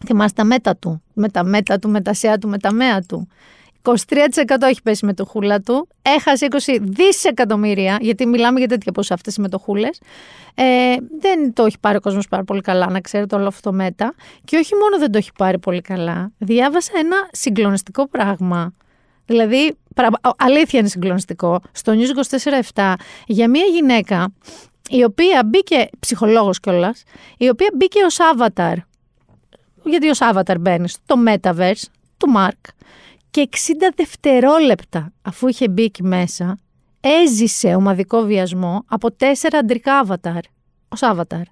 Θυμάστε 0.05 0.41
τα 0.41 0.47
μέτα 0.47 0.75
του, 0.75 1.01
με 1.13 1.29
τα 1.29 1.43
μέτα 1.43 1.79
του, 1.79 1.89
με 1.89 2.01
τα 2.01 2.13
σέα 2.13 2.37
του, 2.37 2.47
με 2.47 2.57
τα 2.57 2.71
μέα 2.71 3.01
του. 3.01 3.27
23% 3.81 3.93
έχει 4.61 4.81
πέσει 4.81 5.05
με 5.05 5.13
το 5.13 5.25
χούλα 5.25 5.59
του, 5.59 5.87
έχασε 6.01 6.47
20 6.51 6.77
δισεκατομμύρια, 6.81 7.97
γιατί 8.01 8.25
μιλάμε 8.25 8.59
για 8.59 8.67
τέτοια 8.67 8.91
ποσά 8.91 9.13
αυτές 9.13 9.35
οι 9.35 9.41
μετοχούλες. 9.41 10.01
Ε, 10.53 10.95
δεν 11.19 11.53
το 11.53 11.65
έχει 11.65 11.79
πάρει 11.79 11.97
ο 11.97 11.99
κόσμος 11.99 12.27
πάρα 12.27 12.43
πολύ 12.43 12.61
καλά, 12.61 12.89
να 12.89 12.99
ξέρετε 12.99 13.35
όλο 13.35 13.47
αυτό 13.47 13.69
το 13.69 13.75
μέτα. 13.75 14.13
Και 14.43 14.57
όχι 14.57 14.75
μόνο 14.75 14.99
δεν 14.99 15.11
το 15.11 15.17
έχει 15.17 15.31
πάρει 15.37 15.59
πολύ 15.59 15.81
καλά, 15.81 16.31
διάβασα 16.37 16.91
ένα 16.95 17.17
συγκλονιστικό 17.31 18.07
πράγμα. 18.07 18.73
Δηλαδή, 19.25 19.77
πρα- 19.95 20.19
αλήθεια 20.37 20.79
είναι 20.79 20.87
συγκλονιστικό. 20.87 21.61
Στο 21.71 21.93
News 21.93 22.09
24-7 22.73 22.93
για 23.27 23.49
μια 23.49 23.65
γυναίκα 23.65 24.33
η 24.89 25.03
οποία 25.03 25.43
μπήκε, 25.45 25.89
ψυχολόγος 25.99 26.59
κιόλας, 26.59 27.03
η 27.37 27.49
οποία 27.49 27.69
μπήκε 27.73 28.03
ως 28.03 28.17
avatar. 28.35 28.75
Γιατί 29.83 30.09
ως 30.09 30.19
avatar 30.21 30.55
μπαίνεις; 30.59 30.91
Στο 30.91 31.15
metaverse 31.27 31.83
του 32.17 32.33
Mark 32.35 32.69
και 33.31 33.49
60 33.51 33.91
δευτερόλεπτα 33.95 35.13
αφού 35.21 35.47
είχε 35.47 35.69
μπει 35.69 35.83
εκεί 35.83 36.03
μέσα 36.03 36.57
έζησε 36.99 37.75
ομαδικό 37.75 38.21
βιασμό 38.21 38.83
από 38.87 39.11
τέσσερα 39.11 39.57
αντρικά 39.57 40.05
avatar 40.07 40.39
ως 40.87 40.99
avatar. 41.03 41.43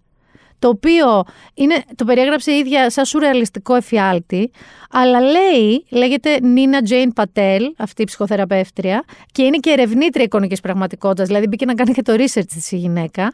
Το 0.62 0.68
οποίο 0.68 1.24
είναι, 1.53 1.84
το 1.95 2.05
περιέγραψε 2.05 2.51
η 2.51 2.57
ίδια 2.57 2.89
σαν 2.89 3.05
σουρεαλιστικό 3.05 3.76
εφιάλτη, 3.76 4.51
αλλά 4.91 5.20
λέει, 5.22 5.86
λέγεται 5.89 6.39
Νίνα 6.41 6.82
Τζέιν 6.82 7.14
Πατέλ, 7.14 7.74
αυτή 7.78 8.01
η 8.01 8.05
ψυχοθεραπεύτρια, 8.05 9.03
και 9.32 9.43
είναι 9.43 9.57
και 9.57 9.70
ερευνήτρια 9.70 10.24
εικονικής 10.24 10.59
πραγματικότητας, 10.59 11.28
δηλαδή 11.28 11.47
μπήκε 11.47 11.66
να 11.66 11.74
κάνει 11.74 11.93
και 11.93 12.01
το 12.01 12.14
research 12.14 12.45
της 12.47 12.72
η 12.72 12.78
γυναίκα. 12.78 13.34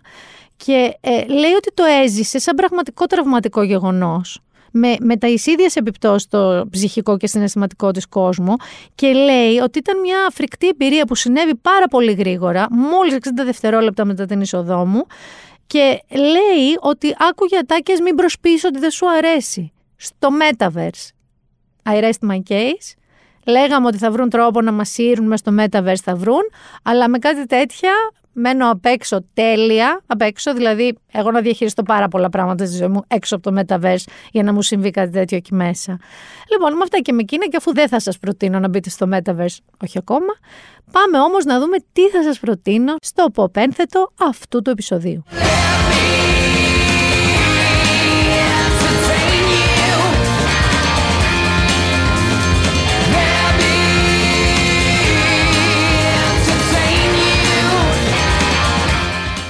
Και 0.57 0.97
ε, 1.01 1.25
λέει 1.25 1.51
ότι 1.51 1.73
το 1.73 1.83
έζησε 2.03 2.39
σαν 2.39 2.55
πραγματικό 2.55 3.05
τραυματικό 3.05 3.63
γεγονός. 3.63 4.41
Με, 4.71 4.95
με 4.99 5.17
τα 5.17 5.27
ίδιες 5.27 5.75
επιπτώσεις 5.75 6.21
στο 6.21 6.67
ψυχικό 6.69 7.17
και 7.17 7.27
συναισθηματικό 7.27 7.91
της 7.91 8.07
κόσμου 8.07 8.53
και 8.95 9.07
λέει 9.11 9.57
ότι 9.57 9.79
ήταν 9.79 9.99
μια 9.99 10.17
φρικτή 10.33 10.67
εμπειρία 10.67 11.05
που 11.05 11.15
συνέβη 11.15 11.55
πάρα 11.55 11.87
πολύ 11.87 12.13
γρήγορα, 12.13 12.67
μόλις 12.71 13.13
60 13.13 13.17
δευτερόλεπτα 13.45 14.05
μετά 14.05 14.25
την 14.25 14.41
είσοδό 14.41 14.85
μου 14.85 15.05
και 15.67 16.01
λέει 16.09 16.77
ότι 16.79 17.15
άκουγε 17.29 17.57
ατάκες 17.57 17.99
μην 17.99 18.15
προσποιείς 18.15 18.63
ότι 18.63 18.79
δεν 18.79 18.91
σου 18.91 19.09
αρέσει. 19.09 19.71
Στο 19.95 20.29
Metaverse. 20.41 21.09
I 21.83 22.03
rest 22.03 22.29
my 22.29 22.39
case. 22.49 22.93
Λέγαμε 23.45 23.87
ότι 23.87 23.97
θα 23.97 24.11
βρουν 24.11 24.29
τρόπο 24.29 24.61
να 24.61 24.71
μας 24.71 24.89
σύρουν 24.89 25.27
μες 25.27 25.39
στο 25.39 25.51
Metaverse 25.59 26.01
θα 26.03 26.15
βρουν, 26.15 26.41
αλλά 26.83 27.09
με 27.09 27.17
κάτι 27.17 27.45
τέτοια 27.45 27.91
μένω 28.39 28.69
απ' 28.69 28.85
έξω 28.85 29.25
τέλεια, 29.33 30.01
απ' 30.05 30.21
έξω, 30.21 30.53
δηλαδή 30.53 30.97
εγώ 31.11 31.31
να 31.31 31.41
διαχειριστώ 31.41 31.83
πάρα 31.83 32.07
πολλά 32.07 32.29
πράγματα 32.29 32.65
στη 32.65 32.75
ζωή 32.75 32.87
μου 32.87 33.03
έξω 33.07 33.35
από 33.35 33.51
το 33.51 33.61
Metaverse 33.61 34.03
για 34.31 34.43
να 34.43 34.53
μου 34.53 34.61
συμβεί 34.61 34.91
κάτι 34.91 35.11
τέτοιο 35.11 35.37
εκεί 35.37 35.53
μέσα. 35.53 35.99
Λοιπόν, 36.51 36.73
με 36.73 36.79
αυτά 36.83 36.97
και 36.97 37.13
με 37.13 37.21
εκείνα 37.21 37.47
και 37.47 37.57
αφού 37.57 37.73
δεν 37.73 37.87
θα 37.87 37.99
σας 37.99 38.17
προτείνω 38.19 38.59
να 38.59 38.67
μπείτε 38.67 38.89
στο 38.89 39.07
Metaverse, 39.13 39.57
όχι 39.83 39.97
ακόμα, 39.97 40.33
πάμε 40.91 41.19
όμως 41.19 41.45
να 41.45 41.59
δούμε 41.59 41.77
τι 41.93 42.09
θα 42.09 42.23
σας 42.23 42.39
προτείνω 42.39 42.95
στο 43.01 43.25
ποπένθετο 43.33 44.11
αυτού 44.19 44.61
του 44.61 44.69
επεισοδίου. 44.69 45.23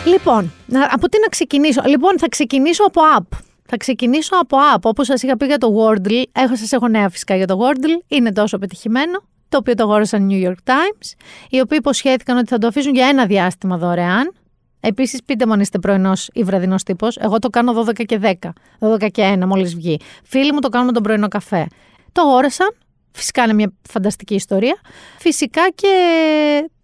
Λοιπόν, 0.07 0.51
να- 0.67 0.87
από 0.91 1.09
τι 1.09 1.19
να 1.21 1.27
ξεκινήσω; 1.27 1.81
Λοιπόν, 1.85 2.19
θα 2.19 2.29
ξεκινήσω 2.29 2.83
από 2.83 3.01
app. 3.17 3.37
Θα 3.69 3.77
ξεκινήσω 3.77 4.35
από 4.39 4.57
app. 4.75 4.81
Όπως 4.83 5.05
σας 5.05 5.21
είχα 5.23 5.37
πει 5.37 5.45
για 5.45 5.57
το 5.57 5.67
Wordle, 5.77 6.23
έχω, 6.31 6.55
σας 6.55 6.71
έχω 6.71 6.87
νέα 6.87 7.09
φυσικά 7.09 7.35
για 7.35 7.47
το 7.47 7.59
Wordle. 7.61 8.03
Είναι 8.07 8.31
τόσο 8.31 8.57
πετυχημένο. 8.57 9.19
Το 9.49 9.57
οποίο 9.57 9.73
το 9.73 9.83
αγόρασαν 9.83 10.27
New 10.31 10.47
York 10.47 10.71
Times. 10.71 11.13
Οι 11.49 11.59
οποίοι 11.59 11.77
υποσχέθηκαν 11.81 12.37
ότι 12.37 12.47
θα 12.47 12.57
το 12.57 12.67
αφήσουν 12.67 12.93
για 12.95 13.07
ένα 13.07 13.25
διάστημα 13.25 13.77
δωρεάν. 13.77 14.33
Επίσης, 14.79 15.23
πείτε 15.23 15.45
μου 15.45 15.53
αν 15.53 15.59
είστε 15.59 15.79
πρωινός 15.79 16.29
ή 16.33 16.43
βραδινός 16.43 16.83
τύπος. 16.83 17.17
Εγώ 17.17 17.39
το 17.39 17.49
κάνω 17.49 17.73
12 17.73 18.03
και 18.05 18.17
10. 18.17 18.53
12 18.79 19.09
και 19.09 19.23
1 19.23 19.45
μόλις 19.45 19.75
βγει. 19.75 19.99
Φίλοι 20.23 20.53
μου 20.53 20.59
το 20.59 20.69
κάνουν 20.69 20.87
με 20.87 20.93
τον 20.93 21.03
πρωινό 21.03 21.27
καφέ. 21.27 21.67
Το 22.11 22.21
αγόρασαν. 22.21 22.75
Φυσικά 23.11 23.43
είναι 23.43 23.53
μια 23.53 23.73
φανταστική 23.89 24.35
ιστορία. 24.35 24.75
Φυσικά 25.19 25.69
και 25.75 25.87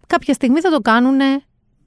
κάποια 0.06 0.34
στιγμή 0.34 0.60
θα 0.60 0.70
το 0.70 0.80
κάνουν 0.80 1.16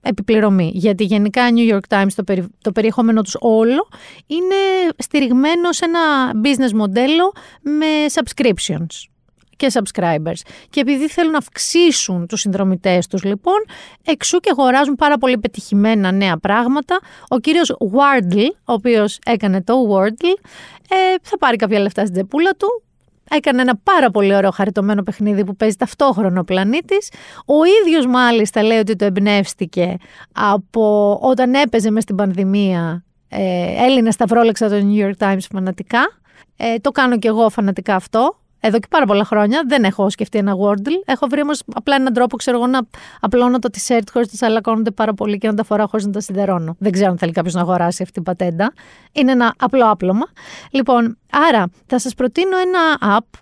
επιπληρωμή. 0.08 0.72
Γιατί 0.74 1.03
γενικά 1.03 1.41
New 1.55 1.74
York 1.74 1.97
Times 1.97 2.12
το, 2.16 2.24
περι- 2.24 2.47
το 2.62 2.72
περιεχόμενο 2.72 3.22
τους 3.22 3.36
όλο 3.39 3.88
είναι 4.28 4.55
στηριγμένο 4.97 5.72
σε 5.72 5.86
ένα 5.86 6.32
business 6.43 6.72
μοντέλο 6.74 7.34
με 7.62 7.86
subscriptions. 8.14 8.86
και 9.58 9.72
subscribers. 9.74 10.39
Και 10.70 10.80
επειδή 10.80 11.08
θέλουν 11.08 11.32
να 11.32 11.38
αυξήσουν 11.38 12.28
τους 12.28 12.39
συνδρομητές 12.39 13.08
τους 13.08 13.24
λοιπόν, 13.24 13.55
εξού 14.05 14.39
και 14.39 14.49
αγοράζουν 14.51 14.95
πάρα 14.95 15.18
πολύ 15.18 15.38
πετυχημένα 15.38 16.12
νέα 16.12 16.38
πράγματα. 16.38 16.99
Ο 17.28 17.39
κύριος 17.39 17.76
Wardle, 17.80 18.49
ο 18.66 18.74
οποίος 18.74 19.20
έκανε 19.26 19.64
το 19.64 19.74
Wardle, 19.91 20.47
ε, 20.89 21.16
θα 21.22 21.38
πάρει 21.38 21.55
κάποια 21.55 21.80
λεφτά 21.80 22.01
στην 22.01 22.14
τσεπούλα 22.14 22.51
του, 22.51 22.84
Έκανε 23.30 23.61
ένα 23.61 23.75
πάρα 23.84 24.09
πολύ 24.09 24.36
ωραίο 24.36 24.51
χαριτωμένο 24.51 25.03
παιχνίδι 25.03 25.43
που 25.43 25.55
παίζει 25.55 25.75
ταυτόχρονο 25.75 26.39
ο 26.39 26.43
πλανήτης. 26.43 27.11
Ο 27.45 27.53
ίδιος 27.82 28.05
μάλιστα 28.05 28.63
λέει 28.63 28.78
ότι 28.78 28.95
το 28.95 29.05
εμπνεύστηκε 29.05 29.97
από 30.32 31.17
όταν 31.21 31.53
έπαιζε 31.53 31.91
μες 31.91 32.03
στην 32.03 32.15
πανδημία 32.15 33.03
ε, 33.30 33.84
Έλληνα 33.86 34.11
σταυρόλεξα 34.11 34.69
το 34.69 34.75
New 34.75 35.05
York 35.05 35.28
Times 35.28 35.45
φανατικά. 35.51 36.19
Ε, 36.57 36.75
το 36.78 36.91
κάνω 36.91 37.17
κι 37.17 37.28
εγώ 37.28 37.49
φανατικά 37.49 37.95
αυτό. 37.95 38.39
Εδώ 38.60 38.80
και 38.80 38.88
πάρα 38.89 39.05
πολλά 39.05 39.24
χρόνια 39.24 39.64
δεν 39.68 39.84
έχω 39.84 40.10
σκεφτεί 40.10 40.38
ένα 40.38 40.53
Wordle. 40.53 41.01
Έχω 41.05 41.28
βρει 41.28 41.41
όμως 41.41 41.64
απλά 41.74 41.95
έναν 41.95 42.14
τρόπο, 42.14 42.38
ξέρω 42.38 42.58
εγώ, 42.58 42.68
να 42.68 42.80
απλώνω 43.20 43.60
το 43.60 43.70
t-shirt 43.74 44.01
χωρίς 44.12 44.28
να 44.28 44.34
τσαλακώνονται 44.34 44.91
πάρα 44.91 45.14
πολύ 45.14 45.38
και 45.38 45.47
να 45.47 45.53
τα 45.53 45.64
φοράω 45.64 45.88
χωρίς 45.88 46.05
να 46.05 46.12
τα 46.12 46.20
σιδερώνω. 46.20 46.76
Δεν 46.80 46.91
ξέρω 46.91 47.10
αν 47.10 47.18
θέλει 47.18 47.32
κάποιος 47.32 47.53
να 47.53 47.62
αγοράσει 47.62 48.01
αυτή 48.01 48.14
την 48.14 48.24
πατέντα. 48.24 48.74
Είναι 49.12 49.32
ένα 49.32 49.53
απλό 49.58 49.91
άπλωμα. 49.91 50.26
Λοιπόν, 50.72 51.18
άρα 51.32 51.70
θα 51.86 51.99
σας 51.99 52.14
προτείνω 52.14 52.58
ένα 52.58 52.80
app 53.18 53.39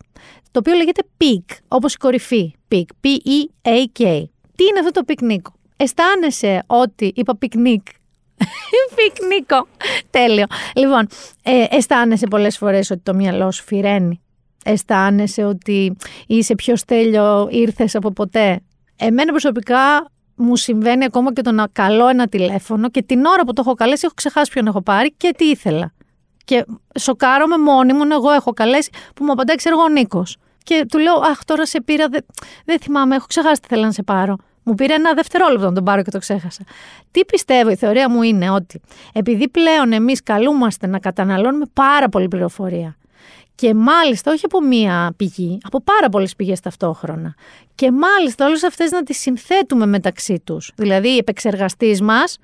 το 0.51 0.59
οποίο 0.59 0.73
λέγεται 0.73 1.01
Peak, 1.17 1.55
όπως 1.67 1.93
η 1.93 1.97
κορυφή. 1.97 2.53
Peak. 2.71 2.85
P-E-A-K. 3.01 4.23
Τι 4.55 4.63
είναι 4.63 4.79
αυτό 4.79 4.91
το 4.91 5.03
πικνίκο; 5.03 5.53
Αισθάνεσαι 5.77 6.63
ότι 6.67 7.11
είπα 7.15 7.37
πικνίκ 7.37 7.81
Πικνίκο. 8.95 9.67
Τέλειο. 10.09 10.45
Λοιπόν, 10.75 11.07
ε, 11.43 11.65
αισθάνεσαι 11.69 12.27
πολλές 12.27 12.57
φορές 12.57 12.89
ότι 12.89 13.01
το 13.03 13.13
μυαλό 13.13 13.51
σου 13.51 13.63
φυραίνει. 13.63 14.19
Αισθάνεσαι 14.67 15.43
ότι 15.43 15.95
είσαι 16.27 16.55
πιο 16.55 16.75
στέλεχος 16.75 17.95
από 17.95 18.11
ποτέ; 18.11 18.59
Εμένα 18.95 19.31
προσωπικά 19.31 20.11
μου 20.35 20.55
συμβαίνει 20.55 21.03
ακόμα 21.03 21.33
και 21.33 21.41
το 21.41 21.51
να 21.51 21.67
καλώ 21.71 22.07
ένα 22.07 22.27
τηλέφωνο 22.27 22.89
και 22.89 23.01
την 23.01 23.25
ώρα 23.25 23.43
που 23.43 23.53
το 23.53 23.61
έχω 23.65 23.73
καλέσει 23.73 24.01
έχω 24.05 24.13
ξεχάσει 24.13 24.51
ποιον 24.51 24.67
έχω 24.67 24.81
πάρει 24.81 25.13
και 25.17 25.33
τι 25.37 25.45
ήθελα. 25.45 25.93
Και 26.45 26.65
σοκάρομαι 26.99 27.57
μόνη 27.57 27.93
μου, 27.93 28.01
εγώ 28.11 28.31
έχω 28.31 28.53
καλέσει 28.53 28.89
που 29.15 29.23
μου 29.23 29.31
απαντάει, 29.31 29.55
ξέρω 29.55 29.75
εγώ, 29.75 29.85
ο 29.85 29.89
Νίκος. 29.89 30.37
Και 30.63 30.85
του 30.89 30.97
λέω, 30.97 31.15
Αχ, 31.15 31.43
τώρα 31.45 31.65
σε 31.65 31.81
πήρα, 31.81 32.07
δεν 32.07 32.25
δε 32.65 32.77
θυμάμαι, 32.77 33.15
έχω 33.15 33.25
ξεχάσει 33.25 33.61
τι 33.61 33.67
θέλω 33.67 33.83
να 33.83 33.91
σε 33.91 34.03
πάρω. 34.03 34.35
Μου 34.63 34.75
πήρε 34.75 34.93
ένα 34.93 35.13
δευτερόλεπτο 35.13 35.65
να 35.65 35.73
τον 35.73 35.83
πάρω 35.83 36.01
και 36.01 36.11
το 36.11 36.19
ξέχασα. 36.19 36.63
Τι 37.11 37.25
πιστεύω, 37.25 37.69
η 37.69 37.75
θεωρία 37.75 38.09
μου 38.09 38.21
είναι 38.21 38.49
ότι 38.49 38.81
επειδή 39.13 39.49
πλέον 39.49 39.93
εμείς 39.93 40.23
καλούμαστε 40.23 40.87
να 40.87 40.99
καταναλώνουμε 40.99 41.65
πάρα 41.73 42.09
πολύ 42.09 42.27
πληροφορία 42.27 42.97
και 43.55 43.73
μάλιστα 43.73 44.31
όχι 44.31 44.45
από 44.45 44.61
μία 44.61 45.13
πηγή, 45.17 45.57
από 45.63 45.81
πάρα 45.81 46.09
πολλές 46.09 46.35
πηγές 46.35 46.59
ταυτόχρονα. 46.59 47.35
Και 47.75 47.91
μάλιστα 47.91 48.45
όλες 48.45 48.63
αυτές 48.63 48.91
να 48.91 49.03
τις 49.03 49.17
συνθέτουμε 49.19 49.85
μεταξύ 49.85 50.41
τους. 50.43 50.71
Δηλαδή, 50.75 51.09
η 51.09 51.17
επεξεργαστής 51.17 52.01
μας 52.01 52.37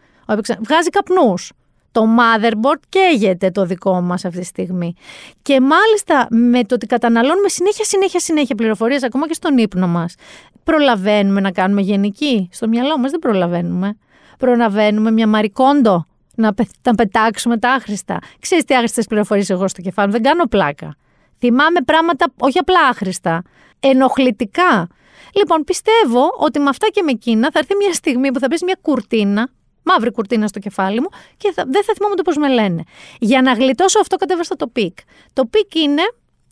βγάζει 0.60 0.90
καπνούς. 0.90 1.52
Το 1.92 2.04
motherboard 2.18 2.80
καίγεται 2.90 3.52
το 3.52 3.66
δικό 3.66 4.02
μας 4.02 4.26
αυτή 4.26 4.40
τη 4.40 4.46
στιγμή. 4.46 4.94
Και 5.42 5.62
μάλιστα 5.62 6.28
με 6.30 6.64
το 6.64 6.76
ότι 6.76 6.86
καταναλώνουμε 6.86 7.48
συνέχεια, 7.50 7.86
συνέχεια, 7.86 8.20
συνέχεια 8.20 8.56
πληροφορίες, 8.56 9.04
ακόμα 9.04 9.28
και 9.28 9.34
στον 9.34 9.58
ύπνο 9.58 9.88
μας, 9.88 10.16
προλαβαίνουμε 10.64 11.42
να 11.42 11.52
κάνουμε 11.52 11.82
γενική. 11.82 12.50
Στο 12.52 12.68
μυαλό 12.68 12.98
μας 12.98 13.12
δεν 13.12 13.20
προλαβαίνουμε. 13.20 13.98
Προλαβαίνουμε 14.38 15.12
μια 15.12 15.28
μαρικόντο 15.28 16.06
να, 16.42 16.54
να 16.84 16.96
πετάξουμε 16.96 17.58
τα 17.58 17.72
άχρηστα. 17.72 18.20
Ξέρεις 18.40 18.64
τι 18.64 18.74
άχρηστες 18.74 19.06
πληροφορίες 19.06 19.50
εγώ 19.50 19.68
στο 19.68 19.82
κεφάλι 19.82 20.12
δεν 20.12 20.22
κάνω 20.22 20.46
πλάκα. 20.46 20.96
Θυμάμαι 21.40 21.82
πράγματα 21.86 22.34
όχι 22.40 22.58
απλά 22.58 22.80
άχρηστα, 22.90 23.44
ενοχλητικά. 23.80 24.88
Λοιπόν, 25.36 25.64
πιστεύω 25.64 26.30
ότι 26.38 26.60
με 26.60 26.70
αυτά 26.70 26.88
και 26.88 27.02
με 27.04 27.12
εκείνα 27.12 27.50
θα 27.52 27.60
έρθει 27.60 27.76
μια 27.76 27.94
στιγμή 27.94 28.32
που 28.32 28.40
θα 28.40 28.48
πέσει 28.48 28.66
μια 28.66 28.78
κουρτίνα 28.82 29.50
μαύρη 29.84 30.12
κουρτίνα 30.12 30.48
στο 30.48 30.60
κεφάλι 30.60 31.00
μου 31.00 31.08
και 31.38 31.52
θα, 31.52 31.64
δεν 31.68 31.84
θα 31.84 31.94
θυμάμαι 31.94 32.16
το 32.16 32.22
πώς 32.22 32.38
με 32.38 32.50
λένε. 32.50 32.84
Για 33.20 33.42
να 33.42 33.54
γλιτώσω 33.54 34.00
αυτό 34.00 34.16
κατέβασα 34.16 34.56
το 34.56 34.68
Peak. 34.68 34.98
Το 35.34 35.46
Peak 35.46 35.76
είναι 35.76 36.02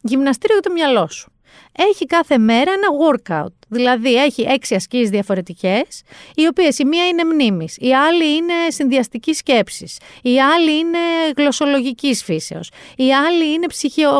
γυμναστήριο 0.01 0.55
για 0.61 0.69
το 0.69 0.71
μυαλό 0.71 1.07
σου. 1.07 1.31
Έχει 1.81 2.05
κάθε 2.05 2.37
μέρα 2.37 2.71
ένα 2.71 2.87
workout. 3.07 3.53
Δηλαδή 3.67 4.15
έχει 4.15 4.41
έξι 4.41 4.75
ασκήσεις 4.75 5.09
διαφορετικές, 5.09 6.01
οι 6.35 6.47
οποίες 6.47 6.79
η 6.79 6.85
μία 6.85 7.07
είναι 7.07 7.23
μνήμης, 7.23 7.77
η 7.79 7.93
άλλη 7.93 8.35
είναι 8.35 8.53
συνδυαστικής 8.67 9.37
σκέψης, 9.37 9.97
η 10.21 10.41
άλλη 10.41 10.77
είναι 10.77 10.99
γλωσσολογικής 11.37 12.23
φύσεως, 12.23 12.71
η 12.95 13.13
άλλη 13.13 13.53
είναι 13.53 13.67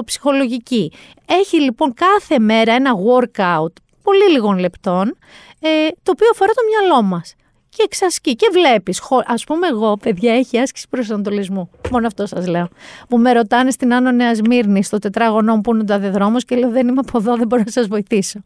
ψυχολογική. 0.06 0.92
Έχει 1.26 1.62
λοιπόν 1.62 1.94
κάθε 1.94 2.40
μέρα 2.40 2.74
ένα 2.74 2.92
workout 2.94 3.74
πολύ 4.04 4.32
λίγων 4.32 4.58
λεπτών, 4.58 5.18
ε, 5.60 5.88
το 6.04 6.12
οποίο 6.12 6.28
αφορά 6.32 6.52
το 6.52 6.62
μυαλό 6.70 7.02
μας 7.02 7.36
και 7.70 7.84
εξασκεί 7.84 8.36
και 8.36 8.50
βλέπεις. 8.52 9.02
Α 9.10 9.34
πούμε, 9.46 9.68
εγώ, 9.68 9.98
παιδιά, 9.98 10.34
έχει 10.34 10.60
άσκηση 10.60 10.88
προσανατολισμού. 10.90 11.70
Μόνο 11.92 12.08
αυτό 12.08 12.26
σας 12.26 12.48
λέω. 12.48 12.68
Που 13.10 13.18
με 13.18 13.32
ρωτάνε 13.32 13.72
στην 13.72 13.94
Άνω 13.94 14.12
Νέα 14.12 14.32
Μύρνη, 14.50 14.84
στο 14.84 15.00
τετράγωνό 15.00 15.56
μου 15.56 15.62
που 15.62 15.76
είναι 15.76 15.84
το 15.84 16.12
δρόμο 16.12 16.40
και 16.40 16.56
λέω: 16.56 16.70
Δεν 16.70 16.88
είμαι 16.88 17.02
από 17.08 17.18
εδώ, 17.18 17.36
δεν 17.36 17.48
μπορώ 17.48 17.62
να 17.66 17.72
σας 17.72 17.88
βοηθήσω. 17.88 18.42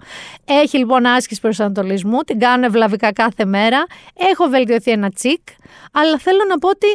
Έχει 0.45 0.77
λοιπόν 0.77 1.05
άσκηση 1.05 1.41
προσανατολισμού, 1.41 2.19
την 2.19 2.39
κάνω 2.39 2.65
ευλαβικά 2.65 3.13
κάθε 3.13 3.45
μέρα. 3.45 3.85
Έχω 4.31 4.47
βελτιωθεί 4.47 4.91
ένα 4.91 5.09
τσικ, 5.09 5.41
αλλά 5.91 6.17
θέλω 6.17 6.43
να 6.49 6.57
πω 6.57 6.69
ότι 6.69 6.87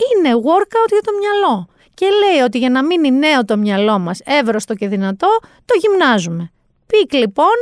είναι 0.00 0.34
workout 0.34 0.88
για 0.90 1.02
το 1.04 1.12
μυαλό. 1.20 1.68
Και 1.94 2.06
λέει 2.06 2.40
ότι 2.44 2.58
για 2.58 2.70
να 2.70 2.84
μείνει 2.84 3.10
νέο 3.10 3.44
το 3.44 3.56
μυαλό 3.56 3.98
μας, 3.98 4.20
εύρωστο 4.24 4.74
και 4.74 4.88
δυνατό, 4.88 5.28
το 5.64 5.74
γυμνάζουμε. 5.80 6.52
Πικ 6.86 7.12
λοιπόν, 7.12 7.54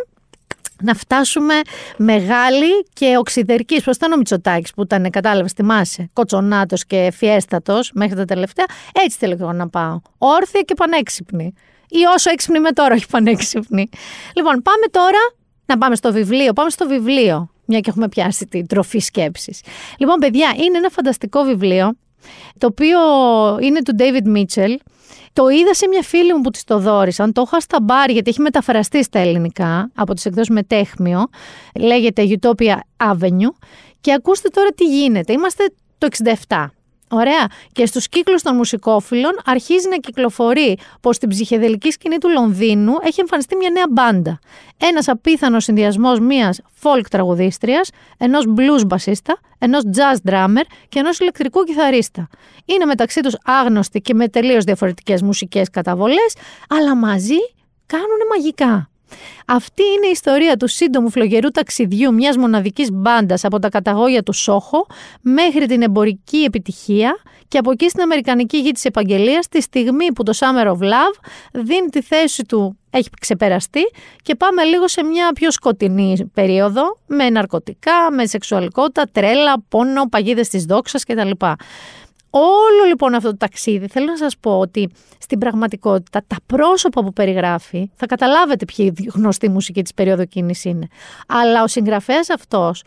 να 0.82 0.94
φτάσουμε 0.94 1.54
μεγάλη 1.96 2.84
και 2.92 3.16
οξυδερκή. 3.18 3.82
Πώς 3.82 3.96
ήταν 3.96 4.12
ο 4.12 4.16
Μητσοτάκης 4.16 4.72
που 4.72 4.82
ήταν, 4.82 5.10
κατάλαβες, 5.10 5.52
θυμάσαι, 5.52 6.10
κοτσονάτος 6.12 6.84
και 6.84 7.12
φιέστατος 7.14 7.90
μέχρι 7.94 8.16
τα 8.16 8.24
τελευταία. 8.24 8.64
Έτσι 9.04 9.16
θέλω 9.18 9.36
εγώ 9.40 9.52
να 9.52 9.68
πάω. 9.68 10.00
Όρθια 10.18 10.60
και 10.60 10.74
πανέξυπνη. 10.74 11.52
Ή 11.88 11.98
όσο 12.14 12.30
έξυπνη 12.30 12.60
με 12.60 12.70
τώρα, 12.70 12.94
όχι 12.94 13.06
πανέξυπνη. 13.06 13.88
Λοιπόν, 14.36 14.62
πάμε 14.62 14.86
τώρα 14.90 15.18
να 15.66 15.78
πάμε 15.78 15.96
στο 15.96 16.12
βιβλίο. 16.12 16.52
Πάμε 16.52 16.70
στο 16.70 16.86
βιβλίο, 16.88 17.50
μια 17.64 17.80
και 17.80 17.90
έχουμε 17.90 18.08
πιάσει 18.08 18.46
την 18.46 18.66
τροφή 18.66 18.98
σκέψης. 18.98 19.62
Λοιπόν, 19.98 20.18
παιδιά, 20.18 20.52
είναι 20.56 20.78
ένα 20.78 20.88
φανταστικό 20.88 21.42
βιβλίο, 21.42 21.92
το 22.58 22.66
οποίο 22.66 22.98
είναι 23.60 23.82
του 23.82 23.96
David 23.98 24.36
Mitchell 24.36 24.76
το 25.32 25.48
είδα 25.48 25.74
σε 25.74 25.88
μια 25.88 26.02
φίλη 26.02 26.34
μου 26.34 26.40
που 26.40 26.50
της 26.50 26.64
το 26.64 26.78
δόρισαν. 26.78 27.32
Το 27.32 27.42
είχα 27.46 27.60
στα 27.60 27.80
μπάρ 27.80 28.10
γιατί 28.10 28.30
έχει 28.30 28.40
μεταφραστεί 28.40 29.04
στα 29.04 29.18
ελληνικά 29.18 29.90
από 29.94 30.14
τις 30.14 30.24
εκδόσεις 30.24 30.54
Μετέχμιο. 30.54 31.26
Λέγεται 31.74 32.38
Utopia 32.40 32.76
Avenue. 32.96 33.52
Και 34.00 34.12
ακούστε 34.12 34.48
τώρα 34.48 34.68
τι 34.68 34.84
γίνεται. 34.84 35.32
Είμαστε 35.32 35.64
το 35.98 36.08
67. 36.48 36.66
Ωραία. 37.10 37.46
Και 37.72 37.86
στους 37.86 38.08
κύκλους 38.08 38.42
των 38.42 38.56
μουσικόφιλων 38.56 39.32
αρχίζει 39.44 39.88
να 39.88 39.96
κυκλοφορεί 39.96 40.78
πως 41.00 41.16
στην 41.16 41.28
ψυχεδελική 41.28 41.90
σκηνή 41.90 42.18
του 42.18 42.28
Λονδίνου 42.28 42.92
έχει 43.02 43.20
εμφανιστεί 43.20 43.56
μια 43.56 43.70
νέα 43.70 43.84
μπάντα. 43.90 44.38
Ένας 44.76 45.08
απίθανος 45.08 45.64
συνδυασμός 45.64 46.20
μιας 46.20 46.60
folk 46.82 47.04
τραγουδίστριας, 47.10 47.90
ενός 48.18 48.44
blues 48.56 48.86
μπασίστα, 48.86 49.38
ενός 49.58 49.82
jazz 49.94 50.30
drummer 50.30 50.64
και 50.88 50.98
ενός 50.98 51.18
ηλεκτρικού 51.18 51.62
κιθαρίστα. 51.62 52.28
Είναι 52.64 52.84
μεταξύ 52.84 53.20
τους 53.20 53.36
άγνωστοι 53.44 54.00
και 54.00 54.14
με 54.14 54.28
τελείως 54.28 54.64
διαφορετικές 54.64 55.22
μουσικές 55.22 55.70
καταβολές, 55.70 56.36
αλλά 56.68 56.96
μαζί 56.96 57.38
κάνουν 57.86 58.18
μαγικά. 58.30 58.90
Αυτή 59.46 59.82
είναι 59.82 60.06
η 60.06 60.10
ιστορία 60.10 60.56
του 60.56 60.66
σύντομου 60.66 61.10
φλογερού 61.10 61.50
ταξιδιού 61.50 62.14
μιας 62.14 62.36
μοναδικής 62.36 62.88
μπάντας 62.92 63.44
από 63.44 63.58
τα 63.58 63.68
καταγόγια 63.68 64.22
του 64.22 64.32
Σόχο 64.32 64.86
μέχρι 65.20 65.66
την 65.66 65.82
εμπορική 65.82 66.36
επιτυχία 66.38 67.16
και 67.48 67.58
από 67.58 67.70
εκεί 67.70 67.88
στην 67.88 68.02
Αμερικανική 68.02 68.58
γη 68.58 68.70
της 68.70 68.84
επαγγελίας 68.84 69.48
τη 69.48 69.60
στιγμή 69.60 70.12
που 70.12 70.22
το 70.22 70.32
Summer 70.36 70.66
of 70.66 70.78
Love 70.78 71.18
δίνει 71.52 71.88
τη 71.88 72.02
θέση 72.02 72.44
του 72.44 72.78
έχει 72.90 73.08
ξεπεραστεί 73.20 73.80
και 74.22 74.34
πάμε 74.34 74.62
λίγο 74.62 74.88
σε 74.88 75.02
μια 75.02 75.32
πιο 75.32 75.50
σκοτεινή 75.50 76.30
περίοδο 76.34 76.98
με 77.06 77.30
ναρκωτικά, 77.30 78.10
με 78.12 78.26
σεξουαλικότητα, 78.26 79.04
τρέλα, 79.12 79.62
πόνο, 79.68 80.08
παγίδες 80.08 80.48
της 80.48 80.64
δόξας 80.64 81.04
κτλ. 81.04 81.30
Όλο 82.30 82.84
λοιπόν 82.88 83.14
αυτό 83.14 83.30
το 83.30 83.36
ταξίδι 83.36 83.86
θέλω 83.86 84.06
να 84.06 84.16
σας 84.16 84.36
πω 84.40 84.58
ότι 84.58 84.90
στην 85.18 85.38
πραγματικότητα 85.38 86.22
τα 86.26 86.36
πρόσωπα 86.46 87.04
που 87.04 87.12
περιγράφει 87.12 87.90
θα 87.94 88.06
καταλάβετε 88.06 88.64
ποιοι 88.64 88.92
γνωστή 89.14 89.48
μουσική 89.48 89.82
της 89.82 89.94
περίοδου 89.94 90.22
εκείνης 90.22 90.64
είναι. 90.64 90.88
Αλλά 91.28 91.62
ο 91.62 91.66
συγγραφέας 91.66 92.30
αυτός 92.30 92.82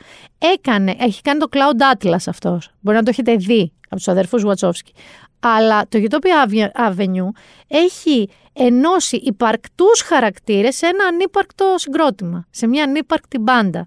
έκανε, 0.55 0.95
έχει 0.99 1.21
κάνει 1.21 1.39
το 1.39 1.47
Cloud 1.51 1.95
Atlas 1.95 2.23
αυτός. 2.27 2.69
Μπορεί 2.79 2.97
να 2.97 3.03
το 3.03 3.09
έχετε 3.09 3.35
δει 3.35 3.71
από 3.85 3.95
τους 3.95 4.07
αδερφούς 4.07 4.43
Βατσόφσκι. 4.43 4.93
Αλλά 5.39 5.87
το 5.87 5.99
Utopia 6.09 6.61
Avenue 6.89 7.27
έχει 7.67 8.29
ενώσει 8.53 9.15
υπαρκτούς 9.15 10.01
χαρακτήρες 10.01 10.75
σε 10.75 10.85
ένα 10.85 11.05
ανύπαρκτο 11.05 11.73
συγκρότημα, 11.77 12.47
σε 12.49 12.67
μια 12.67 12.83
ανύπαρκτη 12.83 13.37
μπάντα. 13.37 13.85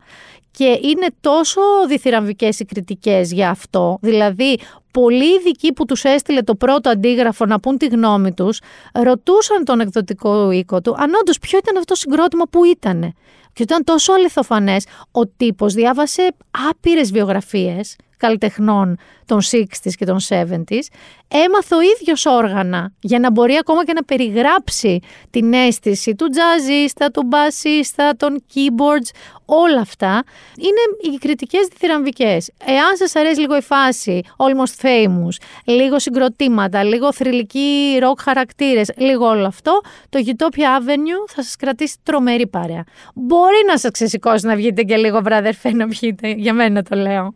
Και 0.50 0.78
είναι 0.82 1.06
τόσο 1.20 1.60
διθυραμβικές 1.88 2.60
οι 2.60 2.64
κριτικές 2.64 3.32
για 3.32 3.50
αυτό, 3.50 3.98
δηλαδή 4.00 4.58
πολλοί 5.00 5.34
ειδικοί 5.34 5.72
που 5.72 5.84
τους 5.84 6.04
έστειλε 6.04 6.42
το 6.42 6.54
πρώτο 6.54 6.90
αντίγραφο 6.90 7.46
να 7.46 7.60
πούν 7.60 7.78
τη 7.78 7.86
γνώμη 7.86 8.32
τους, 8.32 8.60
ρωτούσαν 8.92 9.64
τον 9.64 9.80
εκδοτικό 9.80 10.50
οίκο 10.50 10.80
του 10.80 10.94
αν 10.98 11.14
όντως 11.20 11.38
ποιο 11.38 11.58
ήταν 11.58 11.76
αυτό 11.76 11.94
το 11.94 12.00
συγκρότημα 12.00 12.44
που 12.50 12.64
ήτανε. 12.64 13.12
Και 13.52 13.62
ήταν 13.62 13.84
τόσο 13.84 14.12
αληθοφανές, 14.12 14.86
ο 15.10 15.26
τύπος 15.26 15.74
διάβασε 15.74 16.34
άπειρες 16.70 17.12
βιογραφίες 17.12 17.96
καλλιτεχνών 18.24 18.98
των 19.26 19.40
60s 19.50 19.92
και 19.98 20.04
των 20.04 20.18
70s, 20.28 20.86
έμαθε 21.28 21.74
ο 21.74 21.80
ίδιος 21.80 22.26
όργανα 22.26 22.92
για 23.00 23.18
να 23.18 23.30
μπορεί 23.30 23.56
ακόμα 23.60 23.84
και 23.84 23.92
να 23.92 24.04
περιγράψει 24.04 25.00
την 25.30 25.52
αίσθηση 25.52 26.14
του 26.14 26.28
τζαζίστα, 26.28 27.10
του 27.10 27.22
μπασίστα, 27.26 28.16
των 28.16 28.44
keyboards, 28.54 29.10
όλα 29.44 29.80
αυτά 29.80 30.22
είναι 30.58 31.14
οι 31.14 31.18
κριτικές 31.18 31.66
διθυραμβικές. 31.66 32.50
Εάν 32.66 32.96
σας 32.96 33.16
αρέσει 33.16 33.40
λίγο 33.40 33.56
η 33.56 33.62
φάση, 33.62 34.20
almost 34.36 34.86
famous, 34.86 35.36
λίγο 35.64 35.98
συγκροτήματα, 35.98 36.84
λίγο 36.84 37.12
θρηλυκοί 37.12 37.98
rock 38.02 38.18
χαρακτήρες, 38.18 38.90
λίγο 38.96 39.26
όλο 39.26 39.46
αυτό, 39.46 39.80
το 40.08 40.18
Utopia 40.26 40.60
Avenue 40.60 41.28
θα 41.34 41.42
σας 41.42 41.56
κρατήσει 41.56 41.96
τρομερή 42.02 42.46
παρέα. 42.46 42.84
Μπορεί 43.14 43.64
να 43.66 43.78
σας 43.78 43.90
ξεσηκώσει 43.90 44.46
να 44.46 44.56
βγείτε 44.56 44.82
και 44.82 44.96
λίγο 44.96 45.20
βραδερφέ 45.20 45.70
να 45.72 45.88
πιείτε, 45.88 46.30
για 46.30 46.52
μένα 46.52 46.82
το 46.82 46.96
λέω. 46.96 47.32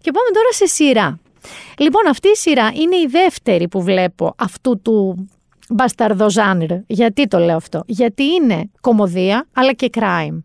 Και 0.00 0.10
πάμε 0.10 0.28
τώρα 0.32 0.52
σε 0.52 0.66
σειρά. 0.66 1.18
Λοιπόν, 1.78 2.06
αυτή 2.06 2.28
η 2.28 2.36
σειρά 2.36 2.70
είναι 2.74 2.96
η 2.96 3.06
δεύτερη 3.10 3.68
που 3.68 3.82
βλέπω 3.82 4.34
αυτού 4.38 4.80
του 4.82 5.28
μπασταρδό 5.68 6.30
ζάνρ. 6.30 6.72
Γιατί 6.86 7.28
το 7.28 7.38
λέω 7.38 7.56
αυτό; 7.56 7.82
Γιατί 7.86 8.22
είναι 8.24 8.70
κομμωδία 8.80 9.46
αλλά 9.52 9.72
και 9.72 9.90
crime. 9.94 10.38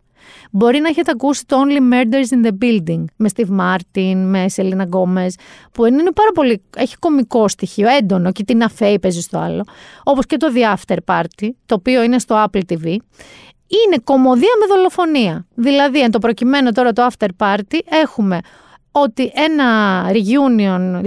Μπορεί 0.50 0.78
να 0.78 0.88
έχετε 0.88 1.10
ακούσει 1.10 1.46
το 1.46 1.56
Only 1.62 1.92
Murders 1.92 2.36
in 2.36 2.46
the 2.46 2.52
Building 2.64 3.04
με 3.16 3.30
Steve 3.34 3.58
Martin, 3.60 4.14
με 4.14 4.44
Selena 4.56 4.82
Gomez, 4.82 5.28
που 5.72 5.84
είναι 5.84 6.12
πάρα 6.12 6.32
πολύ. 6.34 6.62
έχει 6.76 6.96
κομικό 6.96 7.48
στοιχείο, 7.48 7.88
έντονο 7.88 8.32
και 8.32 8.44
την 8.44 8.62
αφέη 8.62 8.98
παίζει 8.98 9.20
στο 9.20 9.38
άλλο. 9.38 9.64
Όπως 10.04 10.26
και 10.26 10.36
το 10.36 10.46
The 10.54 10.76
After 10.76 10.96
Party, 11.04 11.48
το 11.66 11.74
οποίο 11.74 12.02
είναι 12.02 12.18
στο 12.18 12.44
Apple 12.44 12.60
TV. 12.68 12.84
Είναι 13.86 13.98
κομμωδία 14.04 14.50
με 14.60 14.74
δολοφονία. 14.74 15.46
Δηλαδή, 15.54 16.00
εν 16.00 16.10
το 16.10 16.18
προκειμένου 16.18 16.72
τώρα 16.72 16.92
το 16.92 17.06
After 17.10 17.28
Party, 17.38 17.78
έχουμε 17.84 18.40
ότι 18.92 19.32
ένα 19.34 20.02
reunion 20.10 21.00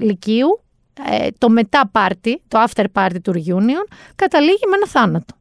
λυκείου, 0.00 0.62
ε, 1.10 1.28
το 1.38 1.48
μετά 1.48 1.90
party, 1.94 2.34
το 2.48 2.64
after 2.68 2.84
party 2.92 3.16
του 3.22 3.32
reunion, 3.32 3.94
καταλήγει 4.16 4.66
με 4.68 4.76
ένα 4.76 4.86
θάνατο. 4.86 5.34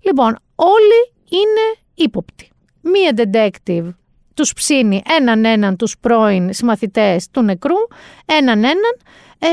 Λοιπόν, 0.00 0.38
όλοι 0.54 1.12
είναι 1.28 1.78
ύποπτοι. 1.94 2.48
Μία 2.80 3.12
detective 3.16 3.88
τους 4.34 4.52
ψήνει 4.52 5.02
έναν 5.18 5.44
έναν 5.44 5.76
τους 5.76 5.98
πρώην 6.00 6.52
συμμαθητές 6.52 7.30
του 7.30 7.42
νεκρού, 7.42 7.76
έναν 8.26 8.64
έναν 8.64 8.96
ε, 9.42 9.48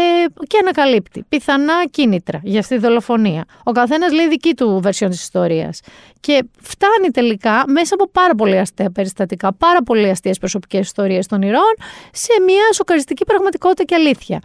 και 0.47 0.57
ανακαλύπτει 0.61 1.23
πιθανά 1.29 1.85
κίνητρα 1.91 2.39
για 2.43 2.59
αυτή 2.59 2.75
τη 2.75 2.81
δολοφονία. 2.81 3.45
Ο 3.63 3.71
καθένας 3.71 4.11
λέει 4.11 4.27
δική 4.27 4.53
του 4.53 4.79
βερσιόν 4.83 5.09
της 5.09 5.21
ιστορίας. 5.21 5.79
Και 6.19 6.43
φτάνει 6.61 7.11
τελικά 7.13 7.63
μέσα 7.67 7.93
από 7.93 8.09
πάρα 8.09 8.35
πολύ 8.35 8.57
αστεία 8.57 8.91
περιστατικά, 8.91 9.53
πάρα 9.53 9.83
πολύ 9.83 10.09
αστείες 10.09 10.37
προσωπικές 10.37 10.79
ιστορίες 10.79 11.27
των 11.27 11.41
ηρώων, 11.41 11.75
σε 12.11 12.41
μια 12.45 12.73
σοκαριστική 12.73 13.25
πραγματικότητα 13.25 13.83
και 13.83 13.95
αλήθεια. 13.95 14.41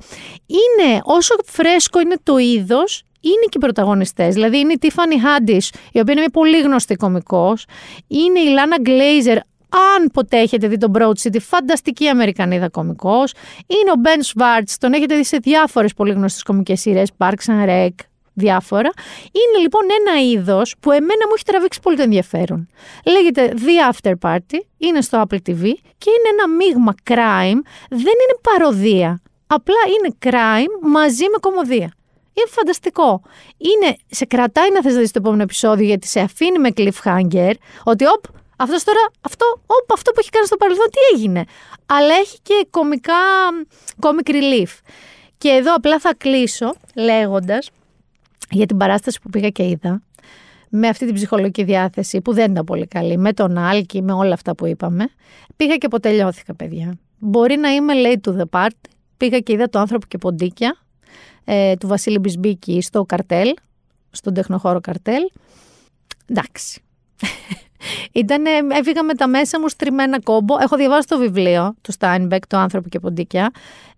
Είναι 0.47 1.01
όσο 1.03 1.34
φρέσκο 1.45 2.01
είναι 2.01 2.16
το 2.22 2.36
είδος, 2.38 3.05
είναι 3.20 3.45
και 3.45 3.57
οι 3.57 3.59
πρωταγωνιστές. 3.59 4.34
Δηλαδή 4.34 4.59
είναι 4.59 4.72
η 4.72 4.78
Tiffany 4.82 5.16
Haddish, 5.26 5.68
η 5.93 6.01
οποία 6.01 6.12
είναι 6.12 6.20
μια 6.20 6.30
πολύ 6.32 6.61
γνωστή 6.61 6.95
κωμικός. 6.95 7.64
Είναι 8.07 8.40
η 8.40 8.55
Lana 8.57 8.88
Glazer, 8.88 9.38
αν 9.73 10.11
ποτέ 10.12 10.39
έχετε 10.39 10.68
δει 10.68 10.77
τον 10.77 10.93
Broad 10.95 11.12
City, 11.23 11.41
φανταστική 11.41 12.09
Αμερικανίδα 12.09 12.68
κωμικός. 12.68 13.33
Είναι 13.66 13.91
ο 13.91 14.01
Ben 14.05 14.20
Schwartz, 14.20 14.75
τον 14.79 14.93
έχετε 14.93 15.16
δει 15.16 15.25
σε 15.25 15.37
διάφορες 15.37 15.95
πολύ 15.95 16.12
γνωστές 16.12 16.43
κωμικές 16.43 16.81
σειρές, 16.81 17.11
Parks 17.18 17.47
and 17.47 17.68
Rec, 17.68 17.95
διάφορα. 18.33 18.91
Είναι 19.33 19.62
λοιπόν 19.62 19.83
ένα 20.01 20.23
είδος 20.23 20.75
που 20.81 20.91
εμένα 20.91 21.27
μου 21.27 21.33
έχει 21.35 21.45
τραβήξει 21.45 21.81
πολύ 21.81 21.97
το 21.97 22.03
ενδιαφέρον. 22.03 22.68
Λέγεται 23.05 23.55
The 23.57 23.93
After 23.93 24.12
Party, 24.20 24.59
είναι 24.77 25.01
στο 25.01 25.23
Apple 25.23 25.39
TV 25.47 25.62
και 25.99 26.11
είναι 26.11 26.29
ένα 26.33 26.49
μείγμα 26.57 26.95
crime, 27.11 27.61
δεν 27.89 28.01
είναι 28.23 28.39
παροδία. 28.43 29.20
Απλά 29.47 29.81
είναι 29.89 30.16
crime 30.25 30.89
μαζί 30.91 31.25
με 31.25 31.39
κομμωδία. 31.41 31.93
Είναι 32.35 32.49
φανταστικό. 32.49 33.23
Είναι, 33.59 33.97
σε 34.11 34.25
κρατάει 34.25 34.70
να 34.73 34.83
θες 34.83 34.95
να 34.95 35.01
δεις 35.01 35.11
το 35.11 35.18
επόμενο 35.23 35.43
επεισόδιο 35.43 35.87
γιατί 35.87 36.07
σε 36.07 36.20
αφήνει 36.20 36.59
με 36.59 36.68
cliffhanger 36.77 37.53
ότι 37.85 38.05
οπ, 38.07 38.25
αυτός 38.62 38.84
τώρα, 38.84 39.10
αυτό, 39.20 39.46
οπ, 39.66 39.92
αυτό 39.92 40.10
που 40.10 40.16
έχει 40.20 40.30
κάνει 40.30 40.46
στο 40.46 40.56
παρελθόν, 40.56 40.86
τι 40.90 40.98
έγινε; 41.14 41.44
Αλλά 41.86 42.14
έχει 42.14 42.38
και 42.42 42.66
κομικά, 42.70 43.22
comic 44.00 44.30
relief. 44.30 44.72
Και 45.38 45.48
εδώ 45.48 45.74
απλά 45.74 45.98
θα 45.98 46.14
κλείσω 46.14 46.74
λέγοντας 46.94 47.70
για 48.50 48.66
την 48.66 48.76
παράσταση 48.76 49.20
που 49.22 49.30
πήγα 49.30 49.48
και 49.48 49.68
είδα 49.68 50.02
με 50.74 50.88
αυτή 50.88 51.06
την 51.06 51.14
ψυχολογική 51.14 51.64
διάθεση 51.64 52.20
που 52.20 52.32
δεν 52.32 52.50
ήταν 52.50 52.64
πολύ 52.64 52.86
καλή, 52.86 53.16
με 53.18 53.32
τον 53.32 53.58
Άλκη, 53.58 54.02
με 54.02 54.12
όλα 54.12 54.34
αυτά 54.34 54.54
που 54.54 54.66
είπαμε. 54.66 55.08
Πήγα 55.56 55.76
και 55.76 55.86
αποτελειώθηκα, 55.86 56.54
παιδιά. 56.54 56.98
Μπορεί 57.18 57.56
να 57.56 57.68
είμαι 57.68 57.92
late 57.96 58.30
to 58.30 58.36
the 58.40 58.44
party. 58.50 58.90
Πήγα 59.16 59.38
και 59.38 59.52
είδα 59.52 59.68
το 59.68 59.78
άνθρωπο 59.78 60.06
και 60.06 60.18
ποντίκια 60.18 60.76
ε, 61.44 61.76
του 61.76 61.86
Βασίλη 61.86 62.18
Μπισμπίκη 62.18 62.82
στο 62.82 63.04
καρτέλ, 63.04 63.54
στον 64.10 64.34
τεχνοχώρο 64.34 64.80
καρτέλ. 64.80 65.22
Εντάξει. 66.26 66.82
Ήτανε, 68.12 68.51
έφυγα 68.72 69.03
με 69.03 69.14
τα 69.14 69.28
μέσα 69.28 69.61
μου 69.61 69.68
στριμμένα 69.68 70.20
κόμπο. 70.20 70.57
Έχω 70.61 70.76
διαβάσει 70.76 71.07
το 71.07 71.18
βιβλίο 71.18 71.74
του 71.80 71.93
Στάινμπεκ, 71.93 72.47
το 72.47 72.57
άνθρωπο 72.57 72.89
και 72.89 72.99
ποντίκια. 72.99 73.51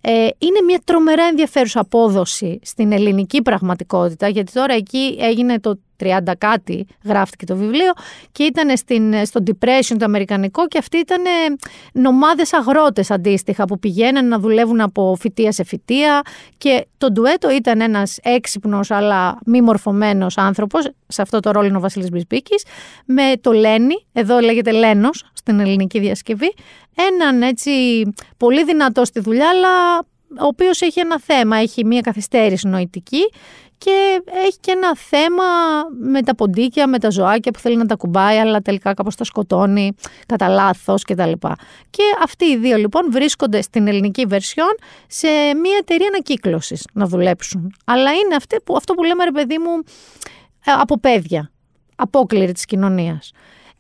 Ε, 0.07 0.28
είναι 0.38 0.61
μια 0.66 0.80
τρομερά 0.84 1.24
ενδιαφέρουσα 1.24 1.80
απόδοση 1.80 2.59
στην 2.62 2.92
ελληνική 2.92 3.42
πραγματικότητα, 3.42 4.28
γιατί 4.28 4.52
τώρα 4.52 4.74
εκεί 4.74 5.16
έγινε 5.20 5.61
το 5.61 5.78
30 6.02 6.18
κάτι 6.38 6.86
γράφτηκε 7.05 7.46
το 7.46 7.57
βιβλίο 7.57 7.92
και 8.32 8.42
ήταν 8.42 8.76
στην, 8.76 9.26
στο 9.26 9.42
depression 9.46 9.96
το 9.98 10.05
αμερικανικό 10.05 10.66
και 10.66 10.78
αυτοί 10.78 10.96
ήταν 10.96 11.22
νομάδες 11.92 12.52
αγρότες 12.52 13.11
αντίστοιχα 13.11 13.64
που 13.64 13.78
πηγαίναν 13.78 14.28
να 14.28 14.38
δουλεύουν 14.38 14.80
από 14.80 15.16
φυτεία 15.20 15.52
σε 15.52 15.64
φυτεία 15.64 16.22
και 16.59 16.86
το 16.98 17.12
ντουέτο 17.12 17.50
ήταν 17.50 17.80
ένας 17.80 18.18
έξυπνος 18.22 18.90
αλλά 18.90 19.38
μη 19.46 19.61
μορφωμένος 19.61 20.38
άνθρωπος, 20.38 20.88
σε 21.07 21.22
αυτό 21.22 21.40
το 21.40 21.50
ρόλο 21.50 21.66
είναι 21.66 21.76
ο 21.76 21.80
Βασίλης 21.80 22.11
Μπισμπίκης, 22.11 22.64
με 23.05 23.32
το 23.40 23.52
Λένι, 23.52 24.07
εδώ 24.12 24.38
λέγεται 24.38 24.72
Λένος 24.72 25.30
στην 25.32 25.61
ελληνική 25.61 25.98
διασκευή, 25.98 26.55
έναν 26.95 27.42
έτσι 27.42 27.70
πολύ 28.36 28.64
δυνατό 28.64 29.05
στη 29.05 29.20
δουλειά 29.20 29.49
αλλά 29.49 29.99
ο 30.40 30.47
οποίος 30.47 30.80
έχει 30.80 31.01
ένα 31.01 31.20
θέμα, 31.20 31.57
έχει 31.57 31.84
μια 31.84 32.01
καθυστέρηση 32.01 32.68
νοητική 32.68 33.22
και 33.78 34.22
έχει 34.47 34.59
και 34.61 34.70
ένα 34.70 34.97
θέμα 34.97 35.45
με 36.01 36.22
τα 36.22 36.34
ποντίκια, 36.34 36.86
με 36.86 36.99
τα 36.99 37.11
ζωάκια 37.11 37.53
που 37.53 37.59
θέλει 37.59 37.76
να 37.76 37.86
τα 37.86 37.97
κουμπάει, 37.97 38.38
αλλά 38.38 38.61
τελικά 38.61 38.95
κάπως 38.95 39.16
τα 39.16 39.24
σκοτώνει 39.24 39.92
κατά 40.26 40.49
λάθος 40.49 41.03
κτλ. 41.03 41.32
Και 41.90 42.03
αυτοί 42.22 42.45
οι 42.45 42.57
δύο 42.57 42.76
λοιπόν 42.76 43.03
βρίσκονται 43.11 43.62
στην 43.62 43.86
ελληνική 43.86 44.24
βερσιόν 44.26 44.74
σε 45.07 45.28
μια 45.62 45.76
εταιρεία 45.80 46.07
ανακύκλωσης 46.07 46.86
να 46.92 47.07
δουλέψουν. 47.07 47.74
Αλλά 47.84 48.12
είναι 48.12 48.34
αυτή 48.34 48.57
που, 48.64 48.76
αυτό 48.76 48.95
που 48.95 49.03
λέμε 49.03 49.24
ρε 49.24 49.30
παιδί 49.30 49.59
μου 49.59 49.82
ε, 50.64 50.72
από 50.72 50.99
παιδιά, 50.99 51.51
απόκληρη 51.97 52.53
της 52.53 52.64
κοινωνίας. 52.64 53.32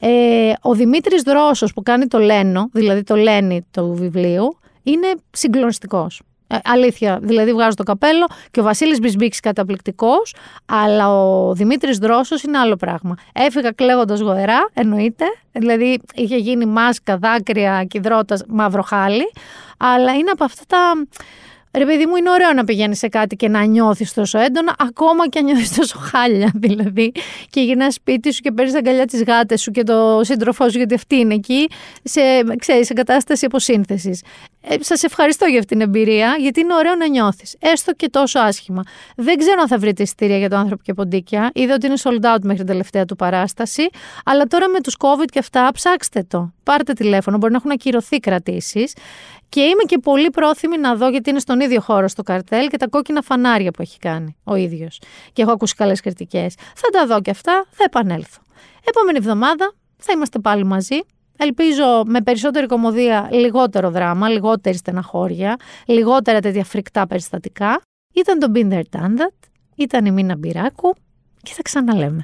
Ε, 0.06 0.52
ο 0.60 0.74
Δημήτρης 0.74 1.22
Δρόσος 1.22 1.72
που 1.72 1.82
κάνει 1.82 2.06
το 2.06 2.18
Λένο, 2.18 2.68
δηλαδή 2.72 3.02
το 3.02 3.16
Λένι 3.16 3.66
του 3.70 3.94
βιβλίου, 3.94 4.58
είναι 4.82 5.06
συγκλονιστικός. 5.30 6.22
Ε, 6.46 6.56
αλήθεια, 6.64 7.18
δηλαδή 7.22 7.52
βγάζω 7.52 7.74
το 7.74 7.82
καπέλο 7.82 8.26
και 8.50 8.60
ο 8.60 8.62
Βασίλης 8.62 8.98
Μπισμπίκης 8.98 9.40
καταπληκτικός, 9.40 10.34
αλλά 10.66 11.22
ο 11.22 11.54
Δημήτρης 11.54 11.98
Δρόσος 11.98 12.42
είναι 12.42 12.58
άλλο 12.58 12.76
πράγμα. 12.76 13.14
Έφυγα 13.32 13.70
κλαίγοντας 13.70 14.20
γοερά, 14.20 14.70
εννοείται, 14.74 15.24
δηλαδή 15.52 16.00
είχε 16.14 16.36
γίνει 16.36 16.66
μάσκα, 16.66 17.16
δάκρυα, 17.16 17.84
κυδρότας, 17.84 18.42
μαύρο 18.48 18.82
χάλι, 18.82 19.32
αλλά 19.76 20.14
είναι 20.14 20.30
από 20.30 20.44
αυτά 20.44 20.62
τα 20.66 21.06
Ρε 21.76 21.84
παιδί 21.84 22.06
μου, 22.06 22.16
είναι 22.16 22.30
ωραίο 22.30 22.52
να 22.52 22.64
πηγαίνεις 22.64 22.98
σε 22.98 23.08
κάτι 23.08 23.36
και 23.36 23.48
να 23.48 23.64
νιώθεις 23.64 24.12
τόσο 24.12 24.38
έντονα, 24.38 24.74
ακόμα 24.78 25.28
και 25.28 25.38
αν 25.38 25.44
νιώθεις 25.44 25.74
τόσο 25.74 25.98
χάλια 25.98 26.50
δηλαδή. 26.64 27.12
Και 27.50 27.60
γυρνάς 27.60 27.94
σπίτι 27.94 28.32
σου 28.32 28.40
και 28.40 28.52
παίρνεις 28.52 28.72
τα 28.72 28.78
αγκαλιά 28.78 29.06
της 29.06 29.22
γάτε 29.22 29.56
σου 29.56 29.70
και 29.70 29.82
το 29.82 30.20
σύντροφό 30.22 30.68
σου, 30.68 30.76
γιατί 30.76 30.94
αυτή 30.94 31.16
είναι 31.16 31.34
εκεί, 31.34 31.68
σε, 32.02 32.20
ξέρεις, 32.58 32.86
σε 32.86 32.92
κατάσταση 32.92 33.44
αποσύνθεσης. 33.44 34.22
Ε, 34.60 34.76
Σας 34.80 35.02
ευχαριστώ 35.02 35.46
για 35.46 35.58
αυτή 35.58 35.76
την 35.76 35.80
εμπειρία, 35.80 36.36
γιατί 36.38 36.60
είναι 36.60 36.74
ωραίο 36.74 36.94
να 36.94 37.08
νιώθεις. 37.08 37.56
Έστω 37.58 37.92
και 37.92 38.08
τόσο 38.08 38.38
άσχημα. 38.38 38.82
Δεν 39.16 39.38
ξέρω 39.38 39.60
αν 39.60 39.68
θα 39.68 39.78
βρείτε 39.78 40.02
εισιτήρια 40.02 40.38
για 40.38 40.48
το 40.48 40.56
άνθρωπο 40.56 40.82
και 40.82 40.94
ποντίκια. 40.94 41.50
Είδα 41.54 41.74
ότι 41.74 41.86
είναι 41.86 41.96
sold 42.02 42.34
out 42.34 42.40
μέχρι 42.42 42.56
την 42.56 42.66
τελευταία 42.66 43.04
του 43.04 43.16
παράσταση. 43.16 43.88
Αλλά 44.24 44.44
τώρα 44.44 44.68
με 44.68 44.80
τους 44.80 44.96
COVID 44.98 45.26
και 45.30 45.38
αυτά, 45.38 45.70
ψάξτε 45.74 46.24
το. 46.28 46.52
Πάρτε 46.62 46.92
τηλέφωνο, 46.92 47.36
μπορεί 47.36 47.52
να 47.52 47.58
έχουν 47.58 47.70
ακυρωθεί 47.70 48.18
κρατήσεις. 48.20 48.92
Και 49.54 49.60
είμαι 49.60 49.82
και 49.86 49.98
πολύ 49.98 50.30
πρόθυμη 50.30 50.78
να 50.78 50.96
δω, 50.96 51.08
γιατί 51.08 51.30
είναι 51.30 51.38
στον 51.38 51.60
ίδιο 51.60 51.80
χώρο 51.80 52.08
στο 52.08 52.22
καρτέλ 52.22 52.68
και 52.68 52.76
τα 52.76 52.88
κόκκινα 52.88 53.22
φανάρια 53.22 53.70
που 53.70 53.82
έχει 53.82 53.98
κάνει 53.98 54.36
ο 54.44 54.54
ίδιος. 54.54 55.00
Και 55.32 55.42
έχω 55.42 55.50
ακούσει 55.52 55.74
καλές 55.74 56.00
κριτικές. 56.00 56.54
Θα 56.54 56.88
τα 56.92 57.06
δω 57.06 57.20
και 57.20 57.30
αυτά, 57.30 57.64
θα 57.70 57.84
επανέλθω. 57.84 58.42
Επόμενη 58.84 59.18
εβδομάδα 59.18 59.72
θα 59.96 60.12
είμαστε 60.12 60.38
πάλι 60.38 60.64
μαζί 60.64 61.00
Ελπίζω 61.36 62.02
με 62.06 62.20
περισσότερη 62.20 62.66
κομμωδία, 62.66 63.28
λιγότερο 63.32 63.90
δράμα, 63.90 64.28
λιγότερη 64.28 64.76
στεναχώρια, 64.76 65.56
λιγότερα 65.86 66.40
τέτοια 66.40 66.64
φρικτά 66.64 67.06
περιστατικά. 67.06 67.80
Ήταν 68.14 68.38
το 68.38 68.52
Binder 68.54 68.82
Tandat, 68.90 69.48
ήταν 69.74 70.04
η 70.04 70.10
Μίνα 70.10 70.36
Μπυράκου 70.36 70.94
και 71.42 71.52
θα 71.54 71.62
ξαναλέμε. 71.62 72.22